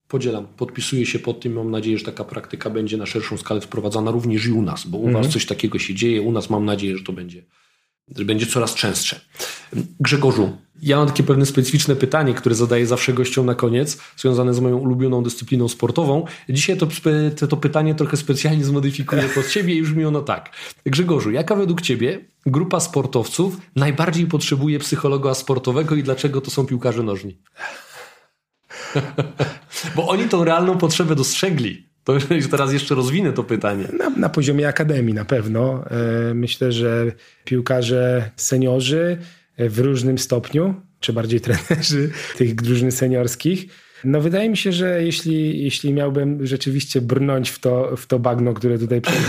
Podzielam, 0.07 0.47
podpisuję 0.57 1.05
się 1.05 1.19
pod 1.19 1.39
tym. 1.39 1.53
Mam 1.53 1.71
nadzieję, 1.71 1.97
że 1.97 2.05
taka 2.05 2.23
praktyka 2.23 2.69
będzie 2.69 2.97
na 2.97 3.05
szerszą 3.05 3.37
skalę 3.37 3.61
wprowadzana 3.61 4.11
również 4.11 4.45
i 4.45 4.51
u 4.51 4.61
nas, 4.61 4.87
bo 4.87 4.97
u 4.97 5.07
mhm. 5.07 5.23
Was 5.23 5.33
coś 5.33 5.45
takiego 5.45 5.79
się 5.79 5.93
dzieje. 5.93 6.21
U 6.21 6.31
nas 6.31 6.49
mam 6.49 6.65
nadzieję, 6.65 6.97
że 6.97 7.03
to 7.03 7.13
będzie, 7.13 7.43
będzie 8.07 8.45
coraz 8.45 8.73
częstsze. 8.73 9.19
Grzegorzu, 9.99 10.57
ja 10.81 10.97
mam 10.97 11.07
takie 11.07 11.23
pewne 11.23 11.45
specyficzne 11.45 11.95
pytanie, 11.95 12.33
które 12.33 12.55
zadaję 12.55 12.87
zawsze 12.87 13.13
gościom 13.13 13.45
na 13.45 13.55
koniec, 13.55 13.97
związane 14.17 14.53
z 14.53 14.59
moją 14.59 14.77
ulubioną 14.77 15.23
dyscypliną 15.23 15.67
sportową. 15.67 16.25
Dzisiaj 16.49 16.77
to, 16.77 16.87
to, 17.47 17.57
pytanie 17.57 17.95
trochę 17.95 18.17
specjalnie 18.17 18.65
zmodyfikuję 18.65 19.23
pod 19.35 19.47
Ciebie 19.47 19.73
i 19.73 19.77
już 19.77 19.93
mi 19.93 20.05
ono 20.05 20.21
tak. 20.21 20.51
Grzegorzu, 20.85 21.31
jaka 21.31 21.55
według 21.55 21.81
Ciebie 21.81 22.25
grupa 22.45 22.79
sportowców 22.79 23.57
najbardziej 23.75 24.27
potrzebuje 24.27 24.79
psychologa 24.79 25.33
sportowego 25.33 25.95
i 25.95 26.03
dlaczego 26.03 26.41
to 26.41 26.51
są 26.51 26.65
piłkarze 26.65 27.03
nożni? 27.03 27.37
Bo 29.95 30.07
oni 30.07 30.29
tą 30.29 30.43
realną 30.43 30.77
potrzebę 30.77 31.15
dostrzegli. 31.15 31.92
To 32.03 32.17
teraz 32.51 32.73
jeszcze 32.73 32.95
rozwinę 32.95 33.33
to 33.33 33.43
pytanie. 33.43 33.87
Na, 33.97 34.09
na 34.09 34.29
poziomie 34.29 34.67
akademii 34.67 35.13
na 35.13 35.25
pewno. 35.25 35.83
E, 36.29 36.33
myślę, 36.33 36.71
że 36.71 37.11
piłkarze 37.45 38.31
seniorzy 38.35 39.17
w 39.57 39.79
różnym 39.79 40.17
stopniu, 40.17 40.75
czy 40.99 41.13
bardziej 41.13 41.41
trenerzy 41.41 42.11
tych 42.37 42.55
drużyn 42.55 42.91
seniorskich, 42.91 43.67
no 44.03 44.21
wydaje 44.21 44.49
mi 44.49 44.57
się, 44.57 44.71
że 44.71 45.03
jeśli, 45.03 45.63
jeśli 45.63 45.93
miałbym 45.93 46.47
rzeczywiście 46.47 47.01
brnąć 47.01 47.49
w 47.49 47.59
to, 47.59 47.95
w 47.97 48.05
to 48.05 48.19
bagno, 48.19 48.53
które 48.53 48.79
tutaj 48.79 49.01
przed, 49.01 49.21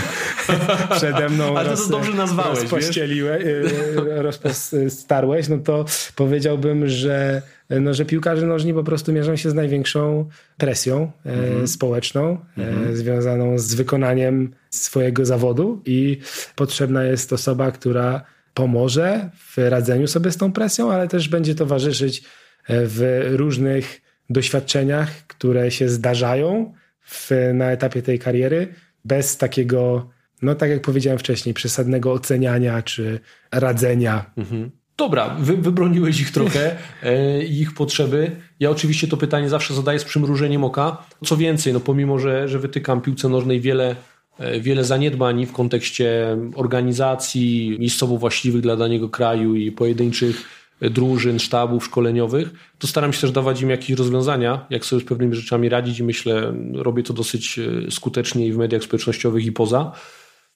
przede 0.97 1.29
mną 1.29 1.57
Ale 1.57 1.65
to 1.65 1.71
roz, 1.71 1.89
dobrze 1.89 2.13
nazwałeś, 2.13 2.59
rozpościeliłeś, 2.59 3.43
e, 3.45 4.21
rozpostarłeś, 4.21 5.47
no 5.47 5.57
to 5.57 5.85
powiedziałbym, 6.15 6.87
że, 6.87 7.41
no, 7.69 7.93
że 7.93 8.05
piłkarze 8.05 8.47
nożni 8.47 8.73
po 8.73 8.83
prostu 8.83 9.13
mierzą 9.13 9.35
się 9.35 9.49
z 9.49 9.53
największą 9.53 10.29
presją 10.57 11.11
e, 11.25 11.33
mhm. 11.33 11.67
społeczną 11.67 12.37
e, 12.57 12.67
mhm. 12.67 12.97
związaną 12.97 13.59
z 13.59 13.75
wykonaniem 13.75 14.53
swojego 14.69 15.25
zawodu 15.25 15.81
i 15.85 16.19
potrzebna 16.55 17.03
jest 17.03 17.33
osoba, 17.33 17.71
która 17.71 18.23
pomoże 18.53 19.29
w 19.35 19.57
radzeniu 19.57 20.07
sobie 20.07 20.31
z 20.31 20.37
tą 20.37 20.51
presją, 20.51 20.91
ale 20.91 21.07
też 21.07 21.29
będzie 21.29 21.55
towarzyszyć 21.55 22.23
w 22.69 23.25
różnych 23.31 24.01
doświadczeniach, 24.29 25.27
które 25.27 25.71
się 25.71 25.89
zdarzają 25.89 26.73
w, 27.01 27.31
na 27.53 27.71
etapie 27.71 28.01
tej 28.01 28.19
kariery, 28.19 28.67
bez 29.05 29.37
takiego, 29.37 30.09
no 30.41 30.55
tak 30.55 30.69
jak 30.69 30.81
powiedziałem 30.81 31.19
wcześniej, 31.19 31.53
przesadnego 31.53 32.13
oceniania 32.13 32.81
czy 32.81 33.19
radzenia. 33.51 34.31
Mhm. 34.37 34.71
Dobra, 34.97 35.35
wy, 35.39 35.57
wybroniłeś 35.57 36.21
ich 36.21 36.31
trochę 36.31 36.77
e, 37.03 37.43
ich 37.43 37.73
potrzeby. 37.73 38.31
Ja 38.59 38.69
oczywiście 38.69 39.07
to 39.07 39.17
pytanie 39.17 39.49
zawsze 39.49 39.73
zadaję 39.73 39.99
z 39.99 40.03
przymrużeniem 40.03 40.63
oka. 40.63 41.05
Co 41.25 41.37
więcej, 41.37 41.73
no 41.73 41.79
pomimo, 41.79 42.19
że, 42.19 42.47
że 42.47 42.59
wytykam 42.59 43.01
piłce 43.01 43.29
nożnej 43.29 43.61
wiele, 43.61 43.95
e, 44.39 44.59
wiele 44.59 44.83
zaniedbań 44.83 45.45
w 45.45 45.51
kontekście 45.51 46.37
organizacji 46.55 47.77
miejscowo 47.79 48.17
właściwych 48.17 48.61
dla 48.61 48.75
danego 48.75 49.09
kraju 49.09 49.55
i 49.55 49.71
pojedynczych 49.71 50.65
drużyn, 50.81 51.39
sztabów 51.39 51.85
szkoleniowych, 51.85 52.49
to 52.79 52.87
staram 52.87 53.13
się 53.13 53.21
też 53.21 53.31
dawać 53.31 53.61
im 53.61 53.69
jakieś 53.69 53.97
rozwiązania, 53.97 54.65
jak 54.69 54.85
sobie 54.85 55.01
z 55.01 55.05
pewnymi 55.05 55.35
rzeczami 55.35 55.69
radzić 55.69 55.99
i 55.99 56.03
myślę, 56.03 56.53
robię 56.73 57.03
to 57.03 57.13
dosyć 57.13 57.59
e, 57.59 57.91
skutecznie 57.91 58.47
i 58.47 58.53
w 58.53 58.57
mediach 58.57 58.83
społecznościowych 58.83 59.45
i 59.45 59.51
poza 59.51 59.91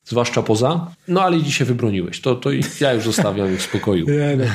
zwłaszcza 0.10 0.43
poza. 0.43 0.88
No 1.07 1.22
ale 1.22 1.41
dzisiaj 1.41 1.68
wybroniłeś, 1.68 2.21
to, 2.21 2.36
to 2.36 2.50
ja 2.82 2.93
już 2.93 3.04
zostawiam 3.04 3.54
ich 3.54 3.59
w 3.59 3.63
spokoju. 3.63 4.05
Nie, 4.09 4.38
no. 4.38 4.46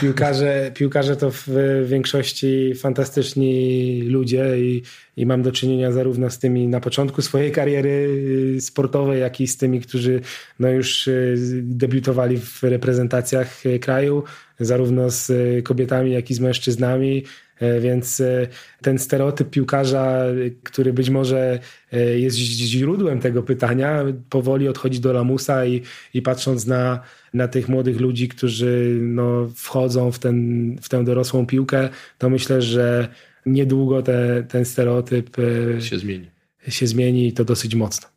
piłkarze, 0.00 0.70
piłkarze 0.74 1.16
to 1.16 1.30
w 1.30 1.48
większości 1.86 2.74
fantastyczni 2.74 4.02
ludzie 4.02 4.58
i, 4.58 4.82
i 5.16 5.26
mam 5.26 5.42
do 5.42 5.52
czynienia 5.52 5.92
zarówno 5.92 6.30
z 6.30 6.38
tymi 6.38 6.68
na 6.68 6.80
początku 6.80 7.22
swojej 7.22 7.52
kariery 7.52 8.08
y, 8.56 8.60
sportowej, 8.60 9.20
jak 9.20 9.40
i 9.40 9.46
z 9.46 9.56
tymi, 9.56 9.80
którzy 9.80 10.20
no 10.58 10.68
już 10.68 11.08
y, 11.08 11.34
debiutowali 11.62 12.38
w 12.38 12.62
reprezentacjach 12.62 13.62
kraju, 13.80 14.22
zarówno 14.60 15.10
z 15.10 15.32
kobietami, 15.64 16.12
jak 16.12 16.30
i 16.30 16.34
z 16.34 16.40
mężczyznami. 16.40 17.24
E, 17.64 17.80
więc 17.80 18.20
e, 18.20 18.46
ten 18.82 18.98
stereotyp 18.98 19.50
piłkarza, 19.50 20.24
który 20.62 20.92
być 20.92 21.10
może 21.10 21.58
e, 21.92 22.18
jest 22.18 22.36
źródłem 22.36 23.20
tego 23.20 23.42
pytania, 23.42 24.04
powoli 24.30 24.68
odchodzi 24.68 25.00
do 25.00 25.12
lamusa 25.12 25.66
i, 25.66 25.82
i 26.14 26.22
patrząc 26.22 26.66
na, 26.66 27.00
na 27.34 27.48
tych 27.48 27.68
młodych 27.68 28.00
ludzi, 28.00 28.28
którzy 28.28 28.98
no, 29.02 29.48
wchodzą 29.54 30.12
w, 30.12 30.18
ten, 30.18 30.36
w 30.82 30.88
tę 30.88 31.04
dorosłą 31.04 31.46
piłkę, 31.46 31.88
to 32.18 32.30
myślę, 32.30 32.62
że 32.62 33.08
niedługo 33.46 34.02
te, 34.02 34.44
ten 34.48 34.64
stereotyp 34.64 35.36
się 35.80 35.98
zmieni. 35.98 36.26
się 36.68 36.86
zmieni 36.86 37.28
i 37.28 37.32
to 37.32 37.44
dosyć 37.44 37.74
mocno. 37.74 38.08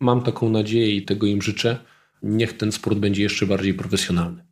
Mam 0.00 0.22
taką 0.22 0.50
nadzieję 0.50 0.96
i 0.96 1.02
tego 1.02 1.26
im 1.26 1.42
życzę. 1.42 1.78
Niech 2.22 2.56
ten 2.56 2.72
sport 2.72 2.98
będzie 2.98 3.22
jeszcze 3.22 3.46
bardziej 3.46 3.74
profesjonalny. 3.74 4.42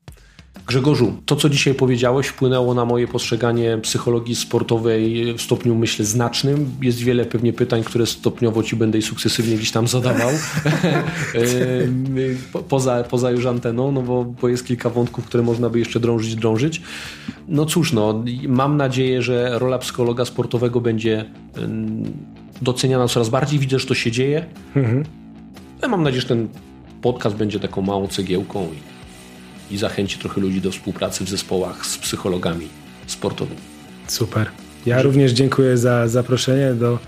Grzegorzu, 0.66 1.12
to 1.26 1.36
co 1.36 1.48
dzisiaj 1.48 1.74
powiedziałeś 1.74 2.26
wpłynęło 2.26 2.74
na 2.74 2.84
moje 2.84 3.08
postrzeganie 3.08 3.78
psychologii 3.78 4.34
sportowej 4.34 5.34
w 5.34 5.42
stopniu, 5.42 5.74
myślę, 5.74 6.04
znacznym. 6.04 6.70
Jest 6.82 6.98
wiele 6.98 7.24
pewnie 7.24 7.52
pytań, 7.52 7.84
które 7.84 8.06
stopniowo 8.06 8.62
ci 8.62 8.76
będę 8.76 8.98
i 8.98 9.02
sukcesywnie 9.02 9.56
gdzieś 9.56 9.70
tam 9.70 9.88
zadawał. 9.88 10.30
poza, 12.68 13.04
poza 13.04 13.30
już 13.30 13.46
anteną, 13.46 13.92
no 13.92 14.02
bo, 14.02 14.24
bo 14.24 14.48
jest 14.48 14.66
kilka 14.66 14.90
wątków, 14.90 15.24
które 15.24 15.42
można 15.42 15.70
by 15.70 15.78
jeszcze 15.78 16.00
drążyć, 16.00 16.34
drążyć. 16.34 16.82
No 17.48 17.66
cóż, 17.66 17.92
no, 17.92 18.24
mam 18.48 18.76
nadzieję, 18.76 19.22
że 19.22 19.58
rola 19.58 19.78
psychologa 19.78 20.24
sportowego 20.24 20.80
będzie 20.80 21.24
doceniana 22.62 23.08
coraz 23.08 23.28
bardziej. 23.28 23.58
Widzę, 23.58 23.78
że 23.78 23.86
to 23.86 23.94
się 23.94 24.10
dzieje. 24.10 24.46
Mhm. 24.76 25.04
Ja 25.82 25.88
mam 25.88 26.02
nadzieję, 26.02 26.22
że 26.22 26.28
ten 26.28 26.48
podcast 27.02 27.36
będzie 27.36 27.60
taką 27.60 27.82
małą 27.82 28.08
cegiełką 28.08 28.68
i 29.70 29.78
zachęci 29.78 30.18
trochę 30.18 30.40
ludzi 30.40 30.60
do 30.60 30.70
współpracy 30.70 31.24
w 31.24 31.28
zespołach 31.28 31.86
z 31.86 31.98
psychologami 31.98 32.68
sportowymi. 33.06 33.60
Super. 34.06 34.50
Ja 34.86 35.02
również 35.02 35.32
dziękuję 35.32 35.76
za 35.76 36.08
zaproszenie 36.08 36.74
do 36.74 36.98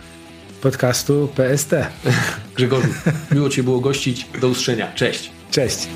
podcastu 0.60 1.28
PST. 1.36 1.74
Grzegorzu, 2.56 2.88
miło 3.32 3.48
Cię 3.48 3.62
było 3.62 3.80
gościć. 3.80 4.26
Do 4.40 4.48
usłyszenia. 4.48 4.92
Cześć. 4.94 5.30
Cześć. 5.50 5.88